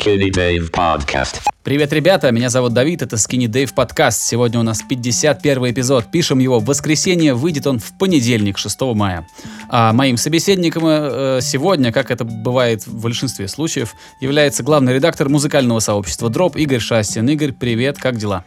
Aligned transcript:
Skinny 0.00 0.30
Dave 0.30 0.70
Podcast. 0.70 1.40
Привет, 1.62 1.92
ребята, 1.92 2.30
меня 2.30 2.48
зовут 2.48 2.72
Давид, 2.72 3.02
это 3.02 3.16
Skinny 3.16 3.48
Dave 3.48 3.74
подкаст. 3.74 4.22
Сегодня 4.22 4.58
у 4.58 4.62
нас 4.62 4.80
51 4.80 5.72
эпизод. 5.72 6.10
Пишем 6.10 6.38
его 6.38 6.58
в 6.58 6.64
воскресенье, 6.64 7.34
выйдет 7.34 7.66
он 7.66 7.78
в 7.78 7.98
понедельник, 7.98 8.56
6 8.56 8.80
мая. 8.94 9.26
А 9.68 9.92
моим 9.92 10.16
собеседником 10.16 10.84
э, 10.86 11.40
сегодня, 11.42 11.92
как 11.92 12.10
это 12.10 12.24
бывает 12.24 12.86
в 12.86 13.02
большинстве 13.02 13.46
случаев, 13.46 13.92
является 14.22 14.62
главный 14.62 14.94
редактор 14.94 15.28
музыкального 15.28 15.80
сообщества 15.80 16.30
Дроп 16.30 16.56
Игорь 16.56 16.80
Шастин. 16.80 17.28
Игорь, 17.28 17.52
привет, 17.52 17.98
как 17.98 18.16
дела? 18.16 18.44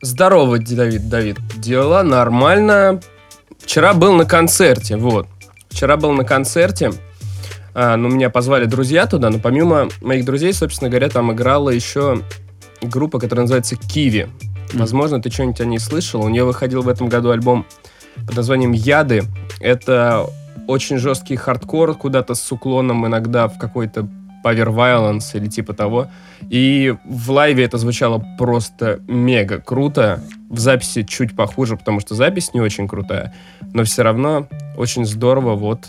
Здорово, 0.00 0.58
Давид, 0.58 1.10
Давид. 1.10 1.36
Дела 1.58 2.02
нормально. 2.02 3.02
Вчера 3.58 3.92
был 3.92 4.14
на 4.14 4.24
концерте, 4.24 4.96
вот. 4.96 5.26
Вчера 5.68 5.98
был 5.98 6.12
на 6.12 6.24
концерте. 6.24 6.92
А, 7.74 7.96
ну, 7.96 8.08
меня 8.08 8.30
позвали 8.30 8.66
друзья 8.66 9.06
туда, 9.06 9.30
но 9.30 9.38
помимо 9.38 9.88
моих 10.00 10.24
друзей, 10.24 10.52
собственно 10.52 10.90
говоря, 10.90 11.08
там 11.08 11.32
играла 11.32 11.70
еще 11.70 12.22
группа, 12.82 13.18
которая 13.18 13.44
называется 13.44 13.76
Киви. 13.76 14.28
Возможно, 14.74 15.20
ты 15.20 15.30
что-нибудь 15.30 15.60
о 15.60 15.64
ней 15.64 15.78
слышал. 15.78 16.22
У 16.22 16.28
нее 16.28 16.44
выходил 16.44 16.82
в 16.82 16.88
этом 16.88 17.08
году 17.08 17.30
альбом 17.30 17.66
под 18.26 18.36
названием 18.36 18.72
«Яды». 18.72 19.22
Это 19.60 20.26
очень 20.66 20.98
жесткий 20.98 21.36
хардкор, 21.36 21.94
куда-то 21.94 22.34
с 22.34 22.52
уклоном 22.52 23.06
иногда 23.06 23.48
в 23.48 23.58
какой-то 23.58 24.08
Power 24.44 24.74
Violence 24.74 25.34
или 25.34 25.48
типа 25.48 25.72
того. 25.72 26.08
И 26.50 26.94
в 27.04 27.30
лайве 27.30 27.64
это 27.64 27.78
звучало 27.78 28.24
просто 28.38 29.00
мега 29.06 29.60
круто. 29.60 30.22
В 30.50 30.58
записи 30.58 31.04
чуть 31.04 31.36
похуже, 31.36 31.76
потому 31.76 32.00
что 32.00 32.14
запись 32.14 32.52
не 32.52 32.60
очень 32.60 32.88
крутая. 32.88 33.34
Но 33.72 33.84
все 33.84 34.02
равно 34.02 34.48
очень 34.76 35.04
здорово. 35.04 35.54
Вот 35.54 35.88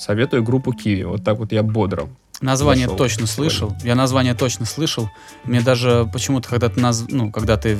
советую 0.00 0.42
группу 0.42 0.72
Киви. 0.72 1.04
Вот 1.04 1.22
так 1.24 1.38
вот 1.38 1.52
я 1.52 1.62
бодро. 1.62 2.08
Название 2.40 2.86
Зашел. 2.86 2.96
точно 2.96 3.26
слышал. 3.26 3.76
Я 3.84 3.94
название 3.94 4.32
точно 4.32 4.64
слышал. 4.64 5.10
Мне 5.44 5.60
даже 5.60 6.08
почему-то, 6.10 6.48
когда 6.48 6.70
ты, 6.70 6.80
наз... 6.80 7.04
ну, 7.08 7.30
когда 7.30 7.58
ты 7.58 7.76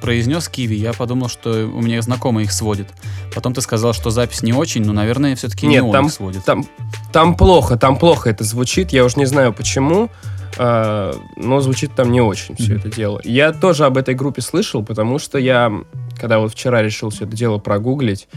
произнес 0.00 0.48
Киви, 0.48 0.76
я 0.76 0.92
подумал, 0.92 1.28
что 1.28 1.66
у 1.66 1.80
меня 1.80 2.00
знакомый 2.00 2.44
их 2.44 2.52
сводит. 2.52 2.90
Потом 3.34 3.54
ты 3.54 3.60
сказал, 3.60 3.92
что 3.92 4.10
запись 4.10 4.42
не 4.42 4.52
очень, 4.52 4.84
но, 4.84 4.92
наверное, 4.92 5.34
все-таки 5.34 5.66
не 5.66 5.74
Нет, 5.74 5.84
он 5.84 5.92
там, 5.92 6.06
их 6.06 6.12
сводит. 6.12 6.44
там, 6.44 6.64
там 7.12 7.36
плохо, 7.36 7.76
там 7.76 7.98
плохо 7.98 8.30
это 8.30 8.44
звучит. 8.44 8.92
Я 8.92 9.04
уж 9.04 9.16
не 9.16 9.24
знаю 9.24 9.52
почему, 9.52 10.10
а, 10.58 11.12
но 11.36 11.60
звучит 11.60 11.96
там 11.96 12.12
не 12.12 12.20
очень 12.20 12.54
все 12.54 12.76
это 12.76 12.88
дело. 12.88 13.20
Я 13.24 13.52
тоже 13.52 13.84
об 13.84 13.96
этой 13.96 14.14
группе 14.14 14.42
слышал, 14.42 14.84
потому 14.84 15.18
что 15.18 15.38
я, 15.38 15.72
когда 16.20 16.38
вот 16.38 16.52
вчера 16.52 16.82
решил 16.82 17.10
все 17.10 17.24
это 17.24 17.34
дело 17.34 17.58
прогуглить, 17.58 18.28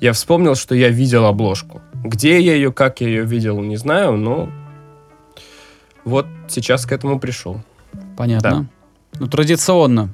я 0.00 0.12
вспомнил, 0.12 0.54
что 0.54 0.76
я 0.76 0.90
видел 0.90 1.24
обложку. 1.24 1.80
Где 2.04 2.38
я 2.38 2.54
ее, 2.54 2.70
как 2.70 3.00
я 3.00 3.08
ее 3.08 3.24
видел, 3.24 3.60
не 3.60 3.76
знаю, 3.76 4.16
но 4.16 4.50
вот 6.04 6.26
сейчас 6.48 6.84
к 6.84 6.92
этому 6.92 7.18
пришел. 7.18 7.62
Понятно. 8.16 8.66
Ну, 9.18 9.26
традиционно 9.26 10.10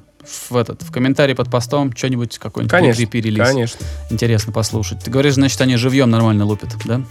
в 0.49 0.55
этот 0.55 0.83
в 0.83 0.91
комментарии 0.91 1.33
под 1.33 1.51
постом 1.51 1.95
что-нибудь 1.95 2.37
какой-нибудь 2.37 2.71
Конечно, 2.71 3.05
прикрепи-релиз. 3.05 3.45
Конечно. 3.45 3.85
Интересно 4.09 4.53
послушать. 4.53 5.03
Ты 5.03 5.11
говоришь, 5.11 5.33
значит, 5.33 5.59
они 5.61 5.75
живьем 5.75 6.09
нормально 6.09 6.45
лупят, 6.45 6.69
да? 6.85 7.01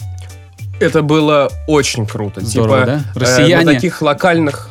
Это 0.81 1.03
было 1.03 1.51
очень 1.67 2.07
круто. 2.07 2.41
Здорово, 2.41 2.81
типа, 2.81 2.87
да? 2.87 3.05
э, 3.15 3.19
Россияне. 3.19 3.65
на 3.67 3.75
таких 3.75 4.01
локальных 4.01 4.71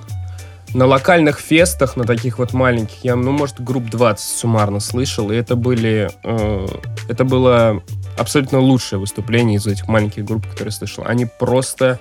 на 0.74 0.86
локальных 0.86 1.40
фестах, 1.40 1.98
на 1.98 2.04
таких 2.04 2.38
вот 2.38 2.54
маленьких, 2.54 3.04
я, 3.04 3.16
ну, 3.16 3.32
может, 3.32 3.60
групп 3.60 3.90
20 3.90 4.24
суммарно 4.24 4.80
слышал, 4.80 5.32
и 5.32 5.36
это 5.36 5.56
были, 5.56 6.12
э, 6.24 6.68
это 7.08 7.26
было 7.26 7.82
абсолютно 8.18 8.60
лучшее 8.60 9.00
выступление 9.00 9.58
из 9.58 9.68
этих 9.68 9.88
маленьких 9.88 10.26
групп, 10.26 10.44
которые 10.48 10.68
я 10.68 10.78
слышал. 10.78 11.04
Они 11.06 11.26
просто, 11.26 12.00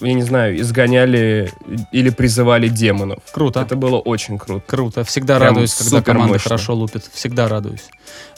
я 0.00 0.12
не 0.12 0.22
знаю, 0.22 0.60
изгоняли 0.60 1.50
или 1.92 2.10
призывали 2.10 2.68
демонов. 2.68 3.20
Круто. 3.32 3.60
Это 3.60 3.76
было 3.76 3.98
очень 3.98 4.38
круто. 4.38 4.62
Круто. 4.66 5.04
Всегда 5.04 5.38
Прям 5.38 5.54
радуюсь, 5.54 5.74
когда 5.74 6.02
команда 6.02 6.34
мощно. 6.34 6.48
хорошо 6.48 6.74
лупит. 6.74 7.04
Всегда 7.12 7.48
радуюсь. 7.48 7.84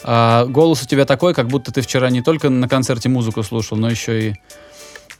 А, 0.03 0.45
голос 0.45 0.83
у 0.83 0.85
тебя 0.85 1.05
такой, 1.05 1.33
как 1.33 1.47
будто 1.47 1.71
ты 1.71 1.81
вчера 1.81 2.09
не 2.09 2.21
только 2.21 2.49
на 2.49 2.67
концерте 2.67 3.09
музыку 3.09 3.43
слушал, 3.43 3.77
но 3.77 3.89
еще 3.89 4.29
и 4.29 4.35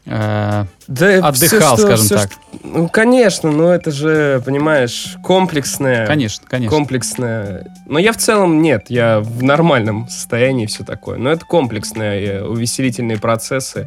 э, 0.06 0.64
Да, 0.88 1.28
Отдыхал, 1.28 1.76
что- 1.76 1.86
скажем 1.86 2.04
всё, 2.06 2.16
так. 2.18 2.32
что- 2.32 2.40
ну, 2.64 2.88
конечно, 2.88 3.50
но 3.50 3.72
это 3.72 3.90
же, 3.90 4.42
понимаешь, 4.44 5.16
комплексное. 5.22 6.06
конечно, 6.06 6.44
конечно. 6.48 6.76
комплексное. 6.76 7.66
Но 7.86 7.98
я 7.98 8.12
в 8.12 8.16
целом 8.16 8.62
нет, 8.62 8.86
я 8.88 9.20
в 9.20 9.42
нормальном 9.42 10.08
состоянии 10.08 10.66
все 10.66 10.84
такое. 10.84 11.18
Но 11.18 11.30
это 11.30 11.44
комплексные 11.44 12.24
э, 12.24 12.42
увеселительные 12.44 13.18
процессы, 13.18 13.86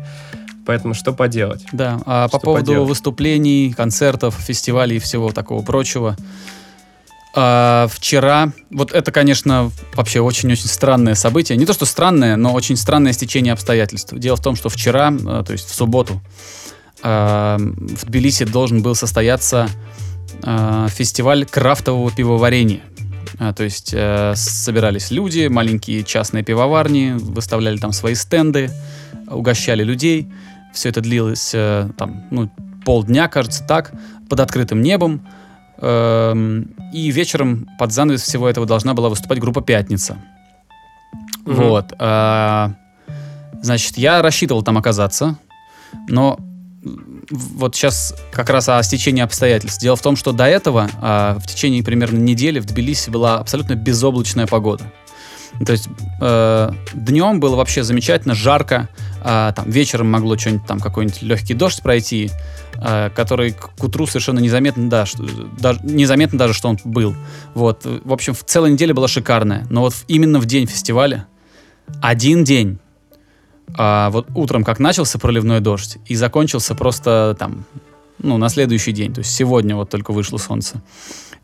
поэтому 0.66 0.94
что 0.94 1.14
поделать? 1.14 1.66
Да. 1.72 2.00
А 2.06 2.24
по 2.28 2.38
Что 2.38 2.46
поводу 2.46 2.66
поделать? 2.66 2.90
выступлений, 2.90 3.74
концертов, 3.76 4.36
фестивалей 4.36 4.98
и 4.98 5.00
всего 5.00 5.32
такого 5.32 5.62
прочего. 5.64 6.16
А, 7.38 7.88
вчера, 7.92 8.54
вот 8.72 8.94
это, 8.94 9.12
конечно, 9.12 9.70
вообще 9.94 10.22
очень-очень 10.22 10.68
странное 10.68 11.16
событие. 11.16 11.58
Не 11.58 11.66
то, 11.66 11.74
что 11.74 11.86
странное, 11.86 12.38
но 12.38 12.54
очень 12.54 12.78
странное 12.78 13.12
стечение 13.12 13.52
обстоятельств. 13.52 14.14
Дело 14.14 14.38
в 14.38 14.42
том, 14.42 14.56
что 14.56 14.70
вчера, 14.70 15.12
э, 15.12 15.44
то 15.46 15.52
есть 15.52 15.70
в 15.70 15.76
субботу, 15.76 16.22
э, 17.04 17.58
в 17.60 18.06
Тбилиси 18.06 18.46
должен 18.46 18.82
был 18.82 18.96
состояться 18.96 19.68
э, 20.44 20.88
фестиваль 20.90 21.46
крафтового 21.46 22.10
пивоварения. 22.10 22.82
А, 23.38 23.52
То 23.52 23.66
есть 23.66 23.92
э, 23.94 24.34
собирались 24.36 25.12
люди, 25.12 25.48
маленькие 25.48 26.06
частные 26.06 26.42
пивоварни, 26.42 27.16
выставляли 27.18 27.78
там 27.78 27.92
свои 27.92 28.16
стенды, 28.16 28.72
угощали 29.28 29.84
людей. 29.84 30.30
Все 30.74 30.88
это 30.88 31.02
длилось 31.02 31.52
э, 31.54 31.90
там, 31.98 32.24
ну, 32.32 32.50
полдня, 32.86 33.28
кажется, 33.28 33.62
так, 33.64 33.92
под 34.30 34.40
открытым 34.40 34.82
небом. 34.82 35.26
Эм, 35.78 36.70
И 36.94 37.12
вечером 37.12 37.68
под 37.78 37.92
занавес 37.92 38.22
всего 38.22 38.48
этого 38.48 38.66
должна 38.66 38.94
была 38.94 39.10
выступать 39.10 39.40
группа 39.40 39.62
«Пятница». 39.62 40.18
Мгм. 41.46 41.56
Вот. 41.56 41.94
а, 42.00 42.72
Значит, 43.62 43.98
я 43.98 44.22
рассчитывал 44.22 44.62
там 44.64 44.78
оказаться, 44.78 45.38
но 46.08 46.40
вот 47.32 47.76
сейчас 47.76 48.14
как 48.32 48.50
раз 48.50 48.70
о 48.70 48.82
стечении 48.84 49.24
обстоятельств. 49.24 49.82
Дело 49.82 49.96
в 49.96 50.02
том, 50.02 50.16
что 50.16 50.32
до 50.32 50.46
этого, 50.46 50.90
а, 51.02 51.38
в 51.40 51.48
течение 51.48 51.84
примерно 51.84 52.18
недели 52.18 52.60
в 52.60 52.66
Тбилиси 52.66 53.10
была 53.10 53.40
абсолютно 53.40 53.74
безоблачная 53.74 54.46
погода. 54.46 54.84
То 55.66 55.72
есть 55.72 55.88
э, 56.20 56.72
днем 56.94 57.40
было 57.40 57.56
вообще 57.56 57.84
замечательно, 57.84 58.36
жарко, 58.36 58.90
а, 59.24 59.54
там 59.54 59.70
вечером 59.70 60.12
могло 60.12 60.38
что-нибудь 60.38 60.68
там 60.68 60.82
какой-нибудь 60.82 61.22
легкий 61.22 61.54
дождь 61.54 61.82
пройти, 61.82 62.30
который 62.78 63.54
к 63.54 63.84
утру 63.84 64.08
совершенно 64.08 64.40
незаметно, 64.40 64.90
да, 64.90 65.06
что- 65.06 65.24
даже, 65.60 65.80
незаметно 65.84 66.38
даже, 66.38 66.54
что 66.54 66.70
он 66.70 66.80
был. 66.84 67.16
Вот, 67.54 67.86
в 67.86 68.14
общем, 68.14 68.34
в 68.34 68.44
целой 68.44 68.72
неделе 68.72 68.94
была 68.94 69.08
шикарная, 69.08 69.66
но 69.70 69.82
вот 69.82 69.94
именно 70.08 70.40
в 70.40 70.46
день 70.46 70.68
фестиваля 70.68 71.28
один 72.02 72.44
день, 72.44 72.80
а, 73.78 74.10
вот 74.10 74.28
утром 74.36 74.64
как 74.64 74.80
начался 74.80 75.20
проливной 75.20 75.60
дождь 75.60 75.98
и 76.06 76.16
закончился 76.16 76.76
просто 76.76 77.36
там, 77.38 77.66
ну, 78.20 78.38
на 78.38 78.50
следующий 78.50 78.92
день, 78.92 79.14
то 79.14 79.20
есть 79.20 79.32
сегодня 79.32 79.76
вот 79.76 79.90
только 79.90 80.12
вышло 80.12 80.38
солнце. 80.38 80.82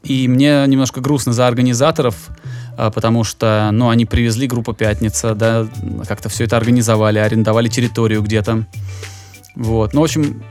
И 0.04 0.28
мне 0.28 0.64
немножко 0.66 1.00
грустно 1.00 1.32
за 1.32 1.48
организаторов, 1.48 2.16
а, 2.78 2.90
потому 2.90 3.24
что, 3.24 3.70
ну, 3.72 3.90
они 3.90 4.06
привезли 4.06 4.48
группу 4.48 4.74
«Пятница», 4.74 5.36
да, 5.36 5.68
как-то 6.08 6.30
все 6.30 6.46
это 6.46 6.58
организовали, 6.58 7.20
арендовали 7.20 7.68
территорию 7.68 8.22
где-то. 8.24 8.66
Вот, 9.56 9.94
ну, 9.94 10.02
в 10.02 10.04
общем, 10.04 10.44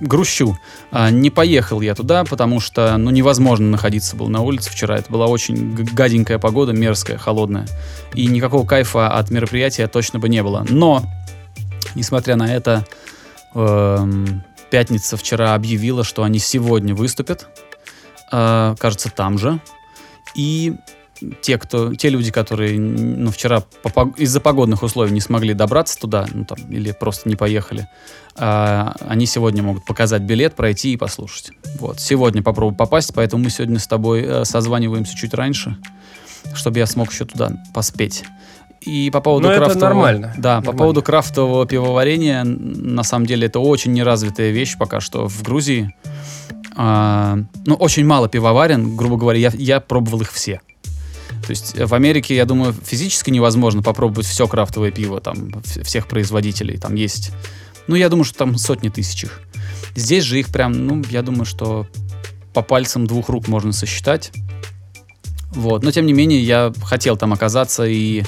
грущу. 0.00 0.56
А, 0.90 1.10
не 1.10 1.30
поехал 1.30 1.80
я 1.80 1.94
туда, 1.94 2.24
потому 2.24 2.60
что, 2.60 2.96
ну, 2.96 3.10
невозможно 3.10 3.68
находиться 3.68 4.16
было 4.16 4.28
на 4.28 4.40
улице 4.40 4.70
вчера. 4.70 4.96
Это 4.96 5.10
была 5.10 5.26
очень 5.26 5.74
гаденькая 5.74 6.38
погода, 6.38 6.72
мерзкая, 6.72 7.18
холодная. 7.18 7.66
И 8.14 8.26
никакого 8.26 8.66
кайфа 8.66 9.08
от 9.08 9.30
мероприятия 9.30 9.86
точно 9.88 10.18
бы 10.18 10.28
не 10.28 10.42
было. 10.42 10.66
Но, 10.68 11.02
несмотря 11.94 12.36
на 12.36 12.54
это, 12.54 12.86
эм, 13.54 14.42
«Пятница» 14.70 15.16
вчера 15.16 15.54
объявила, 15.54 16.04
что 16.04 16.24
они 16.24 16.38
сегодня 16.38 16.94
выступят. 16.94 17.46
Э, 18.32 18.74
кажется, 18.78 19.10
там 19.10 19.38
же. 19.38 19.60
И 20.34 20.74
те, 21.40 21.58
кто, 21.58 21.94
те 21.94 22.08
люди, 22.08 22.30
которые 22.30 22.78
ну, 22.78 23.30
вчера 23.30 23.60
по 23.82 24.12
из-за 24.16 24.40
погодных 24.40 24.82
условий 24.82 25.12
не 25.12 25.20
смогли 25.20 25.54
добраться 25.54 25.98
туда, 25.98 26.26
ну, 26.32 26.44
там, 26.44 26.58
или 26.70 26.92
просто 26.92 27.28
не 27.28 27.36
поехали, 27.36 27.88
а, 28.36 28.94
они 29.08 29.26
сегодня 29.26 29.62
могут 29.62 29.84
показать 29.84 30.22
билет, 30.22 30.54
пройти 30.54 30.92
и 30.92 30.96
послушать. 30.96 31.52
Вот. 31.78 32.00
Сегодня 32.00 32.42
попробую 32.42 32.76
попасть, 32.76 33.12
поэтому 33.14 33.44
мы 33.44 33.50
сегодня 33.50 33.78
с 33.78 33.86
тобой 33.86 34.22
э, 34.22 34.44
созваниваемся 34.44 35.16
чуть 35.16 35.34
раньше, 35.34 35.76
чтобы 36.54 36.78
я 36.78 36.86
смог 36.86 37.12
еще 37.12 37.24
туда 37.24 37.52
поспеть. 37.72 38.24
И 38.80 39.10
по 39.10 39.20
поводу 39.20 39.46
Ну, 39.46 39.52
это 39.52 39.64
крафтового... 39.64 39.88
нормально. 39.88 40.34
Да, 40.36 40.56
по 40.56 40.66
Нормально. 40.66 40.78
поводу 40.78 41.02
крафтового 41.02 41.66
пивоварения, 41.66 42.44
на 42.44 43.02
самом 43.02 43.26
деле 43.26 43.46
это 43.46 43.60
очень 43.60 43.92
неразвитая 43.92 44.50
вещь 44.50 44.76
пока 44.76 45.00
что 45.00 45.26
в 45.26 45.42
Грузии. 45.42 45.94
А, 46.76 47.38
ну, 47.64 47.74
очень 47.76 48.04
мало 48.04 48.28
пивоварен, 48.28 48.96
грубо 48.96 49.16
говоря, 49.16 49.38
я, 49.38 49.52
я 49.54 49.80
пробовал 49.80 50.20
их 50.20 50.32
все. 50.32 50.60
То 51.46 51.50
есть 51.50 51.76
э, 51.76 51.86
в 51.86 51.94
Америке, 51.94 52.34
я 52.34 52.44
думаю, 52.44 52.72
физически 52.72 53.30
невозможно 53.30 53.82
попробовать 53.82 54.26
все 54.26 54.48
крафтовое 54.48 54.90
пиво 54.90 55.20
там 55.20 55.48
вс- 55.62 55.82
всех 55.82 56.06
производителей. 56.08 56.78
Там 56.78 56.94
есть, 56.94 57.32
ну, 57.86 57.94
я 57.94 58.08
думаю, 58.08 58.24
что 58.24 58.38
там 58.38 58.56
сотни 58.56 58.88
тысяч 58.88 59.24
их. 59.24 59.40
Здесь 59.94 60.24
же 60.24 60.40
их 60.40 60.48
прям, 60.48 60.72
ну, 60.72 61.02
я 61.10 61.22
думаю, 61.22 61.44
что 61.44 61.86
по 62.52 62.62
пальцам 62.62 63.06
двух 63.06 63.28
рук 63.28 63.48
можно 63.48 63.72
сосчитать. 63.72 64.32
Вот. 65.50 65.82
Но, 65.82 65.90
тем 65.90 66.06
не 66.06 66.12
менее, 66.12 66.42
я 66.42 66.72
хотел 66.82 67.16
там 67.16 67.32
оказаться 67.32 67.84
и, 67.84 68.24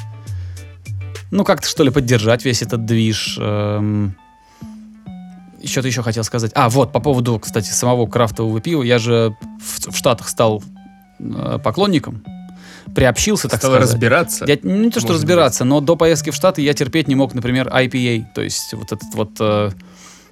ну, 1.30 1.44
как-то, 1.44 1.68
что 1.68 1.82
ли, 1.82 1.90
поддержать 1.90 2.44
весь 2.44 2.62
этот 2.62 2.84
движ. 2.84 3.36
Эм, 3.40 4.14
что-то 5.64 5.88
еще 5.88 6.02
хотел 6.02 6.22
сказать. 6.22 6.52
А, 6.54 6.68
вот, 6.68 6.92
по 6.92 7.00
поводу, 7.00 7.38
кстати, 7.38 7.70
самого 7.70 8.06
крафтового 8.06 8.60
пива. 8.60 8.82
Я 8.82 8.98
же 8.98 9.36
в, 9.60 9.90
в 9.90 9.96
Штатах 9.96 10.28
стал 10.28 10.62
э, 11.18 11.58
поклонником. 11.62 12.22
Приобщился, 12.94 13.48
так 13.48 13.60
Стал 13.60 13.72
сказать. 13.72 13.90
разбираться. 13.90 14.44
Я, 14.46 14.58
ну, 14.62 14.76
не 14.76 14.90
то, 14.90 15.00
что 15.00 15.08
Может 15.08 15.22
разбираться, 15.22 15.64
но 15.64 15.80
до 15.80 15.96
поездки 15.96 16.30
в 16.30 16.34
Штаты 16.34 16.62
я 16.62 16.72
терпеть 16.72 17.08
не 17.08 17.14
мог, 17.14 17.34
например, 17.34 17.68
IPA, 17.68 18.26
то 18.34 18.42
есть 18.42 18.72
вот 18.74 18.92
этот 18.92 19.14
вот 19.14 19.30
э, 19.40 19.70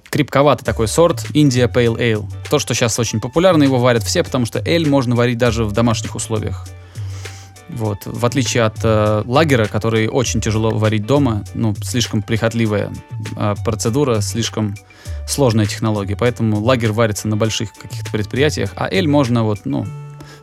крепковатый 0.09 0.65
такой 0.65 0.87
сорт 0.87 1.25
India 1.33 1.71
Pale 1.71 1.97
Ale. 1.97 2.25
То, 2.49 2.59
что 2.59 2.73
сейчас 2.73 2.97
очень 2.99 3.19
популярно, 3.19 3.63
его 3.63 3.77
варят 3.77 4.03
все, 4.03 4.23
потому 4.23 4.45
что 4.45 4.59
эль 4.65 4.87
можно 4.87 5.15
варить 5.15 5.37
даже 5.37 5.65
в 5.65 5.73
домашних 5.73 6.15
условиях. 6.15 6.65
Вот. 7.67 8.05
В 8.05 8.25
отличие 8.25 8.63
от 8.63 8.77
э, 8.83 9.23
лагера, 9.25 9.65
который 9.65 10.07
очень 10.07 10.39
тяжело 10.39 10.69
варить 10.69 11.05
дома, 11.05 11.43
ну, 11.55 11.75
слишком 11.83 12.21
прихотливая 12.21 12.91
э, 13.35 13.55
процедура, 13.65 14.21
слишком 14.21 14.75
сложная 15.27 15.65
технология. 15.65 16.15
Поэтому 16.15 16.61
лагер 16.61 16.91
варится 16.91 17.27
на 17.27 17.35
больших 17.35 17.73
каких-то 17.73 18.11
предприятиях, 18.11 18.71
а 18.75 18.87
эль 18.89 19.07
можно 19.07 19.43
вот, 19.43 19.61
ну, 19.65 19.85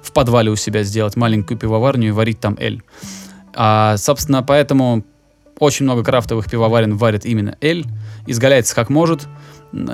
в 0.02 0.12
подвале 0.12 0.50
у 0.50 0.56
себя 0.56 0.82
сделать 0.82 1.16
маленькую 1.16 1.58
пивоварню 1.58 2.08
и 2.08 2.10
варить 2.10 2.40
там 2.40 2.56
эль. 2.58 2.82
А, 3.54 3.96
собственно, 3.96 4.43
поэтому 4.43 5.04
очень 5.58 5.84
много 5.84 6.02
крафтовых 6.02 6.50
пивоварен 6.50 6.96
варят 6.96 7.25
именно 7.25 7.56
эль, 7.60 7.87
изгаляется 8.26 8.75
как 8.75 8.90
может. 8.90 9.28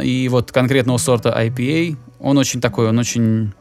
И 0.02 0.28
вот 0.30 0.50
конкретного 0.50 0.98
сорта 0.98 1.30
IPA, 1.30 1.96
он 2.20 2.38
очень 2.38 2.60
такой, 2.60 2.88
он 2.88 2.98
очень, 2.98 3.52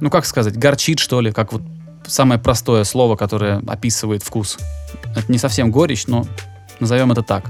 ну 0.00 0.10
как 0.10 0.24
сказать, 0.24 0.56
горчит 0.56 0.98
что 0.98 1.20
ли, 1.20 1.32
как 1.32 1.52
вот 1.52 1.62
самое 2.06 2.40
простое 2.40 2.84
слово, 2.84 3.16
которое 3.16 3.62
описывает 3.66 4.22
вкус. 4.22 4.58
Это 5.16 5.30
не 5.30 5.38
совсем 5.38 5.70
горечь, 5.70 6.06
но 6.06 6.26
назовем 6.80 7.12
это 7.12 7.22
так. 7.22 7.44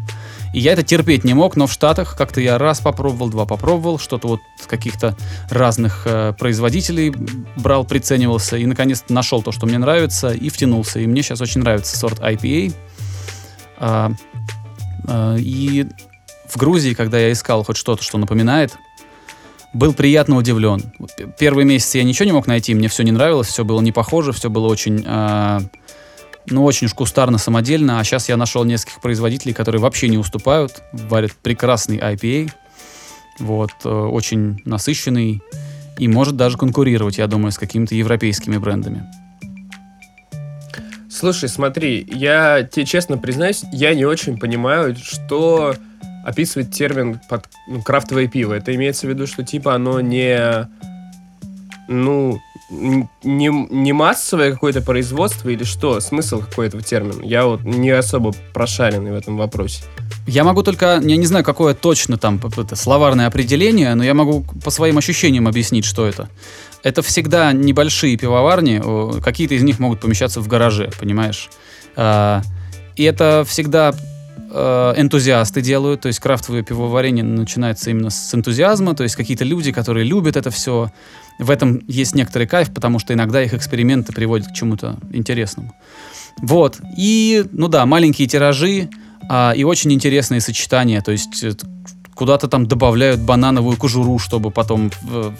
И 0.52 0.60
я 0.60 0.72
это 0.72 0.82
терпеть 0.82 1.24
не 1.24 1.34
мог, 1.34 1.56
но 1.56 1.66
в 1.66 1.72
Штатах 1.72 2.16
как-то 2.16 2.40
я 2.40 2.58
раз 2.58 2.80
попробовал, 2.80 3.28
два 3.30 3.46
попробовал, 3.46 3.98
что-то 3.98 4.28
вот 4.28 4.40
каких-то 4.66 5.16
разных 5.50 6.02
э, 6.06 6.32
производителей 6.38 7.12
брал, 7.56 7.84
приценивался 7.84 8.56
и 8.56 8.66
наконец-то 8.66 9.12
нашел 9.12 9.42
то, 9.42 9.52
что 9.52 9.66
мне 9.66 9.78
нравится 9.78 10.30
и 10.30 10.48
втянулся. 10.48 11.00
И 11.00 11.06
мне 11.06 11.22
сейчас 11.22 11.40
очень 11.40 11.60
нравится 11.60 11.96
сорт 11.96 12.20
IPA. 12.20 12.74
А, 13.78 14.12
а, 15.06 15.36
и 15.36 15.86
в 16.48 16.56
Грузии, 16.56 16.94
когда 16.94 17.18
я 17.18 17.32
искал 17.32 17.64
хоть 17.64 17.76
что-то, 17.76 18.02
что 18.02 18.18
напоминает, 18.18 18.76
был 19.72 19.92
приятно 19.92 20.36
удивлен. 20.36 20.82
Первые 21.38 21.66
месяцы 21.66 21.98
я 21.98 22.04
ничего 22.04 22.26
не 22.26 22.32
мог 22.32 22.46
найти, 22.46 22.74
мне 22.74 22.88
все 22.88 23.02
не 23.02 23.12
нравилось, 23.12 23.48
все 23.48 23.64
было 23.64 23.80
не 23.80 23.92
похоже, 23.92 24.32
все 24.32 24.48
было 24.48 24.66
очень, 24.66 25.04
а, 25.06 25.60
ну, 26.50 26.64
очень 26.64 26.86
уж 26.86 26.94
кустарно, 26.94 27.38
самодельно. 27.38 28.00
А 28.00 28.04
сейчас 28.04 28.28
я 28.28 28.36
нашел 28.36 28.64
нескольких 28.64 29.00
производителей, 29.00 29.54
которые 29.54 29.80
вообще 29.80 30.08
не 30.08 30.18
уступают, 30.18 30.82
варят 30.92 31.32
прекрасный 31.42 31.98
IPA, 31.98 32.50
вот, 33.38 33.72
э, 33.84 33.88
очень 33.88 34.60
насыщенный 34.64 35.42
и 35.98 36.08
может 36.08 36.36
даже 36.36 36.56
конкурировать, 36.56 37.18
я 37.18 37.26
думаю, 37.26 37.52
с 37.52 37.58
какими-то 37.58 37.94
европейскими 37.94 38.56
брендами. 38.56 39.04
Слушай, 41.10 41.48
смотри, 41.48 42.06
я 42.08 42.62
тебе 42.62 42.86
честно 42.86 43.18
признаюсь, 43.18 43.64
я 43.72 43.94
не 43.94 44.04
очень 44.04 44.38
понимаю, 44.38 44.94
что 44.94 45.74
описывает 46.24 46.72
термин 46.72 47.20
под 47.28 47.48
ну, 47.66 47.82
крафтовое 47.82 48.28
пиво. 48.28 48.54
Это 48.54 48.74
имеется 48.74 49.06
в 49.06 49.10
виду, 49.10 49.26
что 49.26 49.42
типа 49.42 49.74
оно 49.74 50.00
не 50.00 50.68
ну 51.88 52.38
не, 52.70 53.48
не 53.48 53.92
массовое 53.92 54.52
какое-то 54.52 54.82
производство 54.82 55.48
или 55.48 55.64
что? 55.64 56.00
Смысл 56.00 56.40
какой 56.40 56.68
этого 56.68 56.82
термина? 56.82 57.22
Я 57.24 57.46
вот 57.46 57.62
не 57.62 57.90
особо 57.90 58.34
прошаренный 58.52 59.12
в 59.12 59.14
этом 59.14 59.36
вопросе. 59.36 59.84
Я 60.26 60.44
могу 60.44 60.62
только, 60.62 61.00
я 61.02 61.16
не 61.16 61.26
знаю, 61.26 61.44
какое 61.44 61.74
точно 61.74 62.18
там 62.18 62.38
это, 62.38 62.76
словарное 62.76 63.26
определение, 63.26 63.94
но 63.94 64.04
я 64.04 64.14
могу 64.14 64.44
по 64.62 64.70
своим 64.70 64.98
ощущениям 64.98 65.48
объяснить, 65.48 65.84
что 65.84 66.06
это. 66.06 66.28
Это 66.82 67.02
всегда 67.02 67.52
небольшие 67.52 68.16
пивоварни, 68.16 69.20
какие-то 69.20 69.54
из 69.54 69.62
них 69.62 69.78
могут 69.78 70.00
помещаться 70.00 70.40
в 70.40 70.48
гараже, 70.48 70.90
понимаешь? 71.00 71.48
А, 71.96 72.42
И 72.96 73.04
это 73.04 73.44
всегда 73.46 73.94
энтузиасты 74.50 75.60
делают, 75.60 76.02
то 76.02 76.08
есть 76.08 76.20
крафтовое 76.20 76.62
пивоварение 76.62 77.24
начинается 77.24 77.90
именно 77.90 78.10
с 78.10 78.34
энтузиазма, 78.34 78.94
то 78.94 79.02
есть 79.02 79.16
какие-то 79.16 79.44
люди, 79.44 79.72
которые 79.72 80.04
любят 80.04 80.36
это 80.36 80.50
все. 80.50 80.90
В 81.38 81.50
этом 81.50 81.82
есть 81.86 82.14
некоторый 82.14 82.46
кайф, 82.46 82.72
потому 82.72 82.98
что 82.98 83.12
иногда 83.14 83.42
их 83.42 83.54
эксперименты 83.54 84.12
приводят 84.12 84.48
к 84.48 84.52
чему-то 84.52 84.96
интересному. 85.12 85.72
Вот. 86.42 86.80
И, 86.96 87.44
ну 87.52 87.68
да, 87.68 87.86
маленькие 87.86 88.26
тиражи 88.26 88.88
а, 89.28 89.52
и 89.54 89.64
очень 89.64 89.92
интересные 89.92 90.40
сочетания. 90.40 91.00
То 91.00 91.12
есть 91.12 91.42
э, 91.44 91.52
куда-то 92.14 92.48
там 92.48 92.66
добавляют 92.66 93.20
банановую 93.20 93.76
кожуру, 93.76 94.18
чтобы 94.18 94.50
потом 94.50 94.90
в- 95.02 95.30
в- 95.30 95.34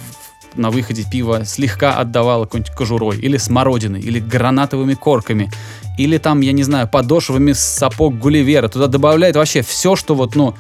на 0.55 0.71
выходе 0.71 1.05
пиво 1.11 1.45
слегка 1.45 1.95
отдавало 1.95 2.45
какой-нибудь 2.45 2.75
кожурой. 2.75 3.19
Или 3.19 3.37
смородиной, 3.37 4.01
или 4.01 4.21
гранатовыми 4.21 4.95
корками. 4.95 5.51
Или 5.99 6.19
там, 6.19 6.41
я 6.41 6.53
не 6.53 6.63
знаю, 6.63 6.89
подошвами 6.89 7.53
сапог 7.53 8.19
Гулливера. 8.19 8.69
Туда 8.69 8.87
добавляют 8.87 9.37
вообще 9.37 9.63
все, 9.63 9.97
что 9.97 10.15
вот, 10.15 10.37
ну, 10.37 10.55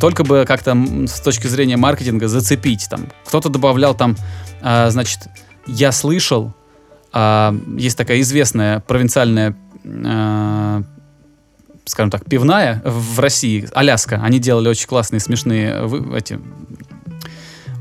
только 0.00 0.24
бы 0.24 0.44
как-то 0.46 0.76
с 1.06 1.20
точки 1.20 1.46
зрения 1.46 1.76
маркетинга 1.76 2.26
зацепить. 2.26 2.88
Там 2.88 3.08
кто-то 3.26 3.50
добавлял 3.50 3.94
там, 3.94 4.16
а, 4.62 4.90
значит, 4.90 5.20
я 5.66 5.92
слышал, 5.92 6.54
а, 7.12 7.54
есть 7.76 7.98
такая 7.98 8.20
известная 8.22 8.80
провинциальная, 8.80 9.54
а, 9.84 10.82
скажем 11.84 12.10
так, 12.10 12.24
пивная 12.24 12.80
в 12.84 13.20
России, 13.20 13.68
Аляска. 13.74 14.20
Они 14.22 14.38
делали 14.38 14.68
очень 14.68 14.86
классные 14.86 15.20
смешные 15.20 15.88
эти 16.16 16.40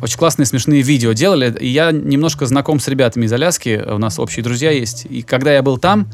очень 0.02 0.18
классные 0.18 0.48
смешные 0.48 0.82
видео 0.82 1.14
делали. 1.14 1.56
И 1.60 1.68
я 1.68 1.92
немножко 1.92 2.48
знаком 2.48 2.80
с 2.80 2.88
ребятами 2.88 3.26
из 3.26 3.34
Аляски, 3.34 3.82
у 3.88 4.00
нас 4.00 4.18
общие 4.18 4.44
друзья 4.44 4.72
есть. 4.72 5.06
И 5.08 5.22
когда 5.22 5.54
я 5.54 5.62
был 5.62 5.78
там, 5.78 6.08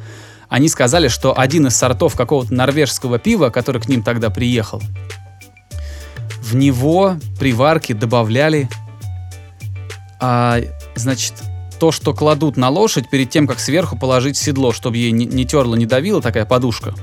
они 0.50 0.70
сказали, 0.70 1.08
что 1.08 1.38
один 1.38 1.68
из 1.68 1.76
сортов 1.76 2.16
какого-то 2.16 2.54
норвежского 2.54 3.20
пива, 3.20 3.50
который 3.50 3.82
к 3.82 3.88
ним 3.88 4.04
тогда 4.04 4.30
приехал, 4.30 4.82
в 6.42 6.56
него 6.56 7.18
при 7.40 7.52
варке 7.52 7.94
добавляли, 7.94 8.70
а, 10.20 10.60
значит, 10.96 11.34
то, 11.80 11.92
что 11.92 12.14
кладут 12.14 12.58
на 12.58 12.70
лошадь 12.70 13.10
перед 13.10 13.30
тем, 13.30 13.48
как 13.48 13.60
сверху 13.60 13.98
положить 13.98 14.38
седло, 14.38 14.72
чтобы 14.72 14.98
ей 14.98 15.12
не, 15.12 15.26
не 15.26 15.46
терло, 15.46 15.76
не 15.76 15.86
давило, 15.86 16.22
такая 16.22 16.46
подушка. 16.46 16.94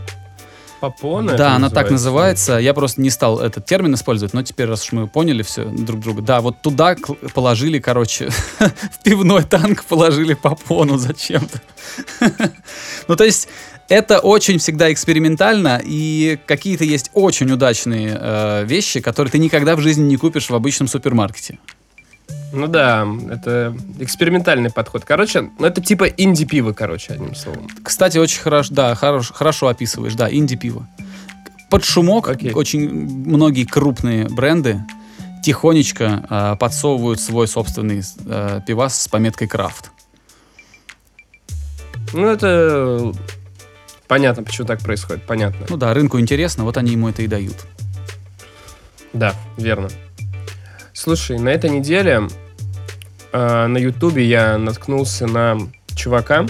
Попона? 0.85 1.35
Да, 1.35 1.57
она 1.57 1.71
так 1.71 1.91
называется. 1.91 2.59
Я 2.59 2.75
просто 2.75 3.01
не 3.01 3.09
стал 3.09 3.41
этот 3.41 3.65
термин 3.65 3.95
использовать, 3.95 4.35
но 4.35 4.43
теперь, 4.43 4.69
раз 4.69 4.85
уж 4.85 4.93
мы 4.93 5.07
поняли 5.07 5.43
все 5.43 5.65
друг 5.65 6.01
друга. 6.01 6.21
Да, 6.21 6.43
вот 6.43 6.61
туда 6.61 6.95
положили, 7.33 7.79
короче, 7.79 8.29
в 8.59 9.03
пивной 9.03 9.45
танк 9.45 9.85
положили 9.85 10.35
попону 10.35 10.99
зачем-то. 10.99 11.61
Ну, 13.09 13.17
то 13.17 13.25
есть, 13.25 13.49
это 13.89 14.19
очень 14.19 14.59
всегда 14.59 14.93
экспериментально, 14.93 15.81
и 15.85 16.39
какие-то 16.47 16.85
есть 16.85 17.11
очень 17.13 17.51
удачные 17.51 18.17
э, 18.19 18.65
вещи, 18.65 19.01
которые 19.01 19.31
ты 19.31 19.39
никогда 19.39 19.77
в 19.77 19.81
жизни 19.81 20.05
не 20.05 20.17
купишь 20.17 20.49
в 20.49 20.55
обычном 20.55 20.89
супермаркете. 20.89 21.59
Ну 22.53 22.69
да, 22.69 23.07
это 23.31 23.77
экспериментальный 23.99 24.71
подход. 24.71 25.05
Короче, 25.05 25.51
ну 25.59 25.67
это 25.67 25.81
типа 25.81 26.05
инди-пиво, 26.05 26.73
короче, 26.73 27.15
одним 27.15 27.35
словом. 27.35 27.69
Кстати, 27.83 28.19
очень 28.19 28.41
хорошо, 28.41 28.73
да, 28.73 28.95
хорош, 28.95 29.33
хорошо 29.33 29.69
описываешь, 29.69 30.15
да, 30.15 30.33
инди-пиво. 30.33 30.87
Под 31.69 31.85
шумок 31.85 32.29
Окей. 32.29 32.53
очень 32.53 32.89
многие 32.89 33.65
крупные 33.65 34.29
бренды 34.29 34.81
тихонечко 35.43 36.25
э, 36.31 36.57
подсовывают 36.59 37.21
свой 37.21 37.49
собственный 37.49 38.03
э, 38.25 38.61
пивас 38.67 39.03
с 39.03 39.09
пометкой 39.09 39.49
крафт. 39.49 39.91
Ну 42.13 42.27
это 42.27 43.13
понятно, 44.07 44.45
почему 44.45 44.67
так 44.67 44.81
происходит, 44.81 45.27
понятно. 45.27 45.67
Ну 45.69 45.77
да, 45.77 45.93
рынку 45.93 46.21
интересно, 46.21 46.63
вот 46.63 46.77
они 46.77 46.93
ему 46.93 47.09
это 47.09 47.23
и 47.23 47.27
дают. 47.27 47.57
Да, 49.13 49.35
верно. 49.57 49.89
Слушай, 50.95 51.41
на 51.41 51.49
этой 51.49 51.71
неделе 51.71 52.29
э, 53.33 53.67
на 53.67 53.77
Ютубе 53.79 54.25
я 54.25 54.57
наткнулся 54.59 55.27
на 55.27 55.59
чувака. 55.97 56.47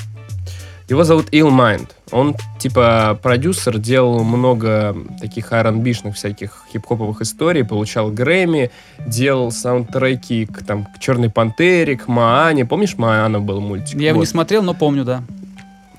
Его 0.87 1.03
зовут 1.03 1.31
Ill 1.33 1.49
Mind. 1.49 1.89
Он 2.11 2.37
типа 2.59 3.19
продюсер, 3.23 3.79
делал 3.79 4.23
много 4.23 4.95
таких 5.19 5.51
R&B-шных 5.51 6.15
всяких 6.15 6.67
хип-хоповых 6.71 7.23
историй, 7.23 7.65
получал 7.65 8.11
Грэмми, 8.11 8.71
делал 9.07 9.51
саундтреки 9.51 10.45
к, 10.45 10.63
там, 10.63 10.85
к 10.85 10.99
Черной 11.01 11.31
Пантере, 11.31 11.97
к 11.97 12.07
Маане. 12.07 12.67
Помнишь, 12.67 12.99
Маана 12.99 13.41
был 13.41 13.63
мультик? 13.63 13.99
Я 13.99 14.09
его 14.09 14.17
не 14.17 14.21
Вот. 14.21 14.29
смотрел, 14.29 14.63
но 14.63 14.75
помню, 14.75 15.05
да. 15.05 15.23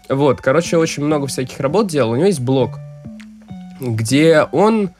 Вот, 0.07 0.39
короче, 0.39 0.77
очень 0.77 1.03
много 1.03 1.25
всяких 1.25 1.59
работ 1.59 1.87
делал. 1.87 2.11
У 2.11 2.15
него 2.15 2.27
есть 2.27 2.41
блог, 2.41 2.77
где 3.79 4.47
он 4.51 4.91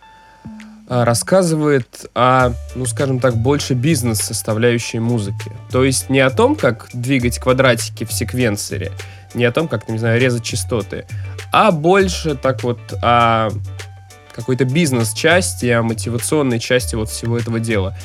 рассказывает 0.88 2.10
о, 2.14 2.52
ну, 2.76 2.86
скажем 2.86 3.20
так, 3.20 3.36
больше 3.36 3.74
бизнес-составляющей 3.74 5.00
музыки. 5.00 5.52
То 5.72 5.84
есть 5.84 6.10
не 6.10 6.20
о 6.20 6.30
том, 6.30 6.56
как 6.56 6.90
двигать 6.94 7.40
квадратики 7.40 8.04
в 8.04 8.12
секвенсоре, 8.12 8.92
не 9.34 9.46
о 9.46 9.52
том, 9.52 9.68
как, 9.68 9.90
не 9.90 9.98
знаю, 9.98 10.20
резать 10.20 10.44
частоты, 10.44 11.06
а 11.52 11.72
больше 11.72 12.36
так 12.36 12.64
вот 12.64 12.80
о 13.02 13.50
какой-то 14.36 14.66
бизнес-части, 14.66 15.68
о 15.68 15.82
мотивационной 15.82 16.60
части 16.60 16.96
вот 16.96 17.10
всего 17.10 17.38
этого 17.38 17.60
дела. 17.60 17.96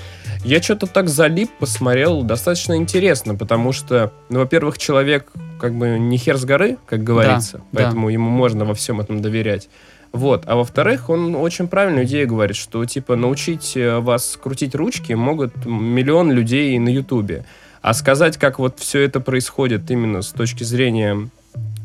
Я 0.44 0.62
что-то 0.62 0.86
так 0.86 1.08
залип, 1.08 1.50
посмотрел, 1.58 2.22
достаточно 2.22 2.76
интересно, 2.76 3.34
потому 3.34 3.72
что, 3.72 4.12
ну, 4.28 4.38
во-первых, 4.38 4.78
человек 4.78 5.30
как 5.60 5.74
бы 5.74 5.98
не 5.98 6.16
хер 6.16 6.38
с 6.38 6.44
горы, 6.44 6.78
как 6.86 7.02
говорится, 7.02 7.58
да. 7.58 7.64
поэтому 7.72 8.08
ему 8.08 8.30
можно 8.30 8.64
во 8.64 8.74
всем 8.74 9.00
этом 9.00 9.20
доверять. 9.20 9.68
Вот. 10.12 10.44
А 10.46 10.56
во-вторых, 10.56 11.08
он 11.08 11.36
очень 11.36 11.68
правильную 11.68 12.04
идею 12.04 12.28
говорит, 12.28 12.56
что, 12.56 12.84
типа, 12.84 13.16
научить 13.16 13.76
э, 13.76 13.98
вас 13.98 14.38
крутить 14.42 14.74
ручки 14.74 15.12
могут 15.12 15.64
миллион 15.64 16.32
людей 16.32 16.76
на 16.78 16.88
Ютубе. 16.88 17.44
А 17.80 17.94
сказать, 17.94 18.36
как 18.36 18.58
вот 18.58 18.78
все 18.78 19.00
это 19.00 19.20
происходит 19.20 19.90
именно 19.90 20.22
с 20.22 20.30
точки 20.30 20.64
зрения 20.64 21.28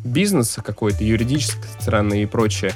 бизнеса 0.04 0.62
какой-то, 0.62 1.04
юридической 1.04 1.70
стороны 1.80 2.24
и 2.24 2.26
прочее, 2.26 2.74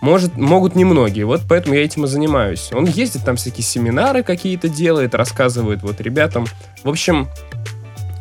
может, 0.00 0.36
могут 0.36 0.74
немногие. 0.74 1.24
Вот 1.26 1.42
поэтому 1.48 1.76
я 1.76 1.84
этим 1.84 2.04
и 2.04 2.08
занимаюсь. 2.08 2.70
Он 2.72 2.84
ездит 2.84 3.24
там 3.24 3.36
всякие 3.36 3.62
семинары 3.62 4.24
какие-то 4.24 4.68
делает, 4.68 5.14
рассказывает 5.14 5.82
вот 5.82 6.00
ребятам. 6.00 6.46
В 6.82 6.88
общем, 6.88 7.28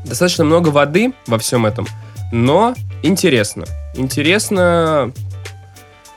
достаточно 0.05 0.45
много 0.45 0.69
воды 0.69 1.13
во 1.25 1.39
всем 1.39 1.65
этом, 1.65 1.87
но 2.31 2.75
интересно. 3.01 3.65
Интересно, 3.95 5.11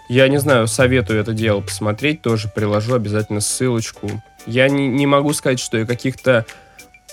я 0.08 0.28
не 0.28 0.38
знаю, 0.38 0.66
советую 0.68 1.20
это 1.20 1.32
дело 1.32 1.60
посмотреть, 1.60 2.22
тоже 2.22 2.48
приложу 2.48 2.94
обязательно 2.94 3.40
ссылочку. 3.40 4.10
Я 4.46 4.68
не, 4.68 4.88
не 4.88 5.06
могу 5.06 5.32
сказать, 5.32 5.58
что 5.60 5.78
я 5.78 5.86
каких-то 5.86 6.44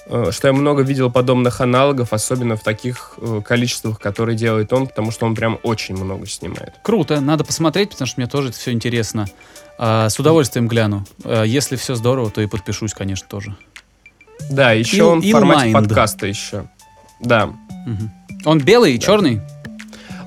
э, 0.07 0.31
что 0.31 0.47
я 0.47 0.53
много 0.53 0.81
видел 0.83 1.09
подобных 1.11 1.61
аналогов, 1.61 2.11
особенно 2.13 2.57
в 2.57 2.63
таких 2.63 3.13
э, 3.17 3.41
количествах, 3.45 3.99
которые 3.99 4.35
делает 4.37 4.73
он, 4.73 4.87
потому 4.87 5.11
что 5.11 5.25
он 5.25 5.35
прям 5.35 5.57
очень 5.63 5.95
много 5.95 6.25
снимает. 6.27 6.73
Круто, 6.83 7.21
надо 7.21 7.43
посмотреть, 7.43 7.91
потому 7.91 8.07
что 8.07 8.19
мне 8.19 8.27
тоже 8.27 8.49
это 8.49 8.57
все 8.57 8.71
интересно. 8.71 9.25
А, 9.77 10.09
с 10.09 10.19
удовольствием 10.19 10.67
гляну. 10.67 11.05
А, 11.23 11.43
если 11.43 11.75
все 11.77 11.95
здорово, 11.95 12.29
то 12.29 12.41
и 12.41 12.47
подпишусь, 12.47 12.93
конечно, 12.93 13.27
тоже. 13.29 13.55
Да, 14.49 14.73
еще 14.73 14.97
Ill- 14.97 15.03
он 15.11 15.21
в 15.21 15.31
формате 15.31 15.67
Mind. 15.69 15.73
подкаста 15.73 16.27
еще. 16.27 16.65
Да. 17.21 17.47
Мгм. 17.85 18.11
Он 18.45 18.59
белый 18.59 18.93
и 18.95 18.97
Да. 18.97 19.05
черный? 19.05 19.39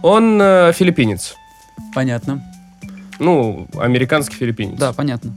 Он 0.02 0.40
э, 0.40 0.72
филиппинец. 0.72 1.34
Понятно. 1.94 2.42
Ну, 3.18 3.68
американский 3.76 4.36
филиппинец. 4.36 4.78
Да, 4.78 4.92
понятно. 4.92 5.34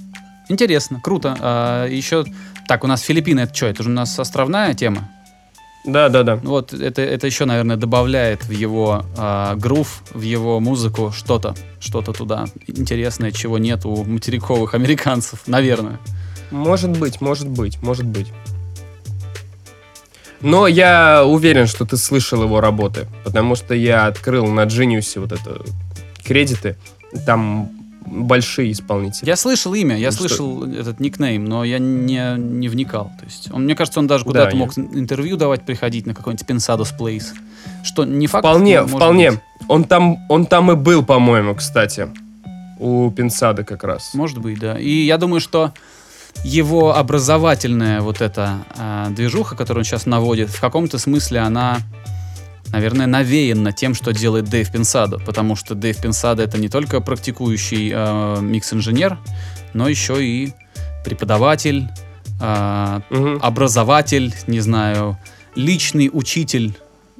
Интересно, 0.49 0.99
круто. 1.01 1.35
А, 1.39 1.87
еще, 1.87 2.25
так, 2.67 2.83
у 2.83 2.87
нас 2.87 3.01
Филиппины, 3.01 3.41
это 3.41 3.53
что? 3.53 3.65
Это 3.67 3.83
же 3.83 3.89
у 3.89 3.93
нас 3.93 4.17
островная 4.17 4.73
тема. 4.73 5.09
Да, 5.85 6.09
да, 6.09 6.23
да. 6.23 6.35
Вот 6.35 6.73
это, 6.73 7.01
это 7.01 7.27
еще, 7.27 7.45
наверное, 7.45 7.77
добавляет 7.77 8.43
в 8.45 8.51
его 8.51 9.05
а, 9.17 9.55
грув, 9.55 10.03
в 10.11 10.21
его 10.21 10.59
музыку 10.59 11.13
что-то, 11.15 11.55
что-то 11.79 12.13
туда 12.13 12.45
интересное, 12.67 13.31
чего 13.31 13.57
нет 13.57 13.85
у 13.85 14.03
материковых 14.03 14.73
американцев, 14.73 15.43
наверное. 15.47 15.99
Может 16.51 16.97
быть, 16.97 17.21
может 17.21 17.47
быть, 17.47 17.81
может 17.81 18.05
быть. 18.05 18.27
Но 20.41 20.67
я 20.67 21.25
уверен, 21.25 21.67
что 21.67 21.85
ты 21.85 21.97
слышал 21.97 22.43
его 22.43 22.61
работы, 22.61 23.07
потому 23.23 23.55
что 23.55 23.73
я 23.73 24.07
открыл 24.07 24.45
на 24.47 24.65
Genius 24.65 25.19
вот 25.19 25.31
это 25.31 25.61
кредиты, 26.23 26.75
там 27.25 27.69
большие 28.05 28.71
исполнители. 28.71 29.27
Я 29.27 29.35
слышал 29.35 29.73
имя, 29.73 29.97
я 29.97 30.07
Ну, 30.07 30.11
что- 30.13 30.19
слышал 30.27 30.63
этот 30.63 30.99
никнейм, 31.01 31.43
но 31.43 31.63
я 31.65 31.77
не, 31.77 32.35
не 32.37 32.69
вникал. 32.69 33.11
То 33.19 33.25
есть, 33.25 33.49
он, 33.51 33.63
мне 33.65 33.75
кажется, 33.75 33.99
он 33.99 34.07
даже 34.07 34.23
Да, 34.23 34.29
куда-то 34.29 34.51
я- 34.51 34.57
мог 34.57 34.77
интервью 34.77 35.35
давать, 35.35 35.63
приходить 35.65 36.05
на 36.05 36.13
какой-нибудь 36.13 36.47
Pensados 36.47 36.93
Place. 36.97 37.25
Что 37.83 38.05
не 38.05 38.27
факт. 38.27 38.45
Вполне, 38.45 38.83
вполне. 38.85 39.31
быть. 39.31 39.39
Он 39.67 39.83
там, 39.83 40.19
он 40.29 40.45
там 40.45 40.71
и 40.71 40.75
был, 40.75 41.03
по-моему, 41.03 41.53
кстати, 41.55 42.07
у 42.79 43.11
Пинсада 43.11 43.63
как 43.65 43.83
раз. 43.83 44.13
Может 44.13 44.37
быть, 44.37 44.59
да. 44.59 44.79
И 44.79 44.89
я 45.05 45.17
думаю, 45.17 45.41
что 45.41 45.73
его 46.45 46.95
образовательная 46.95 48.01
вот 48.01 48.21
эта 48.21 48.59
а, 48.77 49.09
движуха, 49.09 49.55
которую 49.55 49.81
он 49.81 49.85
сейчас 49.85 50.05
наводит, 50.05 50.49
в 50.49 50.61
каком-то 50.61 50.97
смысле 50.97 51.39
она, 51.39 51.79
наверное, 52.71 53.07
навеяна 53.07 53.71
тем, 53.71 53.93
что 53.93 54.11
делает 54.13 54.45
Дэйв 54.45 54.71
Пинсадо, 54.71 55.19
потому 55.19 55.55
что 55.55 55.75
Дэйв 55.75 56.01
Пинсадо 56.01 56.43
это 56.43 56.57
не 56.57 56.69
только 56.69 57.01
практикующий 57.01 57.91
а, 57.93 58.39
микс-инженер, 58.39 59.17
но 59.73 59.87
еще 59.87 60.23
и 60.23 60.53
преподаватель, 61.03 61.87
а, 62.39 63.01
Мгм. 63.09 63.39
образователь, 63.41 64.33
не 64.47 64.59
знаю, 64.59 65.17
личный 65.55 66.09
учитель 66.11 66.77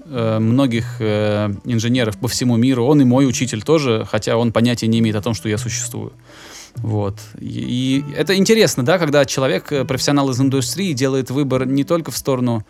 э, 0.10 0.40
многих 0.40 0.98
э, 1.00 1.54
инженеров 1.66 2.18
по 2.18 2.30
всему 2.30 2.56
миру. 2.56 2.86
Он 2.86 3.02
и 3.02 3.04
мой 3.04 3.28
учитель 3.28 3.62
тоже, 3.62 4.08
хотя 4.10 4.38
он 4.38 4.54
понятия 4.54 4.88
не 4.88 5.00
имеет 5.00 5.18
о 5.18 5.22
том, 5.22 5.34
что 5.34 5.50
я 5.50 5.58
существую. 5.58 6.14
Вот. 6.76 7.20
И, 7.40 8.04
и 8.08 8.14
это 8.16 8.36
интересно, 8.38 8.86
да, 8.86 9.00
когда 9.00 9.26
человек, 9.26 9.72
э, 9.72 9.84
профессионал 9.84 10.30
из 10.30 10.40
индустрии, 10.40 10.94
делает 10.94 11.30
выбор 11.30 11.66
не 11.66 11.84
только 11.84 12.12
в 12.12 12.18
сторону 12.18 12.66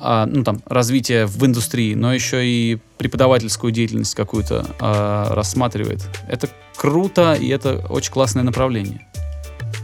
а, 0.00 0.26
ну, 0.26 0.44
там, 0.44 0.62
развития 0.66 1.26
в 1.26 1.44
индустрии, 1.44 1.94
но 1.94 2.12
еще 2.14 2.46
и 2.46 2.78
преподавательскую 2.98 3.72
деятельность 3.72 4.14
какую-то 4.14 4.66
а, 4.80 5.34
рассматривает. 5.34 6.02
Это 6.28 6.48
круто, 6.76 7.34
и 7.34 7.48
это 7.48 7.84
очень 7.88 8.12
классное 8.12 8.42
направление. 8.42 9.06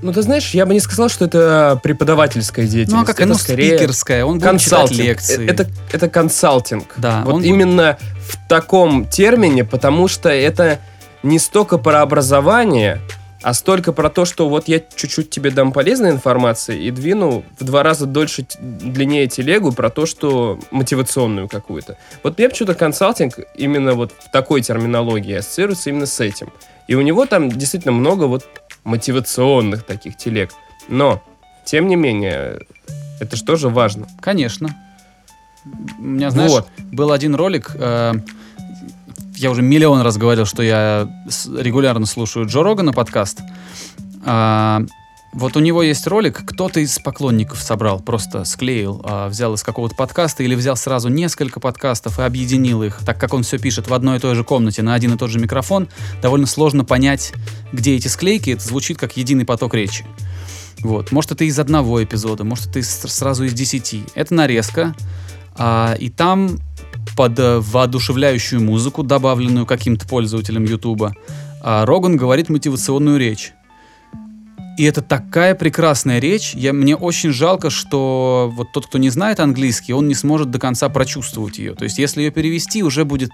Ну, 0.03 0.13
ты 0.13 0.23
знаешь, 0.23 0.51
я 0.53 0.67
бы 0.67 0.75
не 0.75 0.81
сказал, 0.81 1.09
что 1.09 1.25
это 1.27 1.79
преподавательская 1.83 2.67
деятельность. 2.67 2.93
Ну, 2.97 3.03
а 3.03 3.05
как 3.05 3.17
это 3.17 3.25
оно 3.25 3.35
скорее 3.35 3.77
спикерское, 3.79 4.25
он 4.25 4.39
будет 4.39 4.61
читать 4.61 4.91
лекции. 4.91 5.47
Э, 5.47 5.51
Это, 5.53 5.67
это 5.93 6.09
консалтинг. 6.09 6.95
Да, 6.97 7.23
Вот 7.25 7.35
он- 7.35 7.45
именно 7.45 7.99
в 8.29 8.49
таком 8.49 9.07
термине, 9.07 9.65
потому 9.65 10.09
что 10.09 10.29
это 10.29 10.81
не 11.23 11.39
столько 11.39 11.79
про 11.79 12.03
образование, 12.03 13.01
а 13.43 13.55
столько 13.55 13.93
про 13.93 14.09
то, 14.09 14.25
что 14.25 14.49
вот 14.49 14.69
я 14.69 14.81
чуть-чуть 14.81 15.31
тебе 15.31 15.51
дам 15.51 15.73
полезной 15.73 16.11
информации 16.11 16.85
и 16.85 16.91
двину 16.91 17.45
в 17.59 17.65
два 17.65 17.83
раза 17.83 18.07
дольше, 18.07 18.47
длиннее 18.61 19.27
телегу 19.27 19.73
про 19.73 19.91
то, 19.91 20.07
что 20.07 20.59
мотивационную 20.71 21.49
какую-то. 21.49 21.99
Вот 22.23 22.39
мне 22.39 22.49
почему-то 22.49 22.75
консалтинг 22.75 23.35
именно 23.57 23.95
вот 23.95 24.13
в 24.13 24.31
такой 24.31 24.63
терминологии 24.63 25.35
ассоциируется 25.35 25.91
именно 25.91 26.07
с 26.07 26.21
этим. 26.21 26.53
И 26.89 26.95
у 26.95 27.01
него 27.01 27.27
там 27.27 27.49
действительно 27.49 27.93
много 27.93 28.25
вот 28.25 28.45
мотивационных 28.85 29.85
таких 29.85 30.17
телег. 30.17 30.53
Но, 30.89 31.23
тем 31.65 31.89
не 31.89 31.97
менее, 31.97 32.61
это 33.21 33.37
же 33.37 33.45
тоже 33.45 33.69
важно. 33.69 34.07
Конечно. 34.21 34.69
У 35.99 36.03
меня, 36.03 36.31
знаешь, 36.31 36.51
Вот. 36.51 36.69
был 36.93 37.13
один 37.13 37.35
ролик. 37.35 37.71
э, 37.75 38.15
я 39.37 39.51
уже 39.51 39.63
миллион 39.63 40.01
раз 40.03 40.17
говорил, 40.17 40.47
что 40.47 40.63
я 40.63 41.09
регулярно 41.59 42.07
слушаю 42.07 42.47
Джо 42.47 42.63
Рогана 42.63 42.93
подкаст. 42.93 43.41
А, 44.25 44.83
вот 45.33 45.57
у 45.57 45.61
него 45.61 45.83
есть 45.83 46.07
ролик, 46.07 46.43
кто-то 46.45 46.81
из 46.81 46.99
поклонников 46.99 47.61
собрал, 47.63 48.01
просто 48.01 48.45
склеил, 48.45 49.01
а, 49.05 49.29
взял 49.29 49.55
из 49.55 49.63
какого-то 49.63 49.95
подкаста 49.97 50.43
или 50.43 50.55
взял 50.55 50.77
сразу 50.77 51.09
несколько 51.09 51.59
подкастов 51.59 52.19
и 52.19 52.23
объединил 52.23 52.83
их, 52.83 53.01
так 53.05 53.19
как 53.19 53.33
он 53.35 53.43
все 53.43 53.59
пишет 53.59 53.89
в 53.89 53.95
одной 53.95 54.19
и 54.19 54.21
той 54.21 54.35
же 54.35 54.45
комнате 54.45 54.83
на 54.83 54.95
один 54.95 55.15
и 55.15 55.17
тот 55.19 55.31
же 55.31 55.39
микрофон, 55.39 55.89
довольно 56.21 56.47
сложно 56.47 56.85
понять, 56.85 57.33
где 57.73 57.97
эти 57.97 58.09
склейки, 58.09 58.51
это 58.51 58.63
звучит 58.63 58.99
как 58.99 59.17
единый 59.17 59.45
поток 59.45 59.75
речи. 59.75 60.05
Вот. 60.81 61.13
Может, 61.13 61.33
это 61.33 61.45
из 61.45 61.59
одного 61.59 62.03
эпизода, 62.03 62.45
может, 62.45 62.67
это 62.67 62.81
из- 62.81 62.89
сразу 62.91 63.45
из 63.45 63.55
десяти. 63.55 64.05
Это 64.15 64.35
нарезка. 64.35 64.95
а, 65.55 65.95
и 66.01 66.09
там 66.09 66.59
под 67.17 67.39
э, 67.39 67.59
воодушевляющую 67.59 68.61
музыку, 68.61 69.03
добавленную 69.03 69.67
каким-то 69.67 70.07
пользователем 70.07 70.65
Ютуба, 70.65 71.15
а, 71.63 71.87
Роган 71.87 72.17
говорит 72.17 72.49
мотивационную 72.49 73.19
речь. 73.19 73.53
И 74.79 74.85
это 74.85 75.03
такая 75.03 75.55
прекрасная 75.55 76.19
речь. 76.19 76.55
Я, 76.55 76.73
мне 76.73 76.97
очень 76.97 77.31
жалко, 77.31 77.69
что 77.69 78.51
вот 78.55 78.73
тот, 78.73 78.87
кто 78.87 78.99
не 78.99 79.11
знает 79.11 79.39
английский, 79.39 79.93
он 79.93 80.09
не 80.09 80.15
сможет 80.15 80.51
до 80.51 80.59
конца 80.59 80.89
прочувствовать 80.89 81.59
ее. 81.59 81.75
То 81.75 81.85
есть, 81.85 81.99
если 81.99 82.23
ее 82.23 82.31
перевести, 82.31 82.83
уже 82.83 83.05
будет 83.05 83.33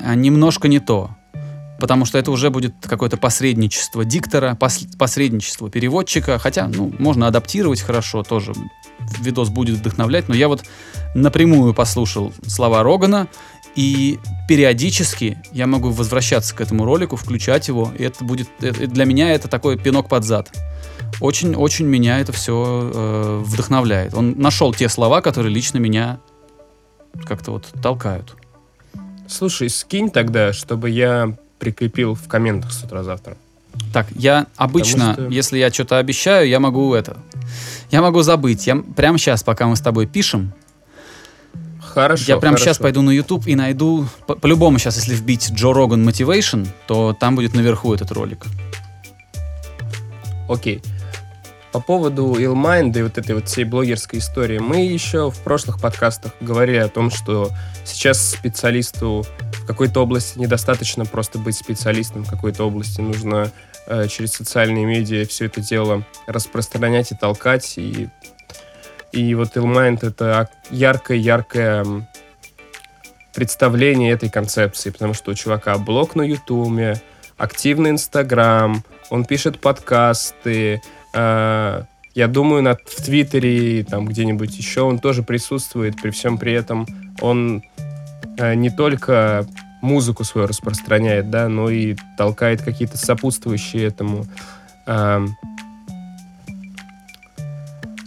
а, 0.00 0.14
немножко 0.14 0.68
не 0.68 0.78
то. 0.78 1.10
Потому 1.80 2.04
что 2.04 2.18
это 2.18 2.30
уже 2.30 2.50
будет 2.50 2.74
какое-то 2.82 3.16
посредничество 3.16 4.04
диктора, 4.04 4.56
пос- 4.58 4.96
посредничество 4.96 5.70
переводчика. 5.70 6.38
Хотя, 6.38 6.68
ну, 6.68 6.92
можно 6.98 7.26
адаптировать 7.26 7.80
хорошо, 7.80 8.22
тоже 8.22 8.52
видос 9.20 9.48
будет 9.48 9.78
вдохновлять. 9.78 10.28
Но 10.28 10.34
я 10.34 10.48
вот 10.48 10.64
напрямую 11.14 11.74
послушал 11.74 12.32
слова 12.46 12.82
Рогана, 12.82 13.28
и 13.74 14.18
периодически 14.48 15.38
я 15.52 15.66
могу 15.66 15.90
возвращаться 15.90 16.54
к 16.54 16.60
этому 16.60 16.84
ролику, 16.84 17.16
включать 17.16 17.68
его, 17.68 17.92
и 17.96 18.02
это 18.04 18.24
будет 18.24 18.48
это- 18.60 18.86
для 18.86 19.04
меня 19.04 19.30
это 19.32 19.46
такой 19.48 19.78
пинок 19.78 20.08
под 20.08 20.24
зад. 20.24 20.50
Очень-очень 21.20 21.86
меня 21.86 22.18
это 22.18 22.32
все 22.32 23.42
вдохновляет. 23.46 24.14
Он 24.14 24.34
нашел 24.36 24.74
те 24.74 24.88
слова, 24.88 25.20
которые 25.20 25.52
лично 25.54 25.78
меня 25.78 26.18
как-то 27.24 27.52
вот 27.52 27.66
толкают. 27.82 28.36
Слушай, 29.28 29.68
скинь 29.68 30.10
тогда, 30.10 30.52
чтобы 30.52 30.90
я 30.90 31.36
прикрепил 31.58 32.14
в 32.14 32.26
комментах 32.28 32.72
с 32.72 32.82
утра 32.82 33.02
завтра. 33.02 33.36
Так, 33.92 34.06
я 34.14 34.46
обычно, 34.56 35.12
что- 35.14 35.28
если 35.28 35.58
я 35.58 35.70
что-то 35.70 35.98
обещаю, 35.98 36.48
я 36.48 36.58
могу 36.60 36.94
это... 36.94 37.16
Я 37.90 38.02
могу 38.02 38.22
забыть. 38.22 38.66
Я 38.66 38.76
прямо 38.76 39.18
сейчас, 39.18 39.42
пока 39.42 39.66
мы 39.66 39.76
с 39.76 39.80
тобой 39.80 40.06
пишем, 40.06 40.52
Хорошо. 42.02 42.24
я 42.26 42.36
прямо 42.38 42.56
хорошо. 42.56 42.64
сейчас 42.64 42.78
пойду 42.78 43.02
на 43.02 43.10
YouTube 43.10 43.46
и 43.46 43.54
найду... 43.54 44.06
по- 44.26 44.34
По-любому 44.36 44.78
сейчас, 44.78 44.96
если 44.96 45.14
вбить 45.14 45.50
Джо 45.52 45.72
Роган 45.72 46.08
Motivation, 46.08 46.66
то 46.86 47.16
там 47.18 47.34
будет 47.36 47.54
наверху 47.54 47.92
этот 47.94 48.12
ролик. 48.12 48.44
Окей. 50.48 50.82
По 51.72 51.80
поводу 51.80 52.34
Illmind 52.34 52.98
и 52.98 53.02
вот 53.02 53.18
этой 53.18 53.34
вот 53.34 53.48
всей 53.48 53.64
блогерской 53.64 54.20
истории, 54.20 54.58
мы 54.58 54.86
еще 54.86 55.30
в 55.30 55.38
прошлых 55.40 55.80
подкастах 55.80 56.32
говорили 56.40 56.78
о 56.78 56.88
том, 56.88 57.10
что 57.10 57.50
сейчас 57.84 58.30
специалисту 58.30 59.26
в 59.62 59.66
какой-то 59.66 60.00
области 60.02 60.38
недостаточно 60.38 61.04
просто 61.04 61.38
быть 61.38 61.56
специалистом 61.56 62.24
в 62.24 62.30
какой-то 62.30 62.64
области, 62.64 63.02
нужно 63.02 63.50
э, 63.86 64.08
через 64.08 64.32
социальные 64.32 64.86
медиа 64.86 65.26
все 65.26 65.44
это 65.44 65.60
дело 65.60 66.04
распространять 66.26 67.12
и 67.12 67.14
толкать, 67.14 67.74
и, 67.76 68.08
и 69.12 69.34
вот 69.34 69.56
Illmind 69.56 70.06
это 70.06 70.48
яркое-яркое 70.70 71.84
представление 73.34 74.12
этой 74.12 74.30
концепции, 74.30 74.90
потому 74.90 75.14
что 75.14 75.30
у 75.30 75.34
чувака 75.34 75.78
блог 75.78 76.16
на 76.16 76.22
Ютуме, 76.22 77.00
активный 77.36 77.90
Инстаграм, 77.90 78.82
он 79.10 79.24
пишет 79.24 79.60
подкасты, 79.60 80.82
э, 81.14 81.82
я 82.14 82.26
думаю, 82.26 82.62
на, 82.62 82.74
в 82.74 83.04
Твиттере, 83.04 83.84
там 83.84 84.06
где-нибудь 84.06 84.56
еще 84.56 84.82
он 84.82 84.98
тоже 84.98 85.22
присутствует, 85.22 86.00
при 86.02 86.10
всем 86.10 86.36
при 86.36 86.52
этом 86.52 86.86
он 87.20 87.62
э, 88.38 88.54
не 88.54 88.70
только 88.70 89.46
музыку 89.82 90.24
свою 90.24 90.48
распространяет, 90.48 91.30
да, 91.30 91.48
но 91.48 91.70
и 91.70 91.96
толкает 92.16 92.62
какие-то 92.62 92.98
сопутствующие 92.98 93.86
этому 93.86 94.26
эм, 94.86 95.36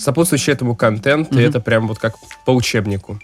сопутствующий 0.01 0.53
этому 0.53 0.75
контент, 0.75 1.31
и 1.31 1.35
Мгм. 1.35 1.43
это 1.43 1.59
прям 1.59 1.87
вот 1.87 1.99
как 1.99 2.15
по 2.45 2.51
учебнику. 2.51 3.19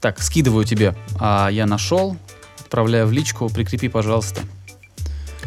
Так, 0.00 0.20
скидываю 0.22 0.64
тебе. 0.64 0.94
А, 1.18 1.48
я 1.48 1.66
нашел. 1.66 2.16
Отправляю 2.60 3.06
в 3.06 3.12
личку. 3.12 3.48
Прикрепи, 3.48 3.88
пожалуйста. 3.88 4.40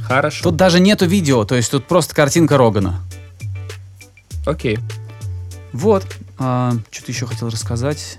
Хорошо. 0.01 0.43
Тут 0.43 0.55
даже 0.57 0.79
нету 0.79 1.05
видео, 1.05 1.45
то 1.45 1.55
есть 1.55 1.71
тут 1.71 1.85
просто 1.87 2.13
картинка 2.15 2.57
Рогана. 2.57 2.99
Окей. 4.45 4.77
Вот. 5.73 6.05
что-то 6.35 7.11
еще 7.11 7.25
хотел 7.27 7.49
рассказать. 7.49 8.17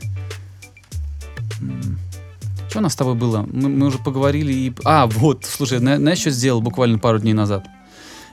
Что 2.69 2.79
у 2.79 2.83
нас 2.83 2.93
с 2.93 2.97
тобой 2.97 3.15
было? 3.15 3.47
Мы, 3.53 3.69
мы 3.69 3.87
уже 3.87 3.99
поговорили 3.99 4.53
и... 4.53 4.73
А, 4.85 5.07
вот, 5.07 5.45
слушай, 5.45 5.79
зна- 5.79 5.97
знаешь, 5.99 6.19
что 6.21 6.31
сделал 6.31 6.63
буквально 6.63 6.99
пару 6.99 7.19
дней 7.19 7.35
назад? 7.35 7.67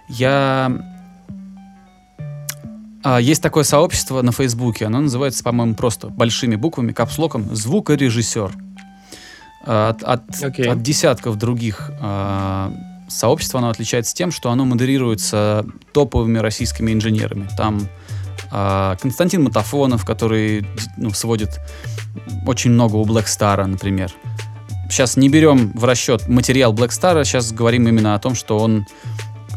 Я... 0.07 0.71
А, 3.03 3.19
есть 3.19 3.41
такое 3.41 3.63
сообщество 3.63 4.21
на 4.21 4.31
Фейсбуке, 4.31 4.85
оно 4.85 4.99
называется, 5.01 5.43
по-моему, 5.43 5.75
просто 5.75 6.09
большими 6.09 6.55
буквами, 6.55 6.91
капслоком 6.91 7.55
«Звукорежиссер». 7.55 8.51
А, 9.65 9.89
От, 9.89 10.03
от- 10.03 10.43
Окей. 10.43 10.67
от 10.67 10.81
десятков 10.81 11.37
других 11.37 11.91
а, 12.01 12.73
сообществ 13.07 13.55
оно 13.55 13.69
отличается 13.69 14.15
тем, 14.15 14.31
что 14.31 14.51
оно 14.51 14.65
модерируется 14.65 15.65
топовыми 15.93 16.37
российскими 16.39 16.91
инженерами. 16.93 17.47
Там 17.57 17.87
а, 18.51 18.95
Константин 19.01 19.43
Матафонов, 19.43 20.05
который 20.05 20.65
ну, 20.97 21.11
сводит 21.11 21.59
очень 22.45 22.71
много 22.71 22.95
у 22.95 23.05
Black 23.05 23.25
Star, 23.25 23.65
например. 23.65 24.11
Сейчас 24.89 25.17
не 25.17 25.29
берем 25.29 25.71
в 25.75 25.83
расчет 25.83 26.27
материал 26.27 26.73
Black 26.73 26.89
Star, 26.89 27.23
сейчас 27.23 27.51
говорим 27.51 27.87
именно 27.87 28.15
о 28.15 28.19
том, 28.19 28.33
что 28.35 28.57
он 28.57 28.87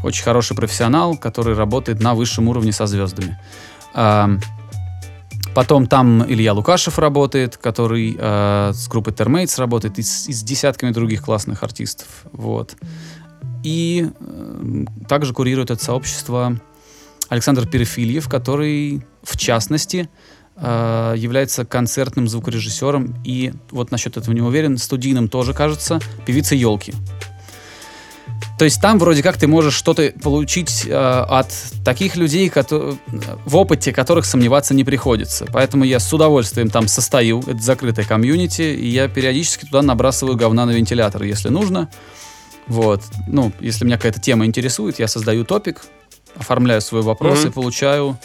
очень 0.02 0.24
хороший 0.24 0.56
профессионал, 0.56 1.16
который 1.16 1.54
работает 1.54 2.00
на 2.00 2.14
высшем 2.14 2.48
уровне 2.48 2.72
со 2.72 2.86
звездами. 2.86 3.38
Потом 5.54 5.86
там 5.86 6.24
Илья 6.30 6.54
Лукашев 6.54 6.98
работает, 6.98 7.58
который 7.58 8.16
э, 8.18 8.70
с 8.72 8.88
группой 8.88 9.12
Termates 9.12 9.58
работает, 9.58 9.98
и 9.98 10.02
с, 10.02 10.26
и 10.26 10.32
с 10.32 10.42
десятками 10.42 10.92
других 10.92 11.22
классных 11.22 11.62
артистов. 11.62 12.06
Вот. 12.32 12.74
И 13.62 14.08
э, 14.18 14.84
также 15.08 15.34
курирует 15.34 15.70
это 15.70 15.84
сообщество 15.84 16.58
Александр 17.28 17.66
Перефильев, 17.66 18.30
который, 18.30 19.04
в 19.22 19.36
частности, 19.36 20.08
э, 20.56 21.14
является 21.18 21.66
концертным 21.66 22.28
звукорежиссером 22.28 23.16
и, 23.22 23.52
вот 23.70 23.90
насчет 23.90 24.16
этого 24.16 24.34
не 24.34 24.40
уверен, 24.42 24.78
студийным 24.78 25.28
тоже, 25.28 25.52
кажется, 25.52 26.00
певица 26.24 26.54
елки. 26.54 26.94
То 28.62 28.66
есть 28.66 28.80
там 28.80 29.00
вроде 29.00 29.24
как 29.24 29.38
ты 29.38 29.48
можешь 29.48 29.74
что-то 29.74 30.12
получить 30.22 30.86
э, 30.86 30.92
от 30.94 31.48
таких 31.84 32.14
людей, 32.14 32.48
кото- 32.48 32.96
в 33.44 33.56
опыте 33.56 33.92
которых 33.92 34.24
сомневаться 34.24 34.72
не 34.72 34.84
приходится. 34.84 35.46
Поэтому 35.52 35.82
я 35.82 35.98
с 35.98 36.12
удовольствием 36.12 36.70
там 36.70 36.86
состою, 36.86 37.40
это 37.40 37.58
закрытая 37.60 38.06
комьюнити, 38.06 38.62
и 38.62 38.86
я 38.86 39.08
периодически 39.08 39.64
туда 39.64 39.82
набрасываю 39.82 40.36
говна 40.36 40.64
на 40.64 40.70
вентилятор, 40.70 41.24
если 41.24 41.48
нужно. 41.48 41.90
Вот. 42.68 43.02
Ну, 43.26 43.50
если 43.58 43.84
меня 43.84 43.96
какая-то 43.96 44.20
тема 44.20 44.46
интересует, 44.46 45.00
я 45.00 45.08
создаю 45.08 45.44
топик, 45.44 45.82
оформляю 46.36 46.80
свой 46.82 47.02
вопрос 47.02 47.40
Мгм. 47.40 47.48
и 47.48 47.50
получаю 47.50 48.18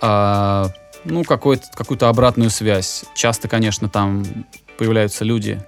а, 0.00 0.70
ну, 1.04 1.24
какую-то 1.24 2.08
обратную 2.08 2.48
связь. 2.48 3.04
Часто, 3.14 3.48
конечно, 3.48 3.90
там 3.90 4.24
появляются 4.78 5.26
люди. 5.26 5.62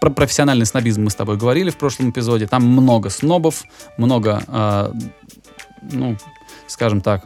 Про 0.00 0.10
профессиональный 0.10 0.64
снобизм 0.64 1.04
мы 1.04 1.10
с 1.10 1.14
тобой 1.14 1.36
говорили 1.36 1.68
в 1.68 1.76
прошлом 1.76 2.10
эпизоде. 2.10 2.46
Там 2.46 2.66
много 2.66 3.10
снобов, 3.10 3.64
много, 3.98 4.42
а, 4.48 4.92
ну, 5.82 6.16
скажем 6.66 7.02
так, 7.02 7.24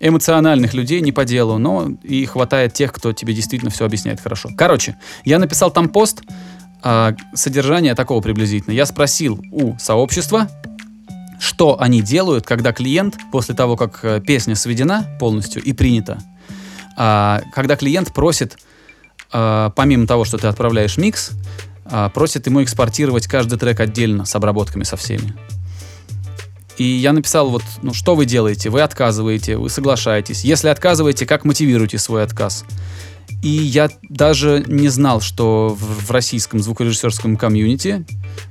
эмоциональных 0.00 0.72
людей 0.72 1.02
не 1.02 1.12
по 1.12 1.26
делу, 1.26 1.58
но 1.58 1.90
и 2.02 2.24
хватает 2.24 2.72
тех, 2.72 2.92
кто 2.92 3.12
тебе 3.12 3.34
действительно 3.34 3.70
все 3.70 3.84
объясняет 3.84 4.20
хорошо. 4.20 4.48
Короче, 4.56 4.96
я 5.24 5.38
написал 5.38 5.70
там 5.70 5.90
пост, 5.90 6.22
а, 6.82 7.14
содержание 7.34 7.94
такого 7.94 8.22
приблизительно. 8.22 8.72
Я 8.72 8.86
спросил 8.86 9.38
у 9.52 9.76
сообщества, 9.78 10.48
что 11.40 11.80
они 11.80 12.00
делают, 12.00 12.46
когда 12.46 12.72
клиент, 12.72 13.16
после 13.30 13.54
того, 13.54 13.76
как 13.76 14.00
э, 14.02 14.20
песня 14.20 14.56
сведена 14.56 15.06
полностью 15.20 15.62
и 15.62 15.72
принята, 15.72 16.18
а, 16.96 17.42
когда 17.54 17.76
клиент 17.76 18.12
просит, 18.12 18.56
помимо 19.30 20.06
того, 20.06 20.24
что 20.24 20.38
ты 20.38 20.46
отправляешь 20.46 20.96
микс, 20.96 21.32
просит 22.14 22.46
ему 22.46 22.62
экспортировать 22.62 23.26
каждый 23.26 23.58
трек 23.58 23.80
отдельно 23.80 24.24
с 24.24 24.34
обработками 24.34 24.84
со 24.84 24.96
всеми. 24.96 25.34
И 26.78 26.84
я 26.84 27.12
написал 27.12 27.50
вот, 27.50 27.64
ну 27.82 27.92
что 27.92 28.14
вы 28.14 28.24
делаете? 28.24 28.70
Вы 28.70 28.82
отказываете, 28.82 29.56
вы 29.56 29.68
соглашаетесь. 29.68 30.44
Если 30.44 30.68
отказываете, 30.68 31.26
как 31.26 31.44
мотивируете 31.44 31.98
свой 31.98 32.22
отказ? 32.22 32.64
И 33.42 33.48
я 33.48 33.90
даже 34.08 34.64
не 34.66 34.88
знал, 34.88 35.20
что 35.20 35.76
в, 35.78 36.06
в 36.06 36.10
российском 36.10 36.60
звукорежиссерском 36.60 37.36
комьюнити 37.36 38.04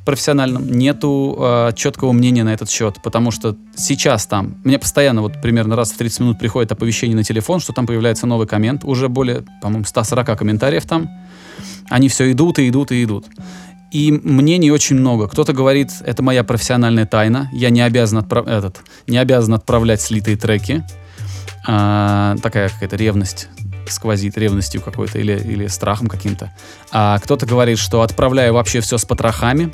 профессиональном 0.06 0.72
нету 0.72 1.36
э, 1.40 1.72
четкого 1.76 2.14
мнения 2.14 2.44
на 2.44 2.54
этот 2.54 2.70
счет, 2.70 2.98
потому 3.04 3.32
что 3.32 3.58
сейчас 3.76 4.28
там, 4.28 4.56
мне 4.64 4.80
постоянно 4.80 5.22
вот 5.22 5.42
примерно 5.42 5.76
раз 5.76 5.92
в 5.92 5.98
30 5.98 6.20
минут 6.22 6.40
приходит 6.40 6.72
оповещение 6.72 7.18
на 7.18 7.24
телефон, 7.24 7.60
что 7.60 7.74
там 7.74 7.86
появляется 7.86 8.28
новый 8.28 8.48
коммент, 8.48 8.86
уже 8.86 9.10
более, 9.10 9.44
по-моему, 9.62 9.84
140 9.84 10.38
комментариев 10.38 10.86
там, 10.86 11.10
они 11.90 12.10
все 12.10 12.32
идут 12.32 12.60
и 12.60 12.70
идут 12.70 12.92
и 12.92 13.04
идут. 13.04 13.26
И 13.92 14.12
мнений 14.12 14.70
очень 14.72 14.98
много. 14.98 15.28
Кто-то 15.28 15.54
говорит, 15.54 15.92
это 16.02 16.22
моя 16.22 16.44
профессиональная 16.44 17.06
тайна, 17.06 17.50
я 17.54 17.70
не 17.70 17.82
обязан, 17.82 18.20
отправ- 18.20 18.50
этот, 18.50 18.82
не 19.08 19.18
обязан 19.18 19.54
отправлять 19.54 20.02
слитые 20.02 20.36
треки. 20.36 20.84
А, 21.66 22.36
такая 22.42 22.70
какая-то 22.70 22.96
ревность 22.96 23.50
сквозит 23.90 24.38
ревностью 24.38 24.82
какой-то 24.82 25.20
или, 25.20 25.34
или 25.34 25.68
страхом 25.68 26.08
каким-то. 26.08 26.54
А 26.92 27.20
кто-то 27.20 27.46
говорит, 27.46 27.78
что 27.78 28.02
отправляю 28.02 28.54
вообще 28.54 28.82
все 28.82 28.98
с 28.98 29.06
потрохами. 29.06 29.72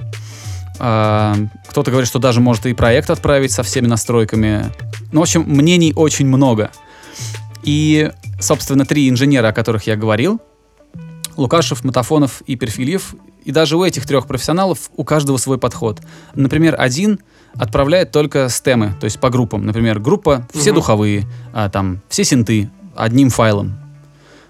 А, 0.80 1.36
кто-то 1.69 1.89
говорит, 1.89 2.08
что 2.08 2.19
даже 2.19 2.39
может 2.39 2.65
и 2.67 2.73
проект 2.73 3.10
отправить 3.10 3.52
со 3.52 3.63
всеми 3.63 3.88
настройками. 3.88 4.65
Ну, 5.12 5.21
в 5.21 5.23
общем, 5.23 5.43
мнений 5.47 5.93
очень 5.95 6.28
много. 6.28 6.71
И, 7.63 8.12
собственно, 8.39 8.86
три 8.86 9.10
инженера, 9.10 9.47
о 9.47 9.54
которых 9.54 9.88
я 9.88 9.95
говорил, 9.95 10.39
Лукашев, 11.38 11.84
Матафонов 11.84 12.41
и 12.48 12.56
Перфильев, 12.56 13.15
и 13.43 13.52
даже 13.52 13.76
у 13.78 13.84
этих 13.84 14.06
трех 14.06 14.28
профессионалов 14.28 14.89
у 14.96 15.04
каждого 15.04 15.38
свой 15.38 15.58
подход. 15.58 16.00
Например, 16.36 16.76
один 16.80 17.19
отправляет 17.56 18.12
только 18.12 18.50
стемы, 18.50 18.93
то 19.00 19.06
есть 19.06 19.19
по 19.19 19.30
группам. 19.30 19.65
Например, 19.65 20.00
группа 20.00 20.48
все 20.54 20.72
Мгм. 20.72 20.76
духовые, 20.76 21.28
а, 21.54 21.69
там 21.69 22.02
все 22.10 22.24
синты 22.24 22.69
одним 22.96 23.30
файлом, 23.30 23.76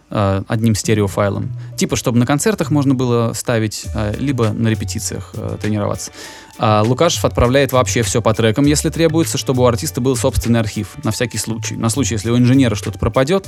а, 0.10 0.44
одним 0.48 0.76
стереофайлом. 0.76 1.52
Типа, 1.76 1.96
чтобы 1.96 2.20
на 2.20 2.26
концертах 2.26 2.70
можно 2.72 2.94
было 2.94 3.34
ставить, 3.34 3.86
а, 3.96 4.14
либо 4.18 4.50
на 4.52 4.68
репетициях 4.68 5.32
а, 5.36 5.58
тренироваться. 5.58 6.12
А 6.60 6.84
Лукашев 6.84 7.26
отправляет 7.26 7.72
вообще 7.72 8.04
все 8.04 8.22
по 8.22 8.34
трекам, 8.34 8.66
если 8.66 8.90
требуется, 8.90 9.38
чтобы 9.38 9.64
у 9.64 9.66
артиста 9.66 10.02
был 10.02 10.16
собственный 10.16 10.60
архив, 10.60 10.96
на 11.04 11.12
всякий 11.12 11.38
случай. 11.38 11.76
На 11.76 11.90
случай, 11.90 12.14
если 12.16 12.30
у 12.30 12.38
инженера 12.38 12.76
что-то 12.76 13.00
пропадет, 13.00 13.48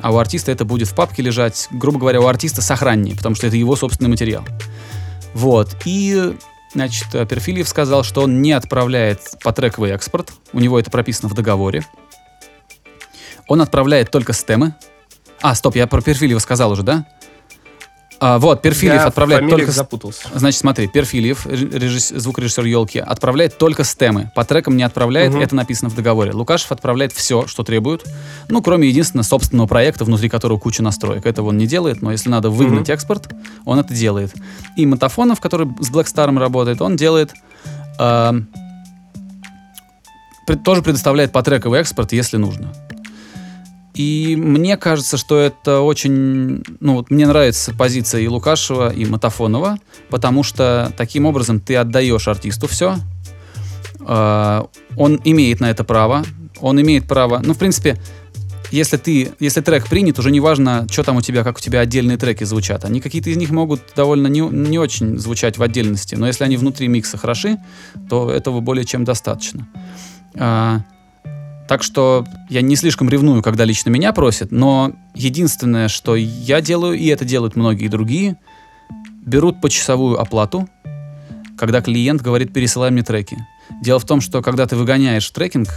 а 0.00 0.12
у 0.12 0.18
артиста 0.18 0.52
это 0.52 0.64
будет 0.64 0.88
в 0.88 0.94
папке 0.94 1.22
лежать, 1.22 1.68
грубо 1.72 1.98
говоря, 1.98 2.20
у 2.20 2.26
артиста 2.26 2.62
сохраннее, 2.62 3.16
потому 3.16 3.34
что 3.34 3.46
это 3.46 3.56
его 3.56 3.74
собственный 3.74 4.10
материал. 4.10 4.44
Вот. 5.34 5.76
И 5.84 6.34
Значит, 6.72 7.10
Перфильев 7.28 7.68
сказал, 7.68 8.04
что 8.04 8.22
он 8.22 8.42
не 8.42 8.52
отправляет 8.52 9.20
по 9.42 9.52
трековый 9.52 9.90
экспорт. 9.90 10.32
У 10.52 10.60
него 10.60 10.78
это 10.78 10.88
прописано 10.88 11.28
в 11.28 11.34
договоре. 11.34 11.84
Он 13.48 13.60
отправляет 13.60 14.12
только 14.12 14.32
стемы. 14.32 14.74
А, 15.42 15.56
стоп, 15.56 15.74
я 15.74 15.88
про 15.88 16.00
Перфильева 16.00 16.38
сказал 16.38 16.70
уже, 16.70 16.84
да? 16.84 17.06
А, 18.22 18.38
вот, 18.38 18.60
Перфильев 18.60 18.96
Я 18.96 19.06
отправляет 19.06 19.48
только... 19.48 19.72
запутался. 19.72 20.28
Значит, 20.34 20.60
смотри, 20.60 20.88
Перфильев, 20.88 21.46
ре- 21.46 21.56
режисс- 21.56 22.14
звукорежиссер 22.18 22.64
елки, 22.66 22.98
отправляет 22.98 23.56
только 23.56 23.82
стемы. 23.82 24.30
По 24.34 24.44
трекам 24.44 24.76
не 24.76 24.82
отправляет, 24.82 25.32
Мгм. 25.32 25.40
это 25.40 25.54
написано 25.56 25.88
в 25.88 25.94
договоре. 25.94 26.32
Лукашев 26.32 26.70
отправляет 26.70 27.12
все, 27.12 27.46
что 27.46 27.62
требует. 27.62 28.04
Ну, 28.48 28.60
кроме 28.60 28.88
единственного 28.88 29.24
собственного 29.24 29.66
проекта, 29.66 30.04
внутри 30.04 30.28
которого 30.28 30.58
куча 30.58 30.82
настроек. 30.82 31.24
Этого 31.24 31.48
он 31.48 31.56
не 31.56 31.66
делает, 31.66 32.02
но 32.02 32.12
если 32.12 32.28
надо 32.28 32.50
выгнать 32.50 32.88
Мгм. 32.88 32.92
экспорт, 32.92 33.32
он 33.64 33.78
это 33.78 33.94
делает. 33.94 34.34
И 34.76 34.84
Мотофонов, 34.84 35.40
который 35.40 35.66
с 35.80 35.90
Blackstar 35.90 36.36
работает, 36.38 36.82
он 36.82 36.96
делает... 36.96 37.32
пред- 40.46 40.62
тоже 40.62 40.82
предоставляет 40.82 41.32
потрековый 41.32 41.80
экспорт, 41.80 42.12
если 42.12 42.36
нужно. 42.36 42.72
И 44.00 44.34
мне 44.34 44.78
кажется, 44.78 45.18
что 45.18 45.38
это 45.38 45.80
очень... 45.80 46.64
Ну, 46.80 46.94
вот 46.94 47.10
мне 47.10 47.26
нравится 47.26 47.74
позиция 47.74 48.22
и 48.22 48.28
Лукашева, 48.28 48.90
и 48.90 49.04
Матафонова, 49.04 49.76
потому 50.08 50.42
что 50.42 50.90
таким 50.96 51.26
образом 51.26 51.60
ты 51.60 51.76
отдаешь 51.76 52.26
артисту 52.26 52.66
все. 52.66 52.96
он 53.98 55.20
имеет 55.24 55.60
на 55.60 55.70
это 55.70 55.84
право. 55.84 56.24
Он 56.60 56.80
имеет 56.80 57.06
право... 57.06 57.42
Ну, 57.44 57.52
в 57.52 57.58
принципе, 57.58 57.98
если 58.70 58.96
ты, 58.96 59.32
если 59.38 59.60
трек 59.60 59.86
принят, 59.86 60.18
уже 60.18 60.30
не 60.30 60.40
важно, 60.40 60.86
что 60.90 61.02
там 61.02 61.16
у 61.16 61.20
тебя, 61.20 61.44
как 61.44 61.58
у 61.58 61.60
тебя 61.60 61.80
отдельные 61.80 62.16
треки 62.16 62.44
звучат. 62.44 62.86
Они 62.86 63.02
какие-то 63.02 63.28
из 63.28 63.36
них 63.36 63.50
могут 63.50 63.82
довольно 63.94 64.28
не, 64.28 64.40
не 64.40 64.78
очень 64.78 65.18
звучать 65.18 65.58
в 65.58 65.62
отдельности, 65.62 66.14
но 66.14 66.26
если 66.26 66.44
они 66.44 66.56
внутри 66.56 66.88
микса 66.88 67.18
хороши, 67.18 67.58
то 68.08 68.30
этого 68.30 68.60
более 68.60 68.86
чем 68.86 69.04
достаточно. 69.04 69.68
А, 70.36 70.80
так 71.70 71.84
что 71.84 72.26
я 72.48 72.62
не 72.62 72.74
слишком 72.74 73.08
ревную, 73.08 73.44
когда 73.44 73.64
лично 73.64 73.90
меня 73.90 74.12
просят, 74.12 74.50
но 74.50 74.90
единственное, 75.14 75.86
что 75.86 76.16
я 76.16 76.60
делаю, 76.60 76.98
и 76.98 77.06
это 77.06 77.24
делают 77.24 77.54
многие 77.54 77.86
другие, 77.86 78.36
берут 79.24 79.60
почасовую 79.60 80.20
оплату, 80.20 80.68
когда 81.56 81.80
клиент 81.80 82.22
говорит, 82.22 82.52
пересылай 82.52 82.90
мне 82.90 83.04
треки. 83.04 83.38
Дело 83.84 84.00
в 84.00 84.04
том, 84.04 84.20
что 84.20 84.42
когда 84.42 84.66
ты 84.66 84.74
выгоняешь 84.74 85.30
трекинг, 85.30 85.68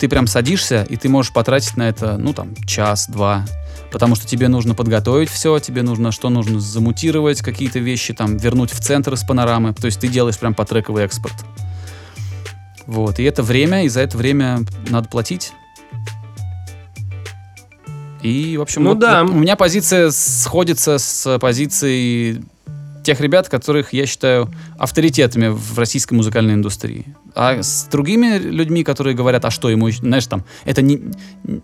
ты 0.00 0.08
прям 0.08 0.26
садишься, 0.26 0.86
и 0.88 0.96
ты 0.96 1.10
можешь 1.10 1.34
потратить 1.34 1.76
на 1.76 1.86
это, 1.90 2.16
ну, 2.16 2.32
там, 2.32 2.54
час-два. 2.66 3.44
Потому 3.92 4.14
что 4.14 4.26
тебе 4.26 4.48
нужно 4.48 4.74
подготовить 4.74 5.28
все, 5.28 5.58
тебе 5.58 5.82
нужно, 5.82 6.12
что 6.12 6.30
нужно 6.30 6.60
замутировать 6.60 7.42
какие-то 7.42 7.78
вещи, 7.78 8.14
там, 8.14 8.38
вернуть 8.38 8.70
в 8.70 8.80
центр 8.80 9.12
из 9.12 9.22
панорамы. 9.22 9.74
То 9.74 9.84
есть 9.84 10.00
ты 10.00 10.08
делаешь 10.08 10.38
прям 10.38 10.54
потрековый 10.54 11.04
экспорт. 11.04 11.34
Вот, 12.86 13.18
и 13.18 13.22
это 13.24 13.42
время, 13.42 13.84
и 13.84 13.88
за 13.88 14.00
это 14.00 14.16
время 14.16 14.60
надо 14.88 15.08
платить. 15.08 15.52
И, 18.22 18.56
в 18.56 18.62
общем, 18.62 18.84
Ну 18.84 18.90
вот- 18.90 18.98
да. 19.00 19.24
вот 19.24 19.32
у 19.34 19.38
меня 19.38 19.56
позиция 19.56 20.10
сходится 20.10 20.98
с 20.98 21.38
позицией 21.40 22.42
тех 23.02 23.20
ребят, 23.20 23.48
которых 23.48 23.92
я 23.92 24.06
считаю 24.06 24.48
авторитетами 24.78 25.48
в 25.48 25.76
российской 25.76 26.14
музыкальной 26.14 26.54
индустрии. 26.54 27.04
А 27.34 27.60
с 27.60 27.88
другими 27.90 28.38
людьми, 28.38 28.84
которые 28.84 29.16
говорят, 29.16 29.44
а 29.44 29.50
что 29.50 29.70
ему, 29.70 29.90
знаешь, 29.90 30.26
там, 30.28 30.44
это 30.64 30.82
не, 30.82 31.00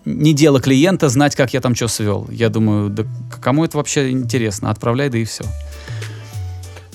не 0.04 0.34
дело 0.34 0.60
клиента 0.60 1.08
знать, 1.08 1.36
как 1.36 1.54
я 1.54 1.60
там 1.60 1.76
что 1.76 1.86
свел. 1.86 2.26
Я 2.28 2.48
думаю, 2.48 2.90
да 2.90 3.04
кому 3.40 3.64
это 3.64 3.76
вообще 3.76 4.10
интересно? 4.10 4.70
Отправляй, 4.70 5.10
да 5.10 5.18
и 5.18 5.24
все. 5.24 5.44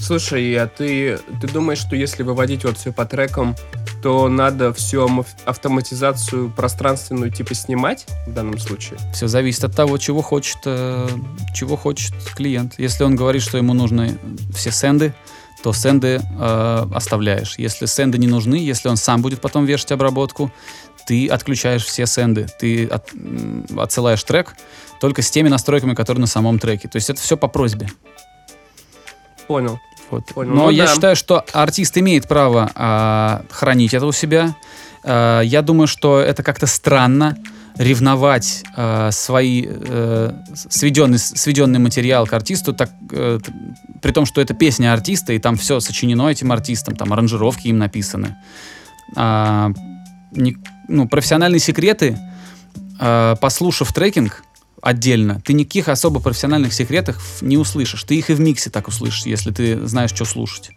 Слушай, 0.03 0.53
а 0.55 0.67
ты, 0.67 1.17
ты 1.39 1.47
думаешь, 1.47 1.79
что 1.79 1.95
если 1.95 2.23
выводить 2.23 2.65
вот 2.65 2.77
все 2.77 2.91
по 2.91 3.05
трекам, 3.05 3.55
то 4.01 4.27
надо 4.27 4.73
всю 4.73 5.23
автоматизацию 5.45 6.49
пространственную 6.49 7.31
типа 7.31 7.53
снимать 7.55 8.05
в 8.27 8.33
данном 8.33 8.59
случае? 8.59 8.99
Все 9.13 9.29
зависит 9.29 9.63
от 9.63 9.73
того, 9.73 9.97
чего 9.97 10.21
хочет, 10.21 10.57
э, 10.65 11.07
чего 11.55 11.77
хочет 11.77 12.13
клиент. 12.35 12.73
Если 12.77 13.05
он 13.05 13.15
говорит, 13.15 13.41
что 13.41 13.57
ему 13.57 13.73
нужны 13.73 14.17
все 14.53 14.71
сенды, 14.71 15.13
то 15.63 15.71
сенды 15.71 16.19
э, 16.21 16.85
оставляешь. 16.93 17.57
Если 17.57 17.85
сенды 17.85 18.17
не 18.17 18.27
нужны, 18.27 18.55
если 18.55 18.89
он 18.89 18.97
сам 18.97 19.21
будет 19.21 19.39
потом 19.39 19.63
вешать 19.63 19.93
обработку, 19.93 20.51
ты 21.07 21.29
отключаешь 21.29 21.85
все 21.85 22.05
сенды. 22.07 22.47
Ты 22.59 22.87
от- 22.87 23.13
отсылаешь 23.77 24.23
трек 24.25 24.53
только 24.99 25.21
с 25.21 25.31
теми 25.31 25.47
настройками, 25.47 25.93
которые 25.93 26.19
на 26.19 26.27
самом 26.27 26.59
треке. 26.59 26.89
То 26.89 26.97
есть 26.97 27.09
это 27.09 27.21
все 27.21 27.37
по 27.37 27.47
просьбе. 27.47 27.87
Понял. 29.47 29.79
Вот. 30.13 30.25
Понял. 30.33 30.53
Но 30.53 30.63
Ну 30.65 30.69
я 30.69 30.85
да. 30.85 30.93
считаю, 30.93 31.15
что 31.15 31.43
артист 31.53 31.97
имеет 31.97 32.27
право 32.27 32.71
а, 32.75 33.43
хранить 33.49 33.93
это 33.93 34.05
у 34.05 34.11
себя. 34.11 34.55
А, 35.03 35.41
я 35.41 35.61
думаю, 35.61 35.87
что 35.87 36.19
это 36.19 36.43
как-то 36.43 36.67
странно 36.67 37.37
ревновать 37.77 38.63
а, 38.75 39.09
свои 39.11 39.65
э, 39.67 40.31
сведенный, 40.53 41.17
сведенный 41.17 41.79
материал 41.79 42.27
к 42.27 42.33
артисту, 42.33 42.71
так, 42.73 42.91
э, 43.11 43.39
при 44.01 44.11
том, 44.11 44.25
что 44.27 44.41
это 44.41 44.53
песня 44.53 44.93
артиста, 44.93 45.33
и 45.33 45.39
там 45.39 45.55
все 45.55 45.79
сочинено 45.79 46.29
этим 46.29 46.51
артистом, 46.51 46.95
там 46.95 47.11
аранжировки 47.13 47.67
им 47.69 47.79
написаны. 47.79 48.35
А, 49.15 49.71
не- 50.31 50.57
ну, 50.87 51.07
профессиональные 51.07 51.59
секреты, 51.59 52.15
а, 52.99 53.35
послушав 53.37 53.91
трекинг, 53.91 54.43
отдельно, 54.83 55.41
ты 55.43 55.53
никаких 55.53 55.87
особо 55.87 56.19
профессиональных 56.19 56.73
секретов 56.73 57.41
не 57.41 57.57
услышишь. 57.57 58.03
Ты 58.03 58.15
их 58.15 58.29
и 58.29 58.33
в 58.33 58.41
миксе 58.41 58.69
так 58.69 58.87
услышишь, 58.87 59.25
если 59.25 59.51
ты 59.51 59.87
знаешь, 59.87 60.11
что 60.11 60.25
слушать. 60.25 60.71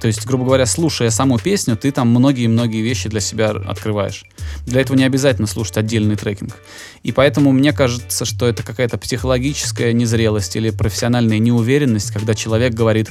То 0.00 0.08
есть, 0.08 0.26
грубо 0.26 0.44
говоря, 0.44 0.66
слушая 0.66 1.08
саму 1.08 1.38
песню, 1.38 1.74
ты 1.74 1.90
там 1.90 2.08
многие-многие 2.08 2.82
вещи 2.82 3.08
для 3.08 3.20
себя 3.20 3.50
открываешь. 3.50 4.24
Для 4.66 4.82
этого 4.82 4.94
не 4.94 5.04
обязательно 5.04 5.46
слушать 5.46 5.78
отдельный 5.78 6.16
трекинг. 6.16 6.54
И 7.02 7.12
поэтому 7.12 7.50
мне 7.50 7.72
кажется, 7.72 8.26
что 8.26 8.46
это 8.46 8.62
какая-то 8.62 8.98
психологическая 8.98 9.94
незрелость 9.94 10.54
или 10.56 10.68
профессиональная 10.68 11.38
неуверенность, 11.38 12.10
когда 12.10 12.34
человек 12.34 12.74
говорит, 12.74 13.08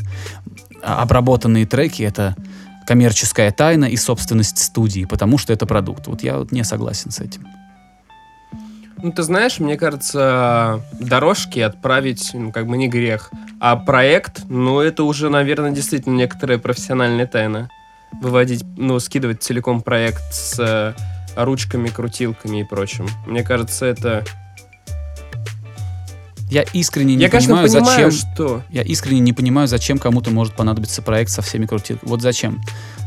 «А, 0.83 1.01
обработанные 1.01 1.65
треки— 1.65 2.03
это 2.03 2.35
коммерческая 2.85 3.51
тайна 3.51 3.85
и 3.85 3.97
собственность 3.97 4.59
студии, 4.59 5.05
потому 5.05 5.39
что 5.39 5.53
это 5.53 5.65
продукт. 5.65 6.05
Вот 6.05 6.21
я 6.21 6.37
вот 6.37 6.51
не 6.51 6.63
согласен 6.63 7.09
с 7.09 7.19
этим. 7.19 7.47
Ну, 9.01 9.11
ты 9.11 9.23
знаешь, 9.23 9.59
мне 9.59 9.77
кажется, 9.77 10.81
дорожки 10.99 11.59
отправить, 11.59 12.31
ну, 12.33 12.51
как 12.51 12.67
бы 12.67 12.77
не 12.77 12.87
грех. 12.87 13.31
А 13.59 13.75
проект, 13.75 14.43
ну, 14.49 14.79
это 14.79 15.03
уже, 15.03 15.29
наверное, 15.29 15.71
действительно 15.71 16.15
некоторая 16.15 16.57
профессиональная 16.57 17.27
тайна. 17.27 17.69
Выводить, 18.21 18.63
ну, 18.77 18.99
скидывать 18.99 19.43
целиком 19.43 19.81
проект 19.81 20.23
с 20.31 20.59
э, 20.59 20.93
ручками, 21.35 21.89
крутилками 21.89 22.61
и 22.61 22.63
прочим. 22.63 23.07
Мне 23.25 23.43
кажется, 23.43 23.85
это... 23.85 24.23
Я 26.49 26.61
искренне 26.61 27.15
не 27.15 27.23
Я, 27.23 27.29
конечно, 27.29 27.55
понимаю, 27.55 27.71
понимаю, 27.71 28.11
зачем... 28.11 28.33
что... 28.33 28.63
Я 28.69 28.83
искренне 28.83 29.19
не 29.19 29.33
понимаю, 29.33 29.67
зачем 29.67 29.97
кому-то 29.97 30.29
может 30.29 30.55
понадобиться 30.55 31.01
проект 31.01 31.31
со 31.31 31.41
всеми 31.41 31.65
крутилками. 31.65 32.07
Вот 32.07 32.21
зачем? 32.21 32.61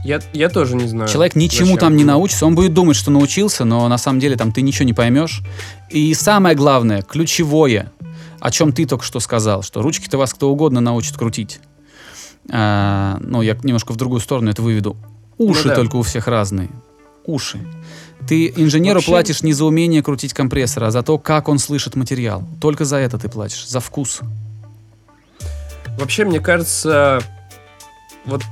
Я, 0.04 0.20
я 0.32 0.48
тоже 0.48 0.74
не 0.74 0.88
знаю. 0.88 1.08
Человек 1.08 1.36
ничему 1.36 1.66
зачем. 1.66 1.80
там 1.80 1.96
не 1.96 2.04
научится, 2.04 2.46
он 2.46 2.54
будет 2.54 2.74
думать, 2.74 2.96
что 2.96 3.10
научился, 3.10 3.64
но 3.64 3.86
на 3.88 3.98
самом 3.98 4.18
деле 4.18 4.36
там 4.36 4.52
ты 4.52 4.60
ничего 4.62 4.84
не 4.84 4.92
поймешь. 4.92 5.42
И 5.88 6.14
самое 6.14 6.56
главное, 6.56 7.02
ключевое, 7.02 7.92
о 8.40 8.50
чем 8.50 8.72
ты 8.72 8.86
только 8.86 9.04
что 9.04 9.20
сказал, 9.20 9.62
что 9.62 9.82
ручки-то 9.82 10.18
вас 10.18 10.34
кто 10.34 10.50
угодно 10.50 10.80
научит 10.80 11.16
крутить. 11.16 11.60
А, 12.50 13.18
ну, 13.20 13.42
я 13.42 13.56
немножко 13.62 13.92
в 13.92 13.96
другую 13.96 14.20
сторону 14.20 14.50
это 14.50 14.62
выведу. 14.62 14.96
Уши 15.36 15.62
Ну 15.64 15.68
да. 15.70 15.74
только 15.76 15.96
у 15.96 16.02
всех 16.02 16.26
разные. 16.26 16.70
Уши. 17.24 17.60
Ты 18.28 18.52
инженеру 18.56 18.96
Вообще- 18.96 19.10
платишь 19.10 19.42
не 19.42 19.52
за 19.54 19.64
умение 19.64 20.02
крутить 20.02 20.34
компрессор, 20.34 20.84
а 20.84 20.90
за 20.90 21.02
то, 21.02 21.18
как 21.18 21.48
он 21.48 21.58
слышит 21.58 21.96
материал. 21.96 22.44
Только 22.60 22.84
за 22.84 22.96
это 22.96 23.18
ты 23.18 23.28
платишь, 23.28 23.66
за 23.66 23.80
вкус. 23.80 24.20
Вообще, 25.98 26.24
мне 26.24 26.38
кажется, 26.38 27.22
вот 28.26 28.42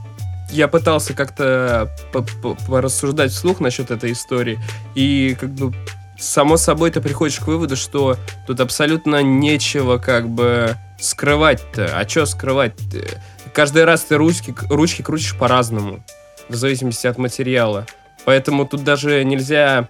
я 0.51 0.67
пытался 0.69 1.13
как-то 1.13 1.95
по- 2.13 2.23
по- 2.23 2.55
порассуждать 2.67 3.33
вслух 3.33 3.61
насчет 3.61 3.91
этой 3.91 4.13
истории, 4.13 4.59
и 4.95 5.37
как 5.39 5.51
бы 5.51 5.75
само 6.19 6.57
собой 6.57 6.91
ты 6.91 7.01
приходишь 7.03 7.39
к 7.39 7.47
выводу, 7.47 7.77
что 7.77 8.17
тут 8.47 8.61
абсолютно 8.61 9.23
нечего 9.23 9.99
как 9.99 10.29
бы 10.29 10.77
скрывать-то. 10.99 11.91
А 11.99 12.09
что 12.09 12.25
скрывать-то? 12.25 13.21
Каждый 13.53 13.85
раз 13.85 14.03
ты 14.03 14.17
ручки, 14.17 14.55
ручки 14.71 15.03
крутишь 15.03 15.37
по-разному, 15.37 16.03
в 16.49 16.55
зависимости 16.55 17.07
от 17.07 17.19
материала. 17.19 17.87
Поэтому 18.27 18.67
тут 18.67 18.83
даже 18.83 19.25
нельзя 19.25 19.89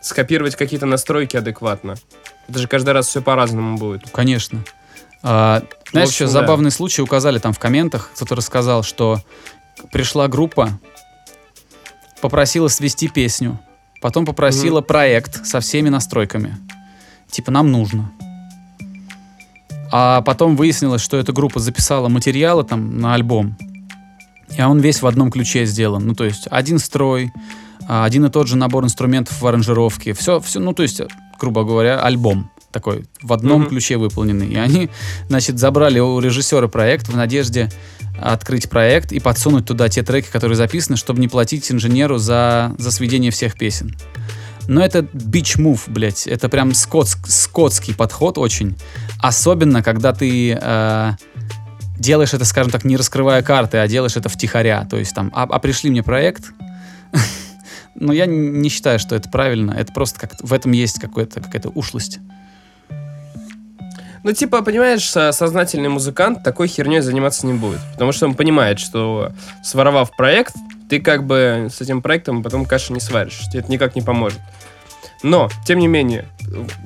скопировать 0.00 0.56
какие-то 0.56 0.86
настройки 0.86 1.36
адекватно. 1.36 1.96
Это 2.48 2.58
же 2.58 2.66
каждый 2.66 2.90
раз 2.90 3.06
все 3.06 3.22
по-разному 3.22 3.76
будет. 3.76 4.10
Конечно. 4.10 4.64
А, 5.22 5.62
знаешь, 5.92 6.08
В 6.08 6.12
общем, 6.12 6.24
еще 6.26 6.34
да. 6.34 6.40
забавный 6.40 6.70
случай 6.70 7.02
указали 7.02 7.38
там 7.38 7.52
в 7.52 7.58
комментах. 7.58 8.10
Кто-то 8.14 8.34
рассказал, 8.34 8.82
что 8.82 9.20
пришла 9.92 10.28
группа, 10.28 10.80
попросила 12.22 12.68
свести 12.68 13.08
песню, 13.08 13.60
потом 14.00 14.24
попросила 14.24 14.80
проект 14.80 15.44
со 15.44 15.60
всеми 15.60 15.90
настройками. 15.90 16.56
Типа, 17.30 17.50
нам 17.50 17.70
нужно. 17.70 18.10
А 19.92 20.22
потом 20.22 20.56
выяснилось, 20.56 21.02
что 21.02 21.18
эта 21.18 21.32
группа 21.32 21.60
записала 21.60 22.08
материалы 22.08 22.64
там 22.64 22.98
на 22.98 23.12
альбом. 23.14 23.56
И 24.56 24.62
он 24.62 24.78
весь 24.80 25.02
в 25.02 25.06
одном 25.06 25.30
ключе 25.30 25.66
сделан. 25.66 26.06
Ну, 26.06 26.14
то 26.14 26.24
есть 26.24 26.46
один 26.50 26.78
строй, 26.78 27.32
один 27.88 28.24
и 28.26 28.30
тот 28.30 28.48
же 28.48 28.56
набор 28.56 28.84
инструментов 28.84 29.40
в 29.40 29.46
аранжировке. 29.46 30.12
Все, 30.14 30.40
все, 30.40 30.60
ну, 30.60 30.72
то 30.72 30.82
есть, 30.82 31.00
грубо 31.38 31.64
говоря, 31.64 32.00
альбом 32.00 32.50
такой 32.72 33.04
в 33.22 33.32
одном 33.32 33.62
Мгм. 33.62 33.70
ключе 33.70 33.96
выполненный. 33.96 34.48
И 34.48 34.56
они, 34.56 34.90
значит, 35.28 35.58
забрали 35.58 36.00
у 36.00 36.18
режиссера 36.18 36.66
проект 36.66 37.08
в 37.08 37.16
надежде 37.16 37.70
открыть 38.20 38.68
проект 38.68 39.12
и 39.12 39.20
подсунуть 39.20 39.66
туда 39.66 39.88
те 39.88 40.02
треки, 40.02 40.28
которые 40.30 40.56
записаны, 40.56 40.96
чтобы 40.96 41.20
не 41.20 41.28
платить 41.28 41.70
инженеру 41.70 42.18
за, 42.18 42.74
за 42.78 42.90
сведение 42.90 43.30
всех 43.30 43.54
песен. 43.56 43.96
Но 44.66 44.82
это 44.84 45.02
бич 45.12 45.56
мув, 45.56 45.84
блядь. 45.88 46.26
Это 46.26 46.48
прям 46.48 46.70
скотск- 46.70 47.28
скотский 47.28 47.94
подход 47.94 48.38
очень. 48.38 48.76
Особенно, 49.20 49.82
когда 49.82 50.12
ты 50.12 50.58
э, 50.60 51.12
делаешь 51.98 52.34
это, 52.34 52.44
скажем 52.44 52.72
так, 52.72 52.84
не 52.84 52.96
раскрывая 52.96 53.42
карты, 53.42 53.78
а 53.78 53.86
делаешь 53.86 54.16
это 54.16 54.28
втихаря. 54.28 54.86
То 54.88 54.96
есть 54.96 55.14
там, 55.14 55.30
а, 55.34 55.42
а 55.42 55.58
пришли 55.58 55.90
мне 55.90 56.02
проект. 56.02 56.44
Но 57.94 58.12
я 58.12 58.26
не 58.26 58.68
считаю, 58.68 58.98
что 58.98 59.14
это 59.14 59.28
правильно. 59.28 59.72
Это 59.72 59.92
просто 59.92 60.20
как 60.20 60.32
в 60.40 60.52
этом 60.52 60.72
есть 60.72 61.00
какая-то 61.00 61.68
ушлость. 61.70 62.18
Ну, 64.24 64.32
типа, 64.32 64.62
понимаешь, 64.62 65.08
со- 65.08 65.32
сознательный 65.32 65.90
музыкант 65.90 66.42
такой 66.42 66.66
херней 66.66 67.00
заниматься 67.00 67.46
не 67.46 67.52
будет. 67.52 67.80
Потому 67.92 68.10
что 68.12 68.26
он 68.26 68.34
понимает, 68.34 68.78
что 68.80 69.32
своровав 69.62 70.16
проект, 70.16 70.54
ты 70.88 70.98
как 70.98 71.26
бы 71.26 71.68
с 71.70 71.80
этим 71.82 72.00
проектом 72.00 72.42
потом 72.42 72.64
каши 72.64 72.94
не 72.94 73.00
сваришь. 73.00 73.40
Тебе 73.50 73.60
это 73.60 73.70
никак 73.70 73.94
не 73.94 74.02
поможет. 74.02 74.40
Но, 75.22 75.50
тем 75.66 75.78
не 75.78 75.88
менее, 75.88 76.26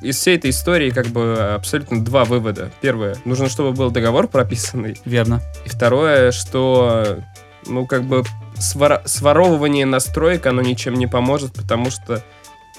из 0.01 0.17
всей 0.17 0.37
этой 0.37 0.51
истории 0.51 0.91
как 0.91 1.07
бы 1.07 1.53
абсолютно 1.55 2.03
два 2.03 2.25
вывода. 2.25 2.71
Первое, 2.81 3.15
нужно, 3.25 3.49
чтобы 3.49 3.71
был 3.71 3.89
договор 3.89 4.27
прописанный. 4.27 4.99
Верно. 5.05 5.41
И 5.65 5.69
второе, 5.69 6.31
что, 6.31 7.19
ну, 7.67 7.85
как 7.85 8.03
бы 8.03 8.23
свора- 8.59 9.01
своровывание 9.05 9.85
настроек, 9.85 10.45
оно 10.45 10.61
ничем 10.61 10.95
не 10.95 11.07
поможет, 11.07 11.53
потому 11.53 11.91
что 11.91 12.23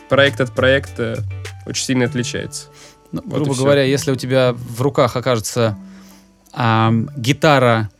проект 0.09 0.41
от 0.41 0.53
проекта 0.53 1.23
очень 1.67 1.85
сильно 1.85 2.05
отличается. 2.05 2.67
Ну, 3.13 3.23
Вот 3.25 3.43
грубо 3.43 3.55
говоря, 3.55 3.83
если 3.83 4.13
у 4.13 4.17
тебя 4.17 4.55
в 4.55 4.81
руках 4.83 5.17
окажется 5.17 5.77
ам, 6.53 7.11
гитара, 7.17 7.91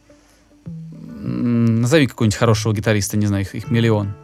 назови 1.21 2.07
какого-нибудь 2.07 2.37
хорошего 2.37 2.73
гитариста, 2.73 3.17
не 3.17 3.27
знаю, 3.27 3.45
их, 3.45 3.55
их 3.55 3.71
миллион. 3.71 4.15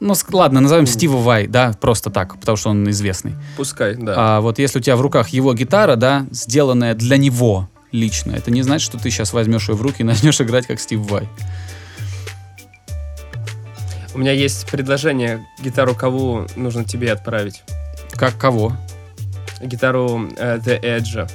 Ну, 0.00 0.14
ладно, 0.32 0.60
назовем. 0.60 0.86
Стива 0.86 1.16
Вай, 1.18 1.46
да, 1.46 1.72
просто 1.80 2.10
так, 2.10 2.38
потому 2.40 2.56
что 2.56 2.70
он 2.70 2.90
известный. 2.90 3.34
Пускай, 3.56 3.94
да. 3.94 4.14
А 4.16 4.40
вот 4.40 4.58
если 4.58 4.80
у 4.80 4.82
тебя 4.82 4.96
в 4.96 5.00
руках 5.00 5.28
его 5.28 5.54
гитара, 5.54 5.94
да, 5.94 6.26
сделанная 6.32 6.94
для 6.94 7.16
него 7.18 7.68
лично, 7.92 8.32
это 8.32 8.50
не 8.50 8.62
значит, 8.62 8.84
что 8.84 8.98
ты 8.98 9.10
сейчас 9.10 9.32
возьмешь 9.32 9.68
ее 9.68 9.76
в 9.76 9.82
руки 9.82 9.98
и 10.00 10.04
начнешь 10.04 10.40
играть 10.40 10.66
как 10.66 10.80
Стив 10.80 10.98
Вай. 11.08 11.28
У 14.14 14.18
меня 14.18 14.32
есть 14.32 14.66
предложение, 14.70 15.46
гитару 15.58 15.94
кого 15.94 16.46
нужно 16.56 16.84
тебе 16.84 17.12
отправить. 17.12 17.62
Как 18.12 18.36
кого? 18.38 18.76
Гитару 19.60 20.28
э, 20.36 20.58
The 20.58 20.80
Edge. 20.82 21.30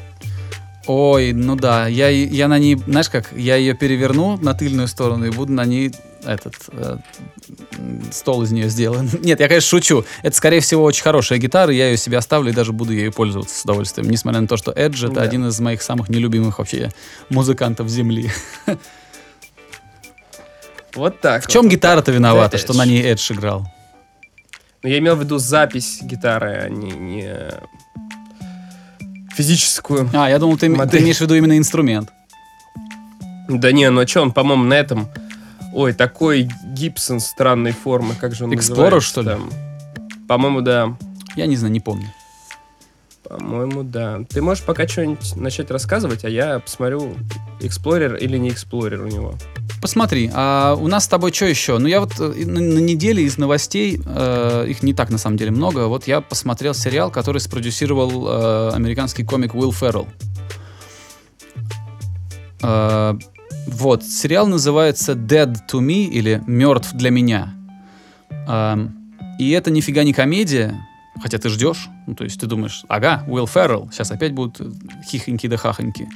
Ой, 0.85 1.33
ну 1.33 1.55
да, 1.55 1.87
я, 1.87 2.09
я 2.09 2.47
на 2.47 2.57
ней, 2.59 2.75
знаешь 2.77 3.09
как, 3.09 3.31
я 3.35 3.55
ее 3.55 3.73
переверну 3.73 4.37
на 4.37 4.53
тыльную 4.53 4.87
сторону 4.87 5.25
и 5.25 5.31
буду 5.31 5.51
на 5.51 5.65
ней 5.65 5.91
этот 6.23 6.53
э, 6.71 6.97
стол 8.11 8.43
из 8.43 8.51
нее 8.51 8.69
сделан. 8.69 9.09
Нет, 9.21 9.39
я, 9.39 9.47
конечно, 9.47 9.67
шучу. 9.67 10.05
Это, 10.23 10.35
скорее 10.35 10.59
всего, 10.61 10.83
очень 10.83 11.03
хорошая 11.03 11.39
гитара, 11.39 11.73
я 11.73 11.89
ее 11.89 11.97
себе 11.97 12.17
оставлю 12.17 12.51
и 12.51 12.53
даже 12.53 12.73
буду 12.73 12.93
ею 12.93 13.11
пользоваться 13.11 13.57
с 13.57 13.63
удовольствием. 13.63 14.09
Несмотря 14.09 14.39
на 14.41 14.47
то, 14.47 14.55
что 14.55 14.71
Эдж 14.71 15.03
это 15.05 15.15
Да. 15.15 15.21
один 15.23 15.47
из 15.47 15.59
моих 15.59 15.81
самых 15.81 16.09
нелюбимых 16.09 16.59
вообще 16.59 16.91
музыкантов 17.29 17.89
земли. 17.89 18.29
Вот 20.97 21.21
так. 21.21 21.45
В 21.45 21.47
чем 21.47 21.63
вот. 21.63 21.71
гитара-то 21.71 22.11
виновата, 22.11 22.57
что 22.57 22.73
на 22.73 22.85
ней 22.85 23.03
Эдж 23.03 23.31
играл? 23.31 23.67
Ну, 24.81 24.89
я 24.89 24.97
имел 24.97 25.15
в 25.15 25.21
виду 25.21 25.37
запись 25.37 25.99
гитары, 26.01 26.61
а 26.63 26.69
не, 26.69 26.91
не 26.91 27.51
физическую. 29.35 30.09
А, 30.13 30.29
я 30.29 30.39
думал, 30.39 30.57
ты, 30.57 30.73
ты 30.87 30.99
имеешь 30.99 31.17
в 31.17 31.21
виду 31.21 31.35
именно 31.35 31.57
инструмент. 31.57 32.09
Да 33.47 33.71
не, 33.71 33.89
ну 33.89 34.05
что, 34.07 34.21
он, 34.21 34.31
по-моему, 34.31 34.63
на 34.63 34.73
этом... 34.73 35.07
Ой, 35.73 35.93
такой 35.93 36.49
Гибсон 36.63 37.19
странной 37.19 37.71
формы, 37.71 38.15
как 38.15 38.33
же 38.33 38.45
он 38.45 38.53
Explorer, 38.53 38.99
что 38.99 39.21
ли? 39.21 39.27
там? 39.27 39.51
По-моему, 40.27 40.61
да. 40.61 40.97
Я 41.35 41.45
не 41.45 41.55
знаю, 41.55 41.71
не 41.71 41.79
помню. 41.79 42.11
По-моему, 43.23 43.83
да. 43.83 44.21
Ты 44.29 44.41
можешь 44.41 44.63
пока 44.63 44.87
что-нибудь 44.87 45.35
начать 45.35 45.69
рассказывать, 45.69 46.25
а 46.25 46.29
я 46.29 46.59
посмотрю, 46.59 47.15
Explorer 47.59 48.15
или 48.15 48.37
не 48.37 48.49
Explorer 48.49 49.01
у 49.01 49.07
него. 49.07 49.35
Посмотри, 49.81 50.29
а 50.33 50.75
у 50.75 50.87
нас 50.87 51.05
с 51.05 51.07
тобой 51.07 51.31
что 51.31 51.45
еще? 51.45 51.77
Ну, 51.77 51.87
я 51.87 51.99
вот 51.99 52.19
э, 52.19 52.45
на, 52.45 52.59
на 52.59 52.79
неделе 52.79 53.23
из 53.23 53.37
новостей, 53.37 54.01
э, 54.03 54.65
их 54.67 54.81
не 54.81 54.93
так 54.93 55.11
на 55.11 55.19
самом 55.19 55.37
деле 55.37 55.51
много, 55.51 55.87
вот 55.87 56.07
я 56.07 56.21
посмотрел 56.21 56.73
сериал, 56.73 57.11
который 57.11 57.39
спродюсировал 57.39 58.27
э, 58.27 58.71
американский 58.73 59.23
комик 59.23 59.53
Уилл 59.53 59.71
Феррелл. 59.71 60.07
Э, 62.63 63.13
вот, 63.67 64.03
сериал 64.03 64.47
называется 64.47 65.13
Dead 65.13 65.55
to 65.69 65.79
Me 65.79 66.05
или 66.05 66.41
Мертв 66.47 66.93
для 66.93 67.11
меня. 67.11 67.53
Эм, 68.47 68.95
и 69.37 69.51
это 69.51 69.69
нифига 69.69 70.03
не 70.03 70.13
комедия, 70.13 70.73
хотя 71.21 71.37
ты 71.37 71.49
ждешь, 71.49 71.89
ну, 72.07 72.15
то 72.15 72.23
есть 72.23 72.39
ты 72.39 72.47
думаешь, 72.47 72.83
ага, 72.87 73.23
Уилл 73.27 73.45
Феррелл, 73.45 73.89
сейчас 73.91 74.09
опять 74.09 74.31
будут 74.31 74.59
хихоньки 75.05 75.47
да 75.47 75.57
хахоньки. 75.57 76.07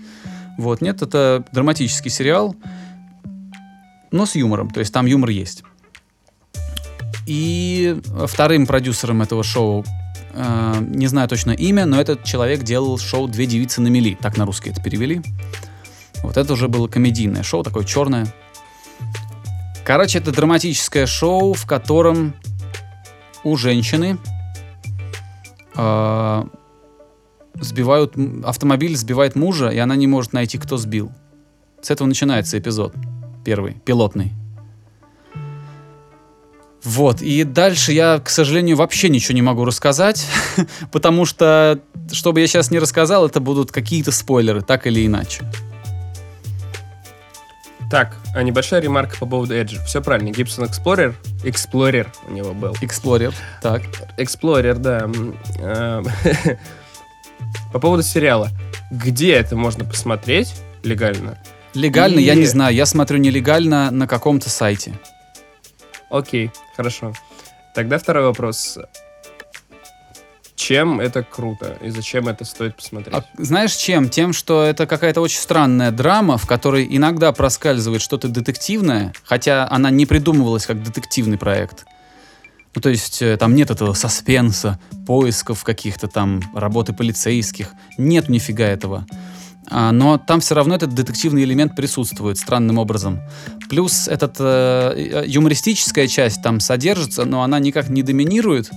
Вот, 0.57 0.81
нет, 0.81 1.01
это 1.01 1.43
драматический 1.51 2.09
сериал, 2.09 2.55
но 4.11 4.25
с 4.25 4.35
юмором, 4.35 4.69
то 4.69 4.79
есть 4.79 4.93
там 4.93 5.05
юмор 5.05 5.29
есть. 5.29 5.63
И 7.25 7.97
вторым 8.27 8.65
продюсером 8.65 9.21
этого 9.21 9.43
шоу, 9.43 9.85
э, 10.33 10.73
не 10.81 11.07
знаю 11.07 11.29
точно 11.29 11.51
имя, 11.51 11.85
но 11.85 11.99
этот 11.99 12.23
человек 12.23 12.63
делал 12.63 12.97
шоу 12.97 13.27
«Две 13.27 13.45
девицы 13.45 13.81
на 13.81 13.87
мели», 13.87 14.17
так 14.19 14.37
на 14.37 14.45
русский 14.45 14.71
это 14.71 14.81
перевели. 14.81 15.21
Вот 16.23 16.37
это 16.37 16.53
уже 16.53 16.67
было 16.67 16.87
комедийное 16.87 17.43
шоу, 17.43 17.63
такое 17.63 17.83
черное. 17.83 18.27
Короче, 19.85 20.19
это 20.19 20.31
драматическое 20.31 21.05
шоу, 21.05 21.53
в 21.53 21.65
котором 21.65 22.33
у 23.43 23.55
женщины 23.57 24.17
э, 25.75 26.43
сбивают 27.55 28.15
автомобиль 28.43 28.95
сбивает 28.95 29.35
мужа, 29.35 29.69
и 29.69 29.77
она 29.77 29.95
не 29.95 30.07
может 30.07 30.33
найти, 30.33 30.57
кто 30.57 30.77
сбил. 30.77 31.11
С 31.81 31.89
этого 31.89 32.07
начинается 32.07 32.59
эпизод 32.59 32.93
первый, 33.43 33.73
пилотный. 33.85 34.33
Вот, 36.83 37.21
и 37.21 37.43
дальше 37.43 37.91
я, 37.91 38.19
к 38.19 38.29
сожалению, 38.29 38.75
вообще 38.75 39.09
ничего 39.09 39.35
не 39.35 39.43
могу 39.43 39.65
рассказать, 39.65 40.25
потому 40.91 41.25
что, 41.25 41.79
что 42.11 42.33
бы 42.33 42.39
я 42.39 42.47
сейчас 42.47 42.71
не 42.71 42.79
рассказал, 42.79 43.27
это 43.27 43.39
будут 43.39 43.71
какие-то 43.71 44.11
спойлеры, 44.11 44.61
так 44.61 44.87
или 44.87 45.05
иначе. 45.05 45.43
Так, 47.91 48.15
а 48.33 48.41
небольшая 48.41 48.81
ремарка 48.81 49.17
по 49.19 49.25
поводу 49.25 49.53
Edge. 49.53 49.77
Все 49.85 50.01
правильно, 50.01 50.31
Gibson 50.31 50.65
Explorer. 50.65 51.13
Explorer 51.43 52.11
у 52.25 52.31
него 52.31 52.53
был. 52.53 52.73
Explorer, 52.81 53.33
так. 53.61 53.83
Explorer, 54.17 54.77
да. 54.77 55.09
А, 55.59 56.01
По 57.73 57.79
поводу 57.79 58.01
сериала. 58.01 58.49
Где 58.89 59.33
это 59.33 59.55
можно 59.55 59.85
посмотреть 59.85 60.53
легально? 60.83 61.37
Легально, 61.73 62.19
я 62.19 62.33
И- 62.33 62.37
не 62.37 62.45
знаю, 62.45 62.75
я 62.75 62.85
смотрю 62.85 63.17
нелегально 63.17 63.91
на 63.91 64.07
каком-то 64.07 64.49
сайте. 64.49 64.93
Окей, 66.09 66.51
хорошо. 66.75 67.13
Тогда 67.73 67.97
второй 67.97 68.25
вопрос. 68.25 68.77
Чем 70.55 70.99
это 70.99 71.23
круто 71.23 71.77
и 71.81 71.89
зачем 71.89 72.27
это 72.27 72.45
стоит 72.45 72.75
посмотреть? 72.75 73.15
А 73.15 73.23
знаешь 73.37 73.73
чем? 73.73 74.09
Тем, 74.09 74.31
что 74.31 74.63
это 74.63 74.85
какая-то 74.85 75.19
очень 75.21 75.39
странная 75.39 75.89
драма, 75.91 76.37
в 76.37 76.45
которой 76.45 76.85
иногда 76.89 77.31
проскальзывает 77.31 78.01
что-то 78.01 78.27
детективное, 78.27 79.11
хотя 79.23 79.67
она 79.71 79.89
не 79.89 80.05
придумывалась 80.05 80.67
как 80.67 80.83
детективный 80.83 81.37
проект. 81.39 81.85
Ну, 82.75 82.81
то 82.81 82.89
есть 82.89 83.21
э, 83.21 83.37
там 83.37 83.55
нет 83.55 83.71
этого 83.71 83.93
саспенса, 83.93 84.79
поисков 85.07 85.63
каких-то 85.63 86.07
там, 86.07 86.41
работы 86.53 86.93
полицейских. 86.93 87.73
Нет 87.97 88.29
нифига 88.29 88.65
этого. 88.65 89.05
А, 89.69 89.91
но 89.91 90.17
там 90.17 90.39
все 90.41 90.55
равно 90.55 90.75
этот 90.75 90.93
детективный 90.93 91.43
элемент 91.43 91.75
присутствует 91.75 92.37
странным 92.37 92.77
образом. 92.77 93.21
Плюс 93.69 94.07
этот 94.07 94.35
э, 94.39 94.93
э, 94.95 95.23
юмористическая 95.27 96.07
часть 96.07 96.41
там 96.41 96.59
содержится, 96.59 97.25
но 97.25 97.43
она 97.43 97.59
никак 97.59 97.89
не 97.89 98.03
доминирует. 98.03 98.69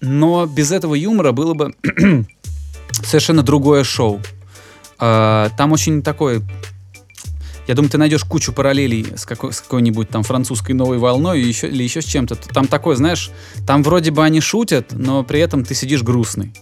Но 0.00 0.46
без 0.46 0.72
этого 0.72 0.94
юмора 0.94 1.32
было 1.32 1.54
бы 1.54 1.74
совершенно 3.02 3.42
другое 3.42 3.84
шоу. 3.84 4.20
А, 4.98 5.50
Там 5.56 5.72
очень 5.72 6.02
такой... 6.02 6.42
Я 7.66 7.74
думаю, 7.74 7.90
ты 7.90 7.96
найдешь 7.96 8.24
кучу 8.24 8.52
параллелей 8.52 9.06
с, 9.16 9.24
какой- 9.24 9.52
с 9.54 9.60
какой-нибудь 9.62 10.10
там 10.10 10.22
французской 10.22 10.72
новой 10.72 10.98
волной 10.98 11.40
еще, 11.40 11.66
или 11.68 11.82
еще 11.82 12.02
с 12.02 12.04
чем-то. 12.04 12.34
Там 12.36 12.66
такое, 12.66 12.94
знаешь, 12.96 13.30
там 13.66 13.82
вроде 13.82 14.10
бы 14.10 14.22
они 14.22 14.40
шутят, 14.40 14.92
но 14.92 15.24
при 15.24 15.40
этом 15.40 15.64
ты 15.64 15.74
сидишь 15.74 16.02
грустный. 16.02 16.52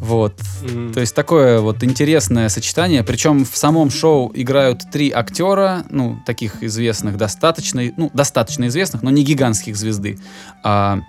Вот. 0.00 0.34
М. 0.62 0.92
То 0.92 1.00
есть 1.00 1.14
такое 1.14 1.60
вот 1.60 1.82
интересное 1.82 2.48
сочетание. 2.48 3.02
Причем 3.02 3.44
в 3.44 3.56
самом 3.56 3.90
шоу 3.90 4.30
играют 4.34 4.90
три 4.92 5.10
актера, 5.10 5.84
ну, 5.90 6.18
таких 6.24 6.62
известных, 6.62 7.16
достаточно, 7.16 7.82
ну, 7.96 8.10
достаточно 8.14 8.68
известных, 8.68 9.02
но 9.02 9.10
не 9.10 9.24
гигантских 9.24 9.76
звезды. 9.76 10.18
А, 10.62 11.00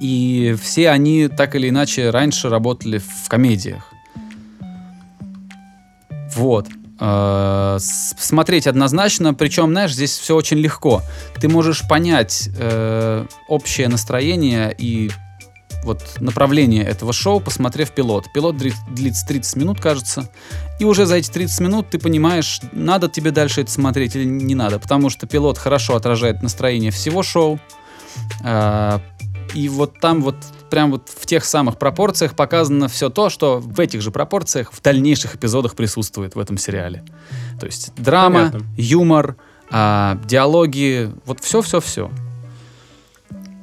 и 0.00 0.56
все 0.62 0.90
они 0.90 1.28
так 1.28 1.54
или 1.54 1.68
иначе 1.68 2.10
раньше 2.10 2.48
работали 2.48 2.98
в 2.98 3.28
комедиях. 3.28 3.84
Вот. 6.34 6.68
С- 6.98 8.14
Смотреть 8.18 8.66
однозначно, 8.66 9.32
причем, 9.34 9.70
знаешь, 9.70 9.94
здесь 9.94 10.16
все 10.18 10.36
очень 10.36 10.58
легко. 10.58 11.02
Ты 11.40 11.48
можешь 11.48 11.86
понять 11.88 12.50
э, 12.58 13.24
общее 13.48 13.88
настроение 13.88 14.74
и 14.76 15.10
вот 15.84 16.16
направление 16.20 16.84
этого 16.84 17.12
шоу, 17.12 17.40
посмотрев 17.40 17.90
пилот. 17.92 18.32
Пилот 18.32 18.56
длится 18.56 19.26
30 19.26 19.56
минут, 19.56 19.80
кажется. 19.80 20.30
И 20.78 20.84
уже 20.84 21.06
за 21.06 21.16
эти 21.16 21.30
30 21.30 21.60
минут 21.60 21.90
ты 21.90 21.98
понимаешь, 21.98 22.60
надо 22.72 23.08
тебе 23.08 23.30
дальше 23.30 23.62
это 23.62 23.70
смотреть 23.70 24.16
или 24.16 24.24
не 24.24 24.54
надо. 24.54 24.78
Потому 24.78 25.10
что 25.10 25.26
пилот 25.26 25.58
хорошо 25.58 25.96
отражает 25.96 26.42
настроение 26.42 26.90
всего 26.90 27.22
шоу. 27.22 27.58
А, 28.44 29.00
И 29.54 29.68
вот 29.68 29.98
там 30.00 30.22
вот 30.22 30.36
прям 30.70 30.92
вот 30.92 31.08
в 31.08 31.26
тех 31.26 31.44
самых 31.44 31.76
пропорциях 31.78 32.36
показано 32.36 32.86
все 32.88 33.10
то, 33.10 33.30
что 33.30 33.58
в 33.58 33.80
этих 33.80 34.00
же 34.00 34.12
пропорциях 34.12 34.72
в 34.72 34.80
дальнейших 34.80 35.34
эпизодах 35.34 35.74
присутствует 35.74 36.36
в 36.36 36.38
этом 36.38 36.56
сериале. 36.56 37.04
То 37.58 37.66
есть 37.66 37.92
драма, 37.96 38.50
Понятно. 38.50 38.66
юмор, 38.76 39.36
а, 39.70 40.18
диалоги, 40.24 41.10
вот 41.26 41.40
все-все-все. 41.40 42.10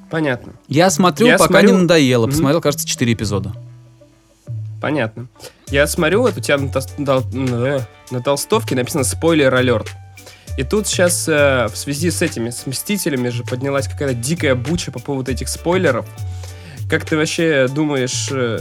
Понятно. 0.10 0.54
Я 0.68 0.90
смотрю, 0.90 1.28
Я 1.28 1.38
пока 1.38 1.60
смотрю- 1.60 1.72
не 1.76 1.82
надоело. 1.82 2.28
Посмотрел, 2.28 2.62
кажется, 2.62 2.88
4 2.88 3.14
эпизода. 3.14 3.54
Понятно. 4.82 5.28
Я 5.70 5.88
смотрю, 5.88 6.22
вот 6.22 6.38
у 6.38 6.40
тебя 6.42 6.58
на, 6.58 6.72
дол- 7.04 7.26
э, 7.34 7.80
на 8.12 8.22
толстовке 8.22 8.76
написано 8.76 9.04
спойлер 9.04 9.54
алерт. 9.54 9.88
И 10.58 10.64
тут 10.64 10.88
сейчас 10.88 11.28
э, 11.28 11.68
в 11.72 11.76
связи 11.76 12.10
с 12.10 12.22
этими, 12.22 12.52
с 12.52 12.66
Мстителями 12.66 13.30
же 13.30 13.44
поднялась 13.44 13.88
какая-то 13.88 14.14
дикая 14.16 14.56
буча 14.56 14.92
по 14.92 15.00
поводу 15.00 15.32
этих 15.32 15.50
спойлеров. 15.50 16.06
Как 16.90 17.06
ты 17.06 17.18
вообще 17.18 17.68
думаешь, 17.68 18.30
э, 18.32 18.60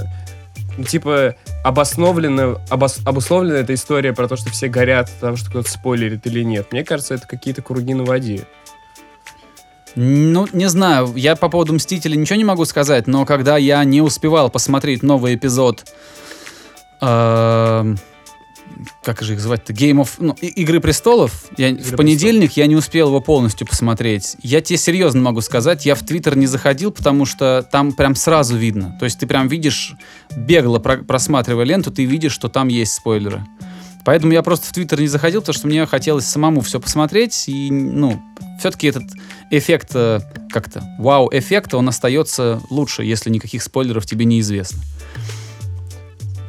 типа, 0.89 1.37
обосновлена, 1.65 2.59
обос- 2.71 3.01
обусловлена 3.07 3.59
эта 3.59 3.75
история 3.75 4.13
про 4.13 4.27
то, 4.27 4.37
что 4.37 4.51
все 4.51 4.69
горят, 4.69 5.11
потому 5.21 5.37
что 5.37 5.51
кто-то 5.51 5.71
спойлерит 5.71 6.27
или 6.27 6.43
нет? 6.43 6.73
Мне 6.73 6.83
кажется, 6.85 7.15
это 7.15 7.27
какие-то 7.29 7.63
круги 7.63 7.95
на 7.95 8.05
воде. 8.05 8.47
Ну, 9.97 10.47
не 10.53 10.69
знаю, 10.69 11.15
я 11.17 11.37
по 11.37 11.49
поводу 11.49 11.73
Мстителей 11.73 12.19
ничего 12.19 12.37
не 12.37 12.45
могу 12.45 12.67
сказать, 12.67 13.07
но 13.07 13.25
когда 13.25 13.57
я 13.57 13.83
не 13.85 14.03
успевал 14.03 14.51
посмотреть 14.51 15.03
новый 15.03 15.35
эпизод, 15.37 15.87
эм, 17.01 17.99
как 19.03 19.23
же 19.23 19.33
их 19.33 19.41
звать-то, 19.41 19.73
Game 19.73 20.03
of, 20.03 20.11
ну, 20.19 20.35
Игры 20.35 20.81
престолов, 20.81 21.47
я, 21.57 21.71
в 21.71 21.79
«Игры 21.81 21.97
понедельник 21.97 22.53
я 22.59 22.67
не 22.67 22.77
успел 22.77 23.09
его 23.09 23.21
полностью 23.21 23.67
посмотреть. 23.67 24.37
Я 24.43 24.61
тебе 24.61 24.77
серьезно 24.79 25.23
могу 25.23 25.41
сказать, 25.41 25.87
я 25.87 25.95
в 25.95 26.03
Твиттер 26.03 26.37
не 26.37 26.47
заходил, 26.47 26.91
потому 26.91 27.25
что 27.25 27.67
там 27.73 27.93
прям 27.93 28.15
сразу 28.15 28.55
видно. 28.55 28.97
То 28.99 29.07
есть 29.07 29.19
ты 29.19 29.27
прям 29.27 29.49
видишь, 29.49 29.95
бегло 30.37 30.79
про- 30.79 30.99
просматривая 30.99 31.65
ленту, 31.65 31.91
ты 31.91 32.05
видишь, 32.05 32.33
что 32.33 32.51
там 32.51 32.69
есть 32.69 32.93
спойлеры. 32.93 33.47
Поэтому 34.07 34.33
я 34.33 34.45
просто 34.45 34.69
в 34.69 34.73
Твиттер 34.73 35.01
не 35.01 35.09
заходил, 35.09 35.41
потому 35.41 35.55
что 35.55 35.67
мне 35.67 35.85
хотелось 35.85 36.27
самому 36.27 36.61
все 36.61 36.79
посмотреть. 36.79 37.49
И, 37.49 37.73
ну, 37.73 38.23
все-таки 38.61 38.87
этот 38.87 39.03
эффект 39.51 39.91
э, 39.95 40.21
как-то, 40.49 40.85
вау-эффект, 41.01 41.75
он 41.75 41.89
остается 41.89 42.63
лучше, 42.71 43.03
если 43.03 43.31
никаких 43.31 43.65
спойлеров 43.65 44.07
тебе 44.07 44.25
неизвестно. 44.25 44.81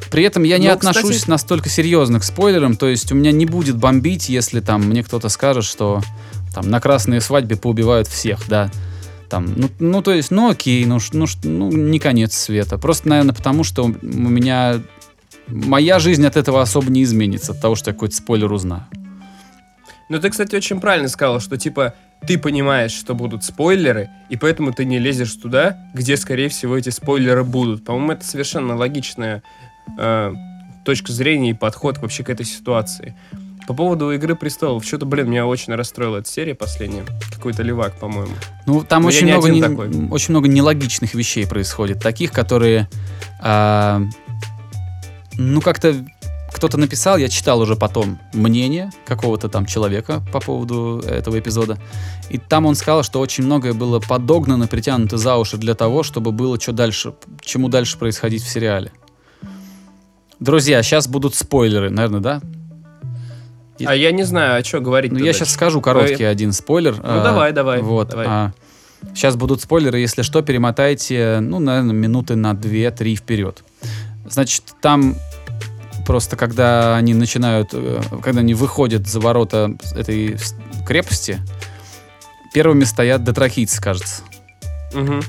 При 0.08 0.22
этом 0.22 0.44
я 0.44 0.58
не 0.58 0.68
Ну, 0.68 0.72
отношусь 0.72 1.16
кстати- 1.16 1.30
настолько 1.30 1.68
серьезно 1.68 2.20
к 2.20 2.24
спойлерам, 2.24 2.76
то 2.76 2.86
есть 2.86 3.10
у 3.10 3.16
меня 3.16 3.32
не 3.32 3.44
будет 3.44 3.76
бомбить, 3.76 4.28
если 4.28 4.60
там 4.60 4.84
мне 4.84 5.02
кто-то 5.02 5.28
скажет, 5.28 5.64
что 5.64 6.00
там 6.54 6.70
на 6.70 6.80
красной 6.80 7.20
свадьбе 7.20 7.56
поубивают 7.56 8.06
всех, 8.06 8.48
да. 8.48 8.70
Там, 9.28 9.52
ну, 9.56 9.68
ну, 9.80 10.00
то 10.00 10.12
есть, 10.12 10.30
ну 10.30 10.48
окей, 10.48 10.84
ну, 10.86 11.00
ну, 11.12 11.26
ну, 11.42 11.72
не 11.72 11.98
конец 11.98 12.34
света. 12.34 12.78
Просто, 12.78 13.08
наверное, 13.08 13.34
потому 13.34 13.64
что 13.64 13.82
у 13.82 13.88
меня 13.90 14.80
моя 15.48 15.98
жизнь 15.98 16.26
от 16.26 16.36
этого 16.36 16.62
особо 16.62 16.90
не 16.90 17.02
изменится, 17.02 17.52
от 17.52 17.60
того, 17.60 17.74
что 17.74 17.90
я 17.90 17.94
какой-то 17.94 18.14
спойлер 18.16 18.52
узнаю. 18.52 18.84
Ну, 20.08 20.18
ты, 20.18 20.30
кстати, 20.30 20.56
очень 20.56 20.80
правильно 20.80 21.08
сказал, 21.08 21.38
что, 21.40 21.58
типа, 21.58 21.94
ты 22.26 22.38
понимаешь, 22.38 22.92
что 22.92 23.14
будут 23.14 23.44
спойлеры, 23.44 24.08
и 24.30 24.36
поэтому 24.36 24.72
ты 24.72 24.84
не 24.86 24.98
лезешь 24.98 25.34
туда, 25.34 25.76
где, 25.92 26.16
скорее 26.16 26.48
всего, 26.48 26.76
эти 26.78 26.88
спойлеры 26.88 27.44
будут. 27.44 27.84
По-моему, 27.84 28.12
это 28.12 28.24
совершенно 28.24 28.74
логичная 28.74 29.42
э, 29.98 30.32
точка 30.84 31.12
зрения 31.12 31.50
и 31.50 31.54
подход 31.54 31.98
вообще 31.98 32.24
к 32.24 32.30
этой 32.30 32.46
ситуации. 32.46 33.14
По 33.66 33.74
поводу 33.74 34.10
«Игры 34.10 34.34
престолов», 34.34 34.82
что-то, 34.86 35.04
блин, 35.04 35.28
меня 35.28 35.44
очень 35.46 35.74
расстроила 35.74 36.16
эта 36.18 36.30
серия 36.30 36.54
последняя. 36.54 37.04
Какой-то 37.34 37.62
левак, 37.62 37.98
по-моему. 37.98 38.32
Ну, 38.64 38.82
там 38.82 39.02
Но 39.02 39.08
очень 39.08 39.26
много, 39.26 39.50
не- 39.50 39.60
такой. 39.60 39.90
очень 40.08 40.30
много 40.32 40.48
нелогичных 40.48 41.12
вещей 41.14 41.46
происходит, 41.46 42.00
таких, 42.02 42.32
которые, 42.32 42.88
а, 43.42 44.02
ну, 45.38 45.60
как-то 45.60 45.94
кто-то 46.52 46.78
написал, 46.78 47.18
я 47.18 47.28
читал 47.28 47.60
уже 47.60 47.76
потом 47.76 48.18
мнение 48.32 48.90
какого-то 49.06 49.48
там 49.48 49.66
человека 49.66 50.22
по 50.32 50.40
поводу 50.40 51.02
этого 51.06 51.38
эпизода, 51.38 51.78
и 52.30 52.38
там 52.38 52.66
он 52.66 52.74
сказал, 52.74 53.02
что 53.02 53.20
очень 53.20 53.44
многое 53.44 53.74
было 53.74 54.00
подогнано, 54.00 54.66
притянуто 54.66 55.18
за 55.18 55.36
уши 55.36 55.56
для 55.56 55.74
того, 55.74 56.02
чтобы 56.02 56.32
было 56.32 56.58
что 56.60 56.72
дальше, 56.72 57.14
чему 57.42 57.68
дальше 57.68 57.98
происходить 57.98 58.42
в 58.42 58.48
сериале. 58.48 58.92
Друзья, 60.40 60.82
сейчас 60.82 61.06
будут 61.08 61.34
спойлеры, 61.34 61.90
наверное, 61.90 62.20
да? 62.20 62.40
И- 63.78 63.84
А 63.84 63.94
я 63.94 64.10
не 64.10 64.24
знаю, 64.24 64.60
а 64.60 64.64
что 64.64 64.80
говорить 64.80 65.12
Ну, 65.12 65.18
я 65.18 65.32
сейчас 65.32 65.50
скажу 65.50 65.80
короткий 65.80 66.24
один 66.24 66.52
спойлер. 66.52 66.96
Ну, 66.96 67.22
давай, 67.22 67.52
давай, 67.52 67.80
Вот. 67.82 68.08
давай. 68.08 68.52
сейчас 69.14 69.36
будут 69.36 69.60
спойлеры, 69.60 70.00
если 70.00 70.22
что, 70.22 70.42
перемотайте, 70.42 71.38
ну, 71.40 71.60
наверное, 71.60 71.94
минуты 71.94 72.34
на 72.34 72.54
2-3 72.54 73.14
вперед. 73.14 73.62
Значит, 74.30 74.62
там 74.80 75.16
просто 76.06 76.36
когда 76.36 76.96
они 76.96 77.14
начинают, 77.14 77.70
э, 77.72 78.00
когда 78.22 78.40
они 78.40 78.54
выходят 78.54 79.06
за 79.06 79.20
ворота 79.20 79.76
этой 79.94 80.38
крепости, 80.86 81.40
первыми 82.54 82.84
стоят 82.84 83.24
дотрахийцы, 83.24 83.80
кажется. 83.80 84.22
Мгм. 84.94 85.22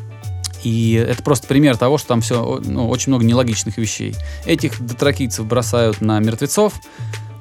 И 0.63 0.93
это 0.93 1.23
просто 1.23 1.47
пример 1.47 1.77
того, 1.77 1.97
что 1.97 2.09
там 2.09 2.21
все, 2.21 2.61
ну, 2.63 2.89
очень 2.89 3.11
много 3.11 3.25
нелогичных 3.25 3.77
вещей. 3.77 4.15
Этих 4.45 4.81
дотракийцев 4.81 5.45
бросают 5.45 6.01
на 6.01 6.19
мертвецов, 6.19 6.73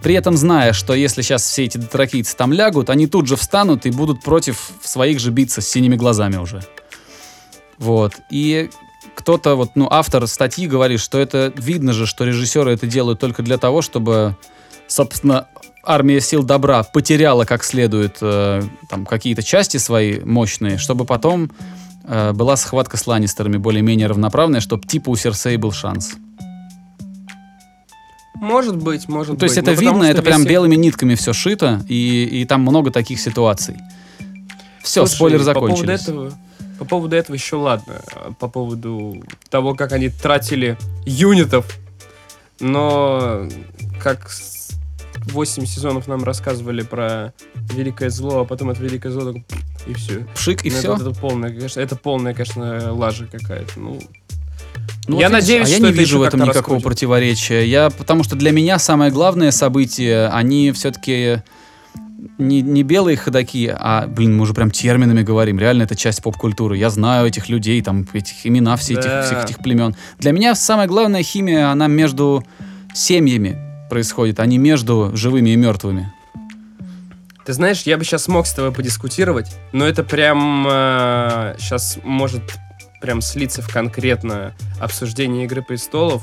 при 0.02 0.14
этом 0.14 0.36
зная, 0.36 0.72
что 0.72 0.94
если 0.94 1.22
сейчас 1.22 1.42
все 1.42 1.64
эти 1.64 1.78
дотракийцы 1.78 2.36
там 2.36 2.52
лягут, 2.52 2.90
они 2.90 3.06
тут 3.06 3.26
же 3.26 3.36
встанут 3.36 3.86
и 3.86 3.90
будут 3.90 4.22
против 4.22 4.70
своих 4.82 5.18
же 5.18 5.30
биться 5.30 5.60
с 5.60 5.68
синими 5.68 5.96
глазами 5.96 6.36
уже. 6.36 6.62
Вот. 7.78 8.14
И 8.30 8.70
кто-то, 9.18 9.56
вот, 9.56 9.72
ну, 9.74 9.88
автор 9.90 10.26
статьи 10.28 10.68
говорит, 10.68 11.00
что 11.00 11.18
это 11.18 11.52
видно 11.56 11.92
же, 11.92 12.06
что 12.06 12.24
режиссеры 12.24 12.70
это 12.72 12.86
делают 12.86 13.18
только 13.18 13.42
для 13.42 13.58
того, 13.58 13.82
чтобы, 13.82 14.36
собственно, 14.86 15.48
армия 15.84 16.20
сил 16.20 16.44
добра 16.44 16.84
потеряла 16.84 17.44
как 17.44 17.64
следует 17.64 18.18
э, 18.20 18.62
там 18.88 19.04
какие-то 19.04 19.42
части 19.42 19.76
свои 19.78 20.20
мощные, 20.20 20.78
чтобы 20.78 21.04
потом 21.04 21.50
э, 22.04 22.32
была 22.32 22.56
схватка 22.56 22.96
с 22.96 23.06
Ланнистерами 23.08 23.56
более-менее 23.56 24.06
равноправная, 24.06 24.60
чтобы 24.60 24.86
типа 24.86 25.10
у 25.10 25.16
Серсеи 25.16 25.56
был 25.56 25.72
шанс. 25.72 26.12
Может 28.36 28.76
быть, 28.76 29.08
может 29.08 29.30
Ну, 29.30 29.34
быть. 29.34 29.40
то 29.40 29.44
есть 29.46 29.56
это 29.58 29.70
Ну, 29.72 29.76
потому 29.76 29.96
видно, 30.02 30.10
это 30.10 30.22
прям 30.22 30.42
весь- 30.42 30.48
белыми 30.50 30.76
нитками 30.76 31.16
все 31.16 31.32
шито, 31.32 31.84
и, 31.88 32.24
и 32.24 32.44
там 32.44 32.60
много 32.62 32.92
таких 32.92 33.18
ситуаций. 33.20 33.76
Все, 34.80 35.00
Слушай, 35.06 35.14
спойлеры 35.16 35.44
По 35.44 35.54
поводу, 35.54 35.90
этого, 35.90 36.32
по 36.78 36.84
поводу 36.84 37.16
этого 37.16 37.34
еще 37.34 37.56
ладно. 37.56 38.00
А 38.12 38.32
По 38.32 38.48
поводу 38.48 39.22
того, 39.50 39.74
как 39.74 39.92
они 39.92 40.08
тратили 40.08 40.76
юнитов. 41.04 41.78
Но 42.60 43.48
как 44.02 44.30
8 45.26 45.66
сезонов 45.66 46.06
нам 46.06 46.24
рассказывали 46.24 46.82
про 46.82 47.32
великое 47.72 48.10
зло, 48.10 48.40
а 48.40 48.44
потом 48.44 48.70
это 48.70 48.82
великое 48.82 49.10
зло 49.12 49.34
и 49.86 49.94
все. 49.94 50.26
Пшик, 50.34 50.64
и 50.64 50.70
все. 50.70 50.94
Это, 50.94 51.08
это 51.08 51.20
полная, 51.20 51.50
конечно, 51.50 51.80
это 51.80 51.96
полная, 51.96 52.34
конечно, 52.34 52.92
лажа 52.92 53.26
какая-то. 53.30 53.78
Ну, 53.78 54.00
Ну, 55.06 55.18
Я 55.20 55.28
вот 55.28 55.34
надеюсь, 55.34 55.66
а 55.66 55.70
я 55.70 55.76
что 55.76 55.86
не 55.86 55.92
вижу 55.92 56.18
в 56.18 56.22
этом 56.22 56.40
никакого 56.40 56.58
раскрутят. 56.60 56.84
противоречия. 56.84 57.64
Я, 57.66 57.90
потому 57.90 58.24
что 58.24 58.36
для 58.36 58.50
меня 58.52 58.78
самое 58.78 59.10
главное 59.10 59.50
событие, 59.50 60.28
они 60.28 60.72
все-таки 60.72 61.42
не, 62.38 62.62
не 62.62 62.82
белые 62.84 63.16
ходаки, 63.16 63.68
а, 63.74 64.06
блин, 64.06 64.36
мы 64.36 64.42
уже 64.42 64.54
прям 64.54 64.70
терминами 64.70 65.22
говорим. 65.22 65.58
Реально 65.58 65.82
это 65.82 65.96
часть 65.96 66.22
поп-культуры. 66.22 66.76
Я 66.76 66.90
знаю 66.90 67.26
этих 67.26 67.48
людей, 67.48 67.82
там, 67.82 68.06
этих 68.12 68.46
имена 68.46 68.76
все 68.76 68.94
этих, 68.94 69.04
Да. 69.04 69.22
всех 69.22 69.44
этих 69.44 69.58
племен. 69.58 69.94
Для 70.18 70.32
меня 70.32 70.54
самая 70.54 70.86
главная 70.86 71.22
химия, 71.22 71.68
она 71.70 71.88
между 71.88 72.44
семьями 72.94 73.58
происходит, 73.90 74.38
а 74.40 74.46
не 74.46 74.58
между 74.58 75.10
живыми 75.14 75.50
и 75.50 75.56
мертвыми. 75.56 76.12
Ты 77.44 77.54
знаешь, 77.54 77.82
я 77.82 77.96
бы 77.96 78.04
сейчас 78.04 78.24
смог 78.24 78.46
с 78.46 78.52
тобой 78.52 78.72
подискутировать, 78.72 79.56
но 79.72 79.86
это 79.86 80.04
прям 80.04 80.64
сейчас 81.58 81.98
может 82.04 82.42
прям 83.00 83.20
слиться 83.22 83.62
в 83.62 83.72
конкретное 83.72 84.54
обсуждение 84.80 85.44
Игры 85.44 85.62
престолов. 85.62 86.22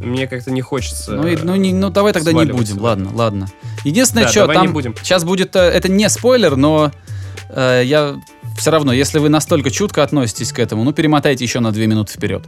Мне 0.00 0.26
как-то 0.26 0.50
не 0.50 0.60
хочется. 0.60 1.12
Ну, 1.12 1.26
и- 1.26 1.36
ну, 1.42 1.54
не- 1.56 1.72
ну, 1.72 1.88
давай 1.88 2.12
тогда 2.12 2.32
не 2.32 2.44
будем, 2.52 2.78
ладно, 2.82 3.10
ладно. 3.14 3.46
Единственное, 3.86 4.24
Да, 4.24 4.30
что 4.30 4.46
там 4.48 4.72
будем. 4.72 4.96
сейчас 5.00 5.22
будет, 5.22 5.54
э, 5.54 5.60
это 5.60 5.88
не 5.88 6.08
спойлер, 6.08 6.56
но 6.56 6.90
э, 7.50 7.82
я 7.84 8.16
все 8.58 8.70
равно, 8.72 8.92
если 8.92 9.20
вы 9.20 9.28
настолько 9.28 9.70
чутко 9.70 10.02
относитесь 10.02 10.52
к 10.52 10.58
этому, 10.58 10.82
ну, 10.82 10.92
перемотайте 10.92 11.44
еще 11.44 11.60
на 11.60 11.70
две 11.70 11.86
минуты 11.86 12.14
вперед. 12.14 12.42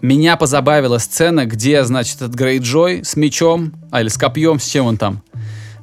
Меня 0.00 0.36
позабавила 0.36 0.98
сцена, 0.98 1.46
где, 1.46 1.84
значит, 1.84 2.16
этот 2.16 2.34
Грейджой 2.34 3.04
с 3.04 3.14
мечом, 3.14 3.72
а, 3.92 4.00
или 4.00 4.08
с 4.08 4.18
копьем, 4.18 4.58
с 4.58 4.66
чем 4.66 4.86
он 4.86 4.96
там, 4.96 5.22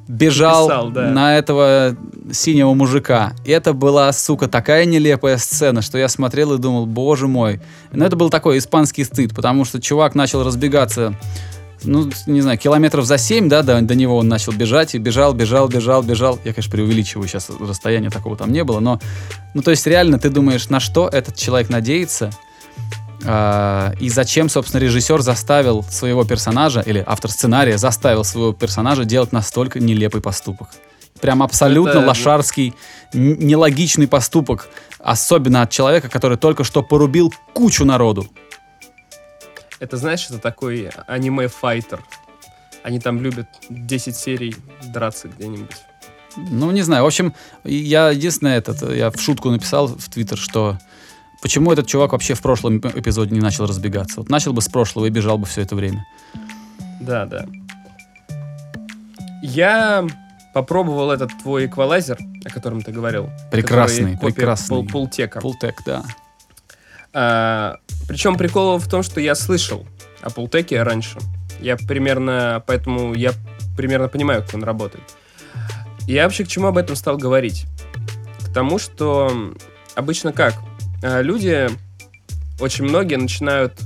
бежал 0.06 0.68
Написал, 0.68 0.90
да. 0.90 1.10
на 1.10 1.38
этого 1.38 1.96
синего 2.30 2.74
мужика. 2.74 3.32
И 3.46 3.50
это 3.50 3.72
была, 3.72 4.12
сука, 4.12 4.46
такая 4.46 4.84
нелепая 4.84 5.38
сцена, 5.38 5.80
что 5.80 5.96
я 5.96 6.08
смотрел 6.08 6.52
и 6.52 6.58
думал, 6.58 6.84
боже 6.84 7.28
мой. 7.28 7.62
Но 7.92 8.04
это 8.04 8.14
был 8.14 8.28
такой 8.28 8.58
испанский 8.58 9.04
стыд, 9.04 9.34
потому 9.34 9.64
что 9.64 9.80
чувак 9.80 10.14
начал 10.14 10.44
разбегаться, 10.44 11.14
ну, 11.84 12.10
не 12.26 12.40
знаю, 12.40 12.58
километров 12.58 13.04
за 13.06 13.18
7, 13.18 13.48
да, 13.48 13.62
до, 13.62 13.80
до 13.80 13.94
него 13.94 14.16
он 14.16 14.28
начал 14.28 14.52
бежать, 14.52 14.94
и 14.94 14.98
бежал, 14.98 15.32
бежал, 15.32 15.68
бежал, 15.68 16.02
бежал. 16.02 16.38
Я, 16.44 16.52
конечно, 16.52 16.70
преувеличиваю, 16.70 17.28
сейчас 17.28 17.50
расстояния 17.50 18.10
такого 18.10 18.36
там 18.36 18.52
не 18.52 18.64
было, 18.64 18.80
но, 18.80 19.00
ну, 19.54 19.62
то 19.62 19.70
есть 19.70 19.86
реально 19.86 20.18
ты 20.18 20.30
думаешь, 20.30 20.68
на 20.68 20.80
что 20.80 21.08
этот 21.08 21.36
человек 21.36 21.68
надеется, 21.70 22.30
а, 23.24 23.92
и 24.00 24.08
зачем, 24.08 24.48
собственно, 24.48 24.80
режиссер 24.80 25.20
заставил 25.20 25.82
своего 25.82 26.24
персонажа, 26.24 26.80
или 26.80 27.02
автор 27.06 27.30
сценария 27.30 27.78
заставил 27.78 28.24
своего 28.24 28.52
персонажа 28.52 29.04
делать 29.04 29.32
настолько 29.32 29.78
нелепый 29.80 30.20
поступок. 30.20 30.68
Прям 31.20 31.42
абсолютно 31.42 31.98
Это- 31.98 32.06
лошарский, 32.06 32.74
нелогичный 33.12 34.08
поступок, 34.08 34.68
особенно 34.98 35.62
от 35.62 35.70
человека, 35.70 36.08
который 36.08 36.38
только 36.38 36.64
что 36.64 36.82
порубил 36.82 37.32
кучу 37.52 37.84
народу. 37.84 38.26
Это, 39.80 39.96
знаешь, 39.96 40.26
это 40.28 40.38
такой 40.38 40.90
аниме-файтер. 41.06 42.02
Они 42.82 43.00
там 43.00 43.20
любят 43.20 43.46
10 43.68 44.14
серий 44.16 44.54
драться 44.92 45.28
где-нибудь. 45.28 45.70
Ну, 46.36 46.70
не 46.70 46.82
знаю. 46.82 47.02
В 47.02 47.06
общем, 47.06 47.34
я 47.64 48.10
единственное, 48.10 48.56
этот, 48.58 48.82
я 48.94 49.10
в 49.10 49.20
шутку 49.20 49.50
написал 49.50 49.88
в 49.88 50.08
Твиттер, 50.08 50.38
что 50.38 50.78
почему 51.42 51.72
этот 51.72 51.86
чувак 51.86 52.12
вообще 52.12 52.34
в 52.34 52.40
прошлом 52.42 52.78
эп- 52.78 52.96
эпизоде 52.96 53.34
не 53.34 53.40
начал 53.40 53.66
разбегаться. 53.66 54.20
Вот 54.20 54.28
начал 54.30 54.52
бы 54.52 54.62
с 54.62 54.68
прошлого 54.68 55.06
и 55.06 55.10
бежал 55.10 55.38
бы 55.38 55.46
все 55.46 55.62
это 55.62 55.74
время. 55.74 56.06
Да, 57.00 57.24
да. 57.26 57.46
Я 59.42 60.06
попробовал 60.54 61.10
этот 61.10 61.30
твой 61.42 61.66
эквалайзер, 61.66 62.18
о 62.44 62.50
котором 62.50 62.82
ты 62.82 62.92
говорил. 62.92 63.30
Прекрасный, 63.50 64.16
прекрасный. 64.18 64.68
пол- 64.76 64.86
Пултека. 64.86 65.40
Пултек, 65.40 65.82
да. 65.86 66.04
А, 67.12 67.76
причем 68.10 68.34
прикол 68.34 68.78
в 68.78 68.88
том, 68.88 69.04
что 69.04 69.20
я 69.20 69.36
слышал 69.36 69.86
о 70.20 70.30
Пултеке 70.30 70.82
раньше. 70.82 71.16
Я 71.60 71.76
примерно, 71.76 72.60
поэтому 72.66 73.14
я 73.14 73.30
примерно 73.76 74.08
понимаю, 74.08 74.42
как 74.42 74.52
он 74.54 74.64
работает. 74.64 75.04
Я 76.08 76.24
вообще 76.24 76.44
к 76.44 76.48
чему 76.48 76.66
об 76.66 76.76
этом 76.76 76.96
стал 76.96 77.18
говорить? 77.18 77.66
К 78.40 78.52
тому, 78.52 78.80
что 78.80 79.52
обычно 79.94 80.32
как? 80.32 80.54
А, 81.04 81.20
Люди, 81.20 81.68
очень 82.58 82.82
многие 82.82 83.14
начинают 83.14 83.78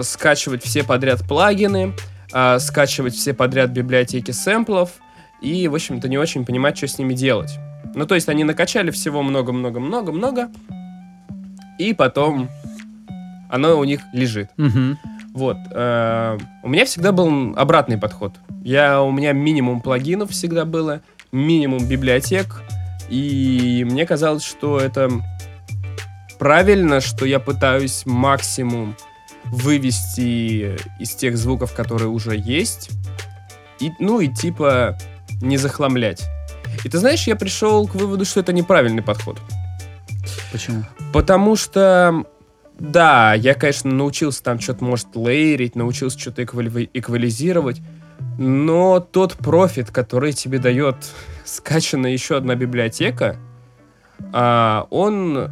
скачивать 0.00 0.64
все 0.64 0.82
подряд 0.82 1.28
плагины, 1.28 1.92
а, 2.32 2.58
скачивать 2.60 3.14
все 3.14 3.34
подряд 3.34 3.68
библиотеки 3.72 4.30
сэмплов 4.30 4.92
и, 5.42 5.68
в 5.68 5.74
общем-то, 5.74 6.08
не 6.08 6.16
очень 6.16 6.46
понимать, 6.46 6.78
что 6.78 6.88
с 6.88 6.96
ними 6.96 7.12
делать. 7.12 7.58
Ну, 7.94 8.06
то 8.06 8.14
есть 8.14 8.30
они 8.30 8.42
накачали 8.42 8.90
всего 8.90 9.22
много-много-много-много, 9.22 10.48
и 11.78 11.92
потом 11.92 12.48
оно 13.50 13.78
у 13.78 13.84
них 13.84 14.00
лежит. 14.12 14.50
Мгм. 14.56 14.98
Вот. 15.34 15.56
э, 15.72 16.38
у 16.62 16.68
меня 16.68 16.84
всегда 16.84 17.12
был 17.12 17.54
обратный 17.56 17.98
подход. 17.98 18.34
Я, 18.62 19.02
у 19.02 19.10
меня 19.12 19.32
минимум 19.32 19.80
плагинов 19.80 20.30
всегда 20.30 20.64
было, 20.64 21.00
минимум 21.32 21.86
библиотек, 21.86 22.62
и 23.08 23.86
мне 23.88 24.06
казалось, 24.06 24.44
что 24.44 24.78
это 24.78 25.10
правильно, 26.38 27.00
что 27.00 27.26
я 27.26 27.38
пытаюсь 27.38 28.04
максимум 28.06 28.96
вывести 29.44 30.76
из 30.98 31.14
тех 31.14 31.36
звуков, 31.36 31.74
которые 31.74 32.08
уже 32.08 32.36
есть, 32.36 32.90
и, 33.80 33.90
ну 33.98 34.20
и 34.20 34.28
типа 34.28 34.98
не 35.40 35.56
захламлять. 35.56 36.22
И 36.84 36.88
ты 36.88 36.98
знаешь, 36.98 37.26
я 37.26 37.36
пришел 37.36 37.86
к 37.86 37.94
выводу, 37.94 38.24
что 38.24 38.40
это 38.40 38.52
неправильный 38.52 39.02
подход. 39.02 39.38
Почему? 40.52 40.84
Потому 41.12 41.56
что, 41.56 42.24
да, 42.80 43.34
я, 43.34 43.52
конечно, 43.52 43.90
научился 43.92 44.42
там 44.42 44.58
что-то, 44.58 44.82
может, 44.84 45.14
лейерить, 45.14 45.76
научился 45.76 46.18
что-то 46.18 46.42
эквали- 46.42 46.88
эквализировать, 46.94 47.82
но 48.38 49.00
тот 49.00 49.34
профит, 49.34 49.90
который 49.90 50.32
тебе 50.32 50.58
дает 50.58 50.96
скачанная 51.44 52.10
еще 52.10 52.38
одна 52.38 52.54
библиотека, 52.54 53.36
а, 54.32 54.86
он 54.88 55.50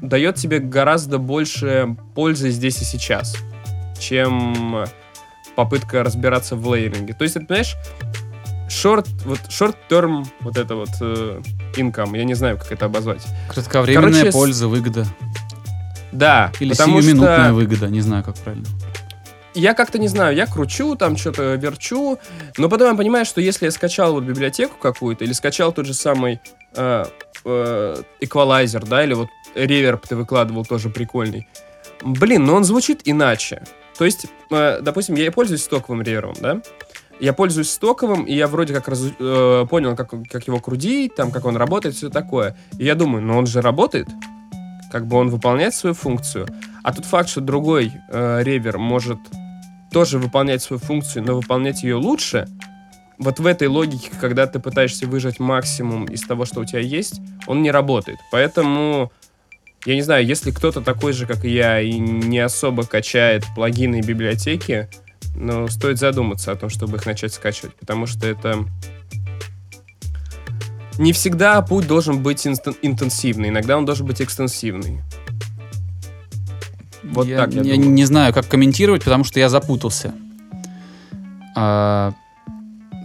дает 0.00 0.36
тебе 0.36 0.58
гораздо 0.58 1.18
больше 1.18 1.96
пользы 2.14 2.48
здесь 2.48 2.80
и 2.80 2.84
сейчас, 2.84 3.36
чем 3.98 4.86
попытка 5.54 6.02
разбираться 6.02 6.56
в 6.56 6.74
лейеринге. 6.74 7.12
То 7.12 7.24
есть, 7.24 7.36
это, 7.36 7.44
понимаешь, 7.44 7.76
short, 8.68 9.06
вот 9.24 9.40
short-term, 9.48 10.26
вот 10.40 10.56
это 10.56 10.74
вот 10.74 10.90
э, 11.00 11.40
income, 11.76 12.16
я 12.16 12.24
не 12.24 12.34
знаю, 12.34 12.58
как 12.58 12.72
это 12.72 12.86
обозвать. 12.86 13.24
Кратковременная 13.48 14.10
Короче, 14.10 14.32
польза, 14.32 14.68
выгода. 14.68 15.06
Да, 16.12 16.52
Или 16.60 16.70
потому 16.70 17.00
сиюминутная 17.00 17.46
что 17.46 17.54
выгода, 17.54 17.88
не 17.88 18.00
знаю, 18.00 18.24
как 18.24 18.36
правильно. 18.36 18.66
я 19.54 19.74
как-то 19.74 19.98
не 19.98 20.08
знаю, 20.08 20.34
я 20.34 20.46
кручу, 20.46 20.96
там 20.96 21.16
что-то 21.16 21.54
верчу, 21.54 22.18
но 22.56 22.68
потом 22.68 22.90
я 22.92 22.96
понимаю, 22.96 23.24
что 23.26 23.40
если 23.40 23.66
я 23.66 23.70
скачал 23.70 24.12
вот 24.14 24.24
библиотеку 24.24 24.76
какую-то, 24.80 25.24
или 25.24 25.32
скачал 25.32 25.72
тот 25.72 25.86
же 25.86 25.94
самый 25.94 26.40
э, 26.74 27.04
э, 27.44 28.02
эквалайзер, 28.20 28.86
да, 28.86 29.04
или 29.04 29.14
вот 29.14 29.28
реверб 29.54 30.06
ты 30.06 30.16
выкладывал 30.16 30.64
тоже 30.64 30.88
прикольный, 30.90 31.46
блин, 32.02 32.44
но 32.44 32.54
он 32.54 32.64
звучит 32.64 33.00
иначе. 33.04 33.62
То 33.98 34.04
есть, 34.04 34.26
э, 34.50 34.80
допустим, 34.82 35.14
я 35.16 35.32
пользуюсь 35.32 35.64
стоковым 35.64 36.02
ревербом, 36.02 36.36
да, 36.40 36.60
я 37.20 37.32
пользуюсь 37.32 37.70
стоковым, 37.70 38.24
и 38.24 38.34
я 38.34 38.46
вроде 38.46 38.74
как 38.74 38.88
разу- 38.88 39.14
э, 39.18 39.66
понял, 39.68 39.96
как, 39.96 40.10
как 40.30 40.46
его 40.46 40.58
крутить, 40.58 41.14
там, 41.14 41.30
как 41.30 41.44
он 41.44 41.56
работает, 41.56 41.94
все 41.94 42.10
такое. 42.10 42.56
И 42.78 42.84
я 42.84 42.94
думаю, 42.94 43.22
ну 43.22 43.36
он 43.36 43.46
же 43.46 43.60
работает, 43.60 44.08
как 44.90 45.06
бы 45.06 45.16
он 45.16 45.30
выполняет 45.30 45.74
свою 45.74 45.94
функцию. 45.94 46.46
А 46.82 46.92
тот 46.92 47.04
факт, 47.04 47.28
что 47.28 47.40
другой 47.40 47.92
э, 48.10 48.42
ревер 48.42 48.78
может 48.78 49.18
тоже 49.90 50.18
выполнять 50.18 50.62
свою 50.62 50.80
функцию, 50.80 51.24
но 51.24 51.34
выполнять 51.34 51.82
ее 51.82 51.96
лучше, 51.96 52.46
вот 53.18 53.40
в 53.40 53.46
этой 53.46 53.68
логике, 53.68 54.10
когда 54.20 54.46
ты 54.46 54.58
пытаешься 54.58 55.06
выжать 55.06 55.40
максимум 55.40 56.04
из 56.04 56.22
того, 56.22 56.44
что 56.44 56.60
у 56.60 56.64
тебя 56.64 56.80
есть, 56.80 57.20
он 57.46 57.62
не 57.62 57.70
работает. 57.70 58.18
Поэтому, 58.30 59.10
я 59.86 59.94
не 59.94 60.02
знаю, 60.02 60.26
если 60.26 60.50
кто-то 60.50 60.82
такой 60.82 61.12
же, 61.12 61.26
как 61.26 61.44
и 61.44 61.50
я, 61.50 61.80
и 61.80 61.98
не 61.98 62.38
особо 62.40 62.84
качает 62.84 63.44
плагины 63.54 64.00
и 64.00 64.02
библиотеки, 64.02 64.88
ну, 65.38 65.68
стоит 65.68 65.98
задуматься 65.98 66.52
о 66.52 66.56
том, 66.56 66.70
чтобы 66.70 66.96
их 66.96 67.06
начать 67.06 67.32
скачивать, 67.32 67.74
потому 67.74 68.06
что 68.06 68.26
это... 68.26 68.64
Не 70.98 71.12
всегда 71.12 71.60
путь 71.60 71.86
должен 71.86 72.22
быть 72.22 72.46
интенсивный, 72.46 73.50
иногда 73.50 73.76
он 73.76 73.84
должен 73.84 74.06
быть 74.06 74.22
экстенсивный. 74.22 75.02
Вот 77.02 77.26
я, 77.26 77.36
так 77.38 77.52
я 77.52 77.62
я 77.62 77.74
думаю. 77.74 77.90
не 77.90 78.04
знаю, 78.04 78.32
как 78.32 78.48
комментировать, 78.48 79.04
потому 79.04 79.24
что 79.24 79.38
я 79.38 79.48
запутался. 79.50 80.14
А, 81.54 82.14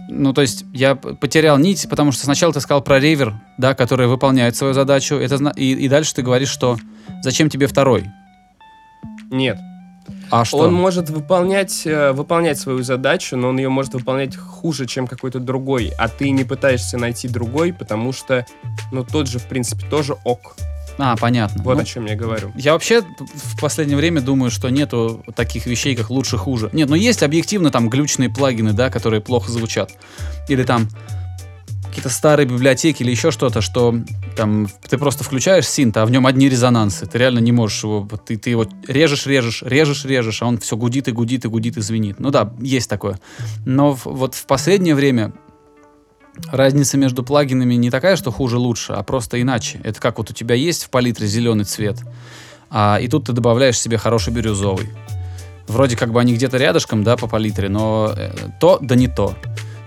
ну, 0.08 0.32
то 0.32 0.40
есть 0.40 0.64
я 0.72 0.94
потерял 0.94 1.58
нить, 1.58 1.86
потому 1.88 2.12
что 2.12 2.24
сначала 2.24 2.52
ты 2.52 2.60
сказал 2.60 2.82
про 2.82 2.98
ревер, 2.98 3.34
да, 3.58 3.74
который 3.74 4.06
выполняет 4.06 4.56
свою 4.56 4.72
задачу, 4.72 5.16
это, 5.16 5.52
и, 5.56 5.72
и 5.72 5.88
дальше 5.88 6.14
ты 6.14 6.22
говоришь, 6.22 6.48
что 6.48 6.78
зачем 7.22 7.50
тебе 7.50 7.66
второй? 7.66 8.10
Нет. 9.30 9.58
А 10.32 10.46
что? 10.46 10.56
Он 10.56 10.72
может 10.72 11.10
выполнять, 11.10 11.86
э, 11.86 12.12
выполнять 12.12 12.58
свою 12.58 12.82
задачу, 12.82 13.36
но 13.36 13.50
он 13.50 13.58
ее 13.58 13.68
может 13.68 13.92
выполнять 13.92 14.34
хуже, 14.34 14.86
чем 14.86 15.06
какой-то 15.06 15.40
другой. 15.40 15.92
А 15.98 16.08
ты 16.08 16.30
не 16.30 16.44
пытаешься 16.44 16.96
найти 16.96 17.28
другой, 17.28 17.74
потому 17.74 18.14
что, 18.14 18.46
ну, 18.92 19.04
тот 19.04 19.28
же, 19.28 19.38
в 19.38 19.44
принципе, 19.44 19.84
тоже 19.86 20.16
ок. 20.24 20.56
А, 20.96 21.16
понятно. 21.16 21.62
Вот 21.62 21.74
Ну, 21.74 21.82
о 21.82 21.84
чем 21.84 22.06
я 22.06 22.16
говорю. 22.16 22.50
Я 22.54 22.72
вообще 22.72 23.02
в 23.02 23.60
последнее 23.60 23.98
время 23.98 24.22
думаю, 24.22 24.50
что 24.50 24.70
нету 24.70 25.22
таких 25.34 25.66
вещей, 25.66 25.94
как 25.94 26.08
лучше-хуже. 26.08 26.70
Нет, 26.72 26.88
но 26.88 26.96
есть 26.96 27.22
объективно 27.22 27.70
там 27.70 27.90
глючные 27.90 28.30
плагины, 28.30 28.72
да, 28.72 28.88
которые 28.88 29.20
плохо 29.20 29.52
звучат. 29.52 29.90
Или 30.48 30.62
там 30.64 30.88
какие-то 31.92 32.08
старые 32.08 32.46
библиотеки 32.46 33.02
или 33.02 33.10
еще 33.10 33.30
что-то, 33.30 33.60
что 33.60 33.94
там 34.34 34.66
ты 34.88 34.96
просто 34.96 35.24
включаешь 35.24 35.68
синт, 35.68 35.94
а 35.98 36.06
в 36.06 36.10
нем 36.10 36.26
одни 36.26 36.48
резонансы. 36.48 37.04
Ты 37.04 37.18
реально 37.18 37.40
не 37.40 37.52
можешь 37.52 37.84
его... 37.84 38.08
Ты, 38.24 38.38
ты 38.38 38.48
его 38.48 38.66
режешь, 38.88 39.26
режешь, 39.26 39.62
режешь, 39.62 40.06
режешь, 40.06 40.40
а 40.40 40.46
он 40.46 40.56
все 40.56 40.78
гудит 40.78 41.08
и 41.08 41.12
гудит 41.12 41.44
и 41.44 41.48
гудит 41.48 41.76
и 41.76 41.82
звенит. 41.82 42.18
Ну 42.18 42.30
да, 42.30 42.54
есть 42.60 42.88
такое. 42.88 43.20
Но 43.66 43.94
в- 43.94 44.06
вот 44.06 44.34
в 44.34 44.46
последнее 44.46 44.94
время 44.94 45.34
разница 46.50 46.96
между 46.96 47.22
плагинами 47.22 47.74
не 47.74 47.90
такая, 47.90 48.16
что 48.16 48.30
хуже-лучше, 48.32 48.94
а 48.94 49.02
просто 49.02 49.38
иначе. 49.42 49.78
Это 49.84 50.00
как 50.00 50.16
вот 50.16 50.30
у 50.30 50.32
тебя 50.32 50.54
есть 50.54 50.84
в 50.84 50.88
палитре 50.88 51.26
зеленый 51.26 51.66
цвет, 51.66 51.98
а, 52.70 52.98
и 53.02 53.06
тут 53.06 53.26
ты 53.26 53.32
добавляешь 53.32 53.78
себе 53.78 53.98
хороший 53.98 54.32
бирюзовый. 54.32 54.88
вроде 55.68 55.94
как 55.94 56.10
бы 56.10 56.20
они 56.20 56.32
где-то 56.34 56.56
рядышком, 56.56 57.04
да, 57.04 57.16
по 57.18 57.26
палитре, 57.26 57.68
но 57.68 58.12
э, 58.16 58.32
то 58.60 58.78
да 58.80 58.94
не 58.94 59.08
то. 59.08 59.36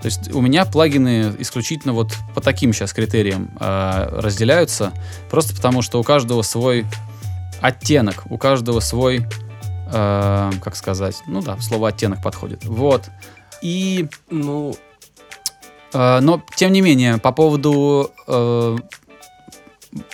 То 0.00 0.06
есть 0.06 0.32
у 0.32 0.40
меня 0.40 0.64
плагины 0.64 1.34
исключительно 1.38 1.92
вот 1.92 2.14
по 2.34 2.40
таким 2.40 2.72
сейчас 2.72 2.92
критериям 2.92 3.50
э, 3.58 4.08
разделяются, 4.20 4.92
просто 5.30 5.54
потому 5.54 5.82
что 5.82 5.98
у 5.98 6.02
каждого 6.02 6.42
свой 6.42 6.86
оттенок, 7.60 8.24
у 8.28 8.38
каждого 8.38 8.80
свой, 8.80 9.26
э, 9.92 10.50
как 10.62 10.76
сказать, 10.76 11.16
ну 11.26 11.40
да, 11.40 11.58
слово 11.60 11.88
оттенок 11.88 12.22
подходит. 12.22 12.64
Вот. 12.64 13.04
И, 13.62 14.08
Ну, 14.30 14.76
э, 15.92 16.20
но 16.20 16.42
тем 16.56 16.72
не 16.72 16.82
менее, 16.82 17.18
по 17.18 17.32
поводу 17.32 18.12
э, 18.28 18.76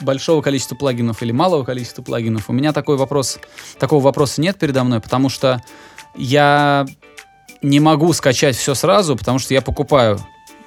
большого 0.00 0.42
количества 0.42 0.76
плагинов 0.76 1.22
или 1.22 1.32
малого 1.32 1.64
количества 1.64 2.02
плагинов, 2.02 2.48
у 2.48 2.52
меня 2.52 2.72
такой 2.72 2.96
вопрос, 2.96 3.38
такого 3.78 4.02
вопроса 4.02 4.40
нет 4.40 4.58
передо 4.58 4.84
мной, 4.84 5.00
потому 5.00 5.28
что 5.28 5.62
я 6.14 6.86
не 7.62 7.80
могу 7.80 8.12
скачать 8.12 8.56
все 8.56 8.74
сразу, 8.74 9.16
потому 9.16 9.38
что 9.38 9.54
я 9.54 9.62
покупаю 9.62 10.18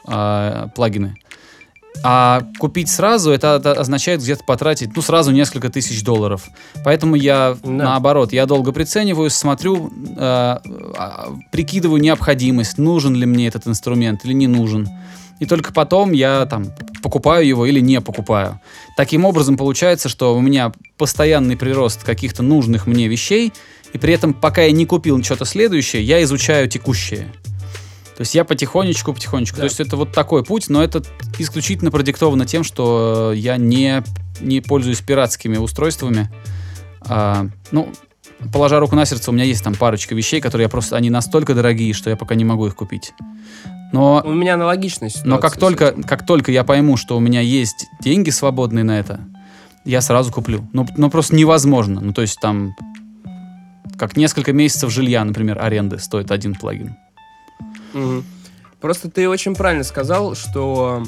э, 0.08 0.68
плагины. 0.76 1.16
А 2.04 2.44
купить 2.60 2.90
сразу 2.90 3.32
это, 3.32 3.56
означает 3.56 4.22
где-то 4.22 4.44
потратить, 4.44 4.96
ну, 4.96 5.02
сразу 5.02 5.32
несколько 5.32 5.70
тысяч 5.70 6.04
долларов. 6.04 6.44
Поэтому 6.84 7.16
я, 7.16 7.58
Да. 7.64 7.70
наоборот, 7.70 8.34
я 8.34 8.46
долго 8.46 8.72
прицениваюсь, 8.74 9.34
смотрю, 9.34 9.92
э, 10.18 10.58
прикидываю 11.52 12.02
необходимость, 12.02 12.78
нужен 12.78 13.16
ли 13.16 13.26
мне 13.26 13.48
этот 13.48 13.68
инструмент 13.68 14.26
или 14.26 14.34
не 14.34 14.48
нужен. 14.48 14.88
И 15.40 15.46
только 15.46 15.74
потом 15.74 16.12
я 16.12 16.46
там 16.46 16.68
покупаю 17.02 17.46
его 17.46 17.66
или 17.66 17.82
не 17.82 18.00
покупаю. 18.02 18.60
Таким 18.96 19.26
образом, 19.26 19.58
получается, 19.58 20.08
что 20.08 20.36
у 20.36 20.42
меня 20.42 20.72
постоянный 20.98 21.58
прирост 21.58 22.04
каких-то 22.04 22.42
нужных 22.44 22.88
мне 22.88 23.08
вещей, 23.08 23.52
и 23.96 23.98
при 23.98 24.14
этом, 24.14 24.34
пока 24.34 24.64
я 24.64 24.74
не 24.74 24.86
купил 24.86 25.24
что-то 25.24 25.46
следующее, 25.46 26.04
я 26.04 26.22
изучаю 26.24 26.68
текущее. 26.68 27.32
То 28.18 28.24
есть 28.24 28.36
я 28.36 28.44
потихонечку, 28.44 29.14
потихонечку. 29.14 29.56
Да. 29.56 29.62
То 29.62 29.68
есть 29.68 29.80
это 29.80 29.96
вот 29.96 30.12
такой 30.12 30.44
путь, 30.44 30.68
но 30.68 30.84
это 30.84 31.02
исключительно 31.40 31.92
продиктовано 31.92 32.46
тем, 32.46 32.66
что 32.66 33.32
я 33.32 33.56
не, 33.56 34.04
не 34.42 34.60
пользуюсь 34.60 35.00
пиратскими 35.00 35.56
устройствами. 35.56 36.30
А, 37.08 37.48
ну, 37.72 37.90
положа 38.52 38.82
руку 38.82 38.98
на 38.98 39.06
сердце, 39.06 39.32
у 39.32 39.34
меня 39.34 39.46
есть 39.46 39.64
там 39.64 39.76
парочка 39.76 40.14
вещей, 40.14 40.42
которые 40.42 40.66
я 40.66 40.70
просто, 40.70 40.98
они 40.98 41.10
настолько 41.10 41.54
дорогие, 41.56 41.94
что 41.94 42.10
я 42.10 42.18
пока 42.18 42.36
не 42.36 42.44
могу 42.44 42.68
их 42.68 42.76
купить. 42.76 43.14
Но, 43.94 44.22
у 44.26 44.34
меня 44.34 44.56
аналогичная 44.56 45.08
ситуация. 45.08 45.30
но 45.30 45.38
как 45.38 45.56
только, 45.56 45.94
как 46.04 46.26
только 46.26 46.52
я 46.52 46.66
пойму, 46.66 46.98
что 46.98 47.16
у 47.16 47.22
меня 47.22 47.40
есть 47.40 47.88
деньги 48.02 48.30
свободные 48.30 48.84
на 48.84 49.00
это, 49.00 49.22
я 49.86 50.02
сразу 50.02 50.34
куплю. 50.34 50.68
Ну, 50.74 50.86
ну 50.98 51.10
просто 51.10 51.34
невозможно. 51.34 52.02
Ну, 52.02 52.12
то 52.12 52.24
есть 52.24 52.42
там 52.42 52.76
как 53.98 54.18
несколько 54.18 54.54
месяцев 54.54 54.92
жилья, 54.92 55.24
например, 55.24 55.62
аренды 55.62 56.00
стоит 56.00 56.32
один 56.32 56.56
плагин. 56.56 56.96
Мгм. 57.94 58.26
Просто 58.82 59.10
ты 59.10 59.28
очень 59.30 59.56
правильно 59.56 59.84
сказал, 59.84 60.36
что 60.36 61.04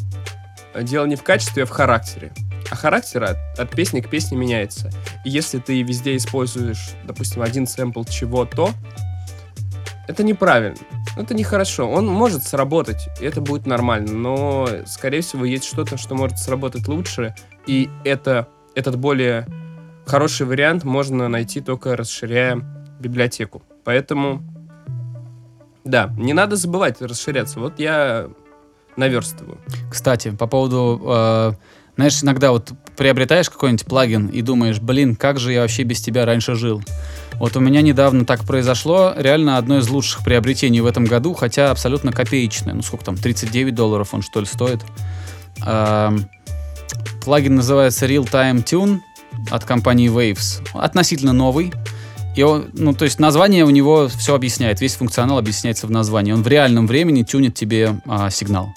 дело 0.81 1.05
не 1.05 1.15
в 1.15 1.23
качестве, 1.23 1.63
а 1.63 1.65
в 1.65 1.69
характере. 1.69 2.31
А 2.71 2.75
характер 2.75 3.23
от, 3.23 3.37
от 3.59 3.69
песни 3.71 4.01
к 4.01 4.09
песне 4.09 4.37
меняется. 4.37 4.89
И 5.25 5.29
если 5.29 5.59
ты 5.59 5.81
везде 5.81 6.15
используешь, 6.15 6.91
допустим, 7.05 7.41
один 7.41 7.67
сэмпл 7.67 8.03
чего-то, 8.05 8.71
это 10.07 10.23
неправильно. 10.23 10.77
Это 11.17 11.33
нехорошо. 11.33 11.89
Он 11.89 12.07
может 12.07 12.43
сработать, 12.43 13.09
и 13.19 13.25
это 13.25 13.41
будет 13.41 13.65
нормально, 13.65 14.13
но, 14.13 14.69
скорее 14.85 15.21
всего, 15.21 15.45
есть 15.45 15.65
что-то, 15.65 15.97
что 15.97 16.15
может 16.15 16.37
сработать 16.37 16.87
лучше, 16.87 17.35
и 17.65 17.89
это, 18.05 18.47
этот 18.75 18.97
более 18.97 19.45
хороший 20.05 20.45
вариант 20.45 20.83
можно 20.83 21.27
найти 21.27 21.59
только 21.59 21.97
расширяя 21.97 22.61
библиотеку. 22.99 23.61
Поэтому 23.83 24.41
да, 25.87 26.13
не 26.17 26.33
надо 26.33 26.57
забывать 26.57 27.01
расширяться. 27.01 27.59
Вот 27.59 27.79
я 27.79 28.27
наверстываю. 28.97 29.57
Кстати, 29.89 30.31
по 30.31 30.45
поводу, 30.45 31.01
э, 31.05 31.53
знаешь, 31.95 32.21
иногда 32.21 32.51
вот 32.51 32.73
приобретаешь 32.97 33.49
какой-нибудь 33.49 33.85
плагин 33.85 34.27
и 34.27 34.41
думаешь, 34.41 34.79
блин, 34.79 35.15
как 35.15 35.39
же 35.39 35.53
я 35.53 35.61
вообще 35.61 35.83
без 35.83 36.01
тебя 36.01 36.25
раньше 36.25 36.55
жил. 36.55 36.83
Вот 37.35 37.55
у 37.55 37.59
меня 37.59 37.81
недавно 37.81 38.25
так 38.25 38.43
произошло, 38.43 39.13
реально 39.15 39.57
одно 39.57 39.77
из 39.77 39.87
лучших 39.87 40.23
приобретений 40.23 40.81
в 40.81 40.87
этом 40.87 41.05
году, 41.05 41.33
хотя 41.33 41.71
абсолютно 41.71 42.11
копеечное. 42.11 42.73
Ну 42.73 42.81
сколько 42.81 43.05
там, 43.05 43.15
39 43.15 43.73
долларов 43.73 44.13
он 44.13 44.23
что 44.23 44.41
ли 44.41 44.45
стоит. 44.45 44.81
Эм, 45.65 46.27
плагин 47.23 47.55
называется 47.55 48.07
Real 48.07 48.29
Time 48.29 48.63
Tune 48.63 48.99
от 49.51 49.63
компании 49.63 50.09
Waves. 50.09 50.67
Относительно 50.73 51.33
новый. 51.33 51.71
И 52.37 52.43
он, 52.43 52.69
ну, 52.73 52.93
то 52.93 53.05
есть 53.05 53.19
название 53.19 53.65
у 53.65 53.71
него 53.71 54.07
все 54.07 54.35
объясняет, 54.35 54.79
весь 54.79 54.95
функционал 54.95 55.39
объясняется 55.39 55.87
в 55.87 55.91
названии. 55.91 56.33
Он 56.33 56.43
в 56.43 56.47
реальном 56.47 56.85
времени 56.85 57.23
тюнит 57.23 57.55
тебе 57.55 57.99
а, 58.05 58.29
сигнал. 58.29 58.75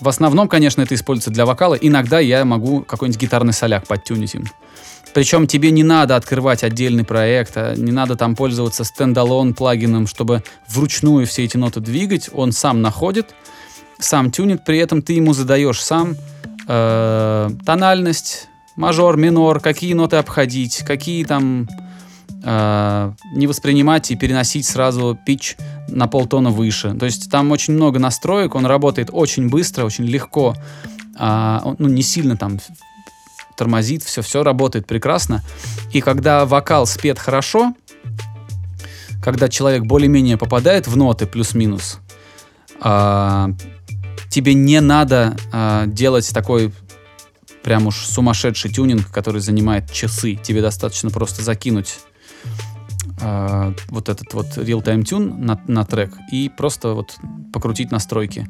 В 0.00 0.08
основном, 0.08 0.48
конечно, 0.48 0.80
это 0.80 0.94
используется 0.94 1.30
для 1.30 1.44
вокала. 1.44 1.74
Иногда 1.74 2.20
я 2.20 2.44
могу 2.46 2.82
какой-нибудь 2.82 3.20
гитарный 3.20 3.52
соляк 3.52 3.86
подтюнить 3.86 4.34
им. 4.34 4.46
Причем 5.12 5.46
тебе 5.46 5.70
не 5.72 5.82
надо 5.82 6.16
открывать 6.16 6.64
отдельный 6.64 7.04
проект, 7.04 7.52
а 7.56 7.74
не 7.74 7.92
надо 7.92 8.16
там 8.16 8.34
пользоваться 8.34 8.82
стендалон 8.82 9.52
плагином, 9.52 10.06
чтобы 10.06 10.42
вручную 10.66 11.26
все 11.26 11.44
эти 11.44 11.58
ноты 11.58 11.80
двигать. 11.80 12.30
Он 12.32 12.50
сам 12.52 12.80
находит, 12.80 13.34
сам 13.98 14.30
тюнит, 14.30 14.64
при 14.64 14.78
этом 14.78 15.02
ты 15.02 15.12
ему 15.12 15.34
задаешь 15.34 15.82
сам 15.82 16.16
э, 16.66 17.50
тональность, 17.64 18.48
мажор, 18.74 19.18
минор, 19.18 19.60
какие 19.60 19.92
ноты 19.92 20.16
обходить, 20.16 20.78
какие 20.86 21.24
там 21.24 21.68
э, 22.46 23.12
не 23.34 23.46
воспринимать 23.46 24.10
и 24.10 24.16
переносить 24.16 24.66
сразу 24.66 25.18
пич 25.26 25.56
на 25.88 26.06
полтона 26.06 26.50
выше. 26.50 26.94
То 26.94 27.04
есть 27.04 27.30
там 27.30 27.50
очень 27.50 27.74
много 27.74 27.98
настроек, 27.98 28.54
он 28.54 28.64
работает 28.66 29.10
очень 29.12 29.48
быстро, 29.48 29.84
очень 29.84 30.04
легко, 30.04 30.54
А, 31.18 31.62
он, 31.64 31.76
ну 31.78 31.88
не 31.88 32.02
сильно 32.02 32.36
там 32.36 32.58
тормозит, 33.56 34.02
все, 34.02 34.20
все 34.22 34.42
работает 34.42 34.86
прекрасно. 34.86 35.42
И 35.92 36.00
когда 36.00 36.44
вокал 36.44 36.86
спет 36.86 37.18
хорошо, 37.18 37.74
когда 39.22 39.48
человек 39.48 39.84
более-менее 39.84 40.36
попадает 40.36 40.86
в 40.86 40.96
ноты 40.96 41.26
плюс-минус, 41.26 41.98
а, 42.80 43.50
тебе 44.28 44.54
не 44.54 44.80
надо 44.80 45.36
а, 45.52 45.86
делать 45.86 46.30
такой 46.32 46.72
прям 47.62 47.86
уж 47.88 48.06
сумасшедший 48.06 48.70
тюнинг, 48.70 49.10
который 49.10 49.40
занимает 49.40 49.90
часы. 49.90 50.36
Тебе 50.36 50.62
достаточно 50.62 51.10
просто 51.10 51.42
закинуть 51.42 51.98
а, 53.20 53.72
вот 53.88 54.08
этот 54.08 54.32
вот 54.34 54.46
real-time 54.56 55.02
tune 55.02 55.36
на, 55.36 55.60
на 55.66 55.84
трек 55.84 56.14
и 56.32 56.48
просто 56.48 56.94
вот 56.94 57.16
покрутить 57.52 57.90
настройки. 57.90 58.46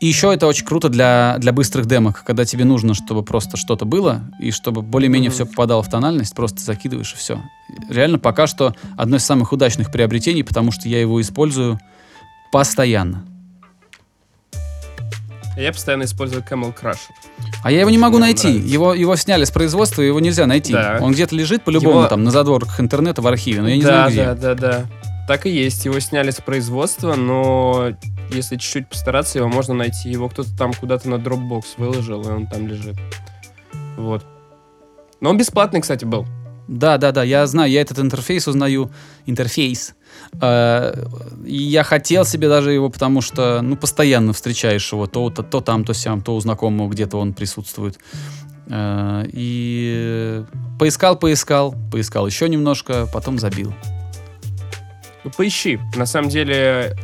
И 0.00 0.06
еще 0.06 0.32
это 0.32 0.46
очень 0.46 0.64
круто 0.64 0.88
для, 0.88 1.36
для 1.38 1.52
быстрых 1.52 1.84
демок, 1.86 2.24
когда 2.24 2.46
тебе 2.46 2.64
нужно, 2.64 2.94
чтобы 2.94 3.22
просто 3.22 3.58
что-то 3.58 3.84
было, 3.84 4.22
и 4.40 4.50
чтобы 4.50 4.80
более-менее 4.80 5.28
Мгм. 5.28 5.34
все 5.34 5.46
попадало 5.46 5.82
в 5.82 5.90
тональность, 5.90 6.34
просто 6.34 6.60
закидываешь 6.60 7.12
и 7.12 7.16
все. 7.16 7.42
Реально 7.90 8.18
пока 8.18 8.46
что 8.46 8.74
одно 8.96 9.18
из 9.18 9.24
самых 9.24 9.52
удачных 9.52 9.92
приобретений, 9.92 10.42
потому 10.42 10.72
что 10.72 10.88
я 10.88 11.00
его 11.00 11.20
использую 11.20 11.78
постоянно. 12.50 13.24
Я 15.60 15.72
постоянно 15.72 16.04
использую 16.04 16.42
Camel 16.42 16.74
Crusher. 16.74 17.10
А 17.62 17.70
я 17.70 17.80
его 17.80 17.90
не 17.90 17.98
могу 17.98 18.16
Мне 18.16 18.26
найти. 18.26 18.48
нравится. 18.48 18.68
Его, 18.72 18.94
его 18.94 19.16
сняли 19.16 19.44
с 19.44 19.50
производства, 19.50 20.00
его 20.02 20.18
нельзя 20.20 20.46
найти. 20.46 20.72
Да. 20.72 20.98
Он 21.00 21.12
где-то 21.12 21.34
лежит 21.36 21.64
по-любому 21.64 21.98
Его- 22.00 22.08
там 22.08 22.24
на 22.24 22.30
задворках 22.30 22.80
интернета 22.80 23.20
в 23.20 23.26
архиве, 23.26 23.60
но 23.62 23.68
я 23.68 23.76
не 23.76 23.82
да, 23.82 23.88
знаю 23.88 24.10
где. 24.10 24.24
да, 24.24 24.34
да, 24.34 24.54
да. 24.54 24.86
Так 25.28 25.46
и 25.46 25.50
есть. 25.50 25.84
Его 25.84 26.00
сняли 26.00 26.30
с 26.30 26.40
производства, 26.40 27.14
но 27.14 27.92
если 28.32 28.56
чуть-чуть 28.56 28.88
постараться, 28.88 29.38
его 29.38 29.48
можно 29.48 29.74
найти. 29.74 30.10
Его 30.10 30.28
кто-то 30.28 30.56
там 30.56 30.72
куда-то 30.72 31.08
на 31.08 31.16
Dropbox 31.16 31.64
выложил, 31.76 32.22
и 32.22 32.32
он 32.32 32.46
там 32.46 32.66
лежит. 32.66 32.96
Вот. 33.96 34.24
Но 35.20 35.30
он 35.30 35.36
бесплатный, 35.36 35.80
кстати, 35.82 36.04
был. 36.04 36.26
Да, 36.68 36.98
да, 36.98 37.12
да, 37.12 37.22
я 37.22 37.46
знаю, 37.46 37.70
я 37.70 37.80
этот 37.82 37.98
интерфейс 37.98 38.48
узнаю. 38.48 38.90
Интерфейс. 39.26 39.94
Э, 40.40 40.94
и 41.44 41.56
я 41.56 41.82
хотел 41.82 42.24
себе 42.24 42.48
даже 42.48 42.72
его, 42.72 42.90
потому 42.90 43.20
что, 43.20 43.60
ну, 43.62 43.76
постоянно 43.76 44.32
встречаешь 44.32 44.92
его, 44.92 45.06
то, 45.06 45.30
то, 45.30 45.42
то 45.42 45.60
там, 45.60 45.84
то 45.84 45.92
сям, 45.94 46.22
то 46.22 46.34
у 46.34 46.40
знакомого 46.40 46.88
где-то 46.88 47.18
он 47.18 47.32
присутствует. 47.32 47.98
Э, 48.68 49.24
и 49.32 50.44
поискал, 50.78 51.16
поискал, 51.16 51.74
поискал 51.90 52.26
еще 52.26 52.48
немножко, 52.48 53.06
потом 53.12 53.38
забил. 53.38 53.74
Ну, 55.24 55.30
поищи. 55.36 55.78
На 55.96 56.06
самом 56.06 56.28
деле, 56.30 56.96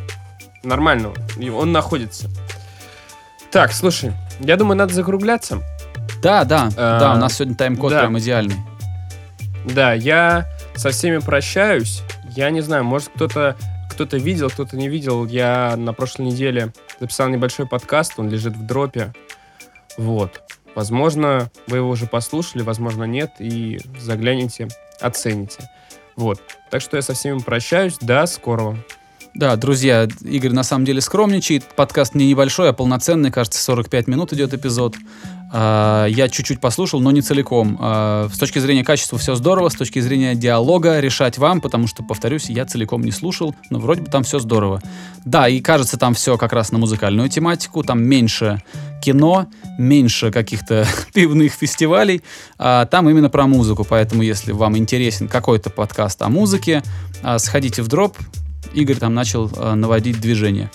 нормально. 0.63 1.13
Он 1.53 1.71
находится. 1.71 2.29
Так, 3.51 3.71
слушай, 3.71 4.11
я 4.39 4.57
думаю, 4.57 4.77
надо 4.77 4.93
закругляться. 4.93 5.61
Да, 6.21 6.43
да, 6.43 6.69
А, 6.75 6.99
да, 6.99 7.13
у 7.13 7.17
нас 7.17 7.35
сегодня 7.35 7.55
тайм-код 7.55 7.91
да. 7.91 7.99
прям 7.99 8.17
идеальный. 8.17 8.55
Да, 9.65 9.93
я 9.93 10.47
со 10.75 10.89
всеми 10.89 11.19
прощаюсь. 11.19 12.01
Я 12.37 12.51
не 12.51 12.61
знаю, 12.61 12.83
может 12.83 13.09
кто-то 13.09 13.57
кто-то 13.89 14.17
видел, 14.17 14.51
кто-то 14.51 14.77
не 14.77 14.89
видел. 14.89 15.25
Я 15.25 15.73
на 15.75 15.91
прошлой 15.91 16.27
неделе 16.27 16.71
записал 16.99 17.29
небольшой 17.29 17.65
подкаст, 17.65 18.13
он 18.17 18.29
лежит 18.29 18.55
в 18.55 18.63
дропе. 18.63 19.11
Вот. 19.97 20.43
Возможно, 20.75 21.49
вы 21.65 21.77
его 21.77 21.89
уже 21.89 22.05
послушали, 22.05 22.61
возможно, 22.61 23.05
нет, 23.05 23.31
и 23.39 23.79
загляните, 23.99 24.67
оцените. 25.01 25.67
Вот. 26.15 26.39
Так 26.69 26.81
что 26.81 26.97
я 26.97 27.01
со 27.01 27.15
всеми 27.15 27.39
прощаюсь. 27.39 27.97
До 27.97 28.23
скорого. 28.27 28.77
Да, 29.37 29.55
друзья, 29.55 30.07
Игорь 30.21 30.51
на 30.51 30.63
самом 30.63 30.83
деле 30.83 30.99
скромничает. 30.99 31.63
Подкаст 31.63 32.15
не 32.15 32.27
небольшой, 32.27 32.71
а 32.71 32.73
полноценный. 32.73 33.29
Кажется, 33.29 33.61
45 33.61 34.07
минут 34.07 34.33
идет 34.33 34.55
эпизод. 34.55 34.95
А, 35.53 36.07
я 36.07 36.27
чуть-чуть 36.27 36.59
послушал, 36.59 37.01
но 37.01 37.11
не 37.11 37.21
целиком. 37.21 37.77
А, 37.79 38.29
с 38.33 38.37
точки 38.39 38.57
зрения 38.57 38.83
качества 38.83 39.19
все 39.19 39.35
здорово, 39.35 39.69
с 39.69 39.75
точки 39.75 39.99
зрения 39.99 40.33
диалога 40.33 40.99
решать 40.99 41.37
вам, 41.37 41.61
потому 41.61 41.85
что, 41.85 42.01
повторюсь, 42.01 42.49
я 42.49 42.65
целиком 42.65 43.03
не 43.03 43.11
слушал, 43.11 43.53
но 43.69 43.77
вроде 43.77 44.01
бы 44.01 44.09
там 44.09 44.23
все 44.23 44.39
здорово. 44.39 44.81
Да, 45.23 45.47
и 45.47 45.61
кажется, 45.61 45.99
там 45.99 46.15
все 46.15 46.35
как 46.39 46.51
раз 46.51 46.71
на 46.71 46.79
музыкальную 46.79 47.29
тематику, 47.29 47.83
там 47.83 48.03
меньше 48.03 48.63
кино, 49.03 49.45
меньше 49.77 50.31
каких-то 50.31 50.87
пивных 51.13 51.53
фестивалей, 51.53 52.23
а 52.57 52.87
там 52.87 53.07
именно 53.07 53.29
про 53.29 53.45
музыку. 53.45 53.85
Поэтому, 53.87 54.23
если 54.23 54.51
вам 54.51 54.75
интересен 54.77 55.27
какой-то 55.27 55.69
подкаст 55.69 56.23
о 56.23 56.29
музыке, 56.29 56.81
сходите 57.37 57.83
в 57.83 57.87
дроп. 57.87 58.17
Игорь 58.77 58.97
там 58.97 59.13
начал 59.13 59.49
наводить 59.75 60.21
движение. 60.21 60.69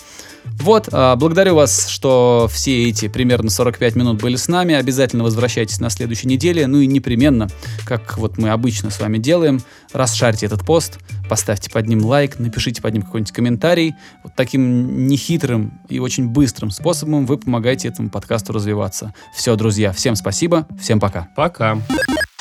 Вот, 0.45 0.89
а, 0.91 1.15
благодарю 1.15 1.55
вас, 1.55 1.87
что 1.87 2.47
все 2.51 2.89
эти 2.89 3.07
примерно 3.07 3.49
45 3.49 3.95
минут 3.95 4.21
были 4.21 4.35
с 4.35 4.47
нами. 4.47 4.75
Обязательно 4.75 5.23
возвращайтесь 5.23 5.79
на 5.79 5.89
следующей 5.89 6.27
неделе. 6.27 6.67
Ну 6.67 6.79
и 6.79 6.87
непременно, 6.87 7.47
как 7.85 8.17
вот 8.17 8.37
мы 8.37 8.49
обычно 8.49 8.89
с 8.89 8.99
вами 8.99 9.17
делаем, 9.17 9.61
расшарьте 9.91 10.45
этот 10.45 10.65
пост, 10.65 10.99
поставьте 11.29 11.69
под 11.69 11.87
ним 11.87 12.05
лайк, 12.05 12.39
напишите 12.39 12.81
под 12.81 12.93
ним 12.93 13.03
какой-нибудь 13.03 13.33
комментарий. 13.33 13.95
Вот 14.23 14.33
таким 14.35 15.07
нехитрым 15.07 15.79
и 15.89 15.99
очень 15.99 16.27
быстрым 16.27 16.71
способом 16.71 17.25
вы 17.25 17.37
помогаете 17.37 17.87
этому 17.87 18.09
подкасту 18.09 18.53
развиваться. 18.53 19.13
Все, 19.35 19.55
друзья, 19.55 19.91
всем 19.91 20.15
спасибо, 20.15 20.67
всем 20.79 20.99
пока. 20.99 21.29
Пока. 21.35 21.77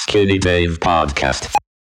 Skinny 0.08 0.38
Dave 0.38 0.78
Podcast. 0.78 1.61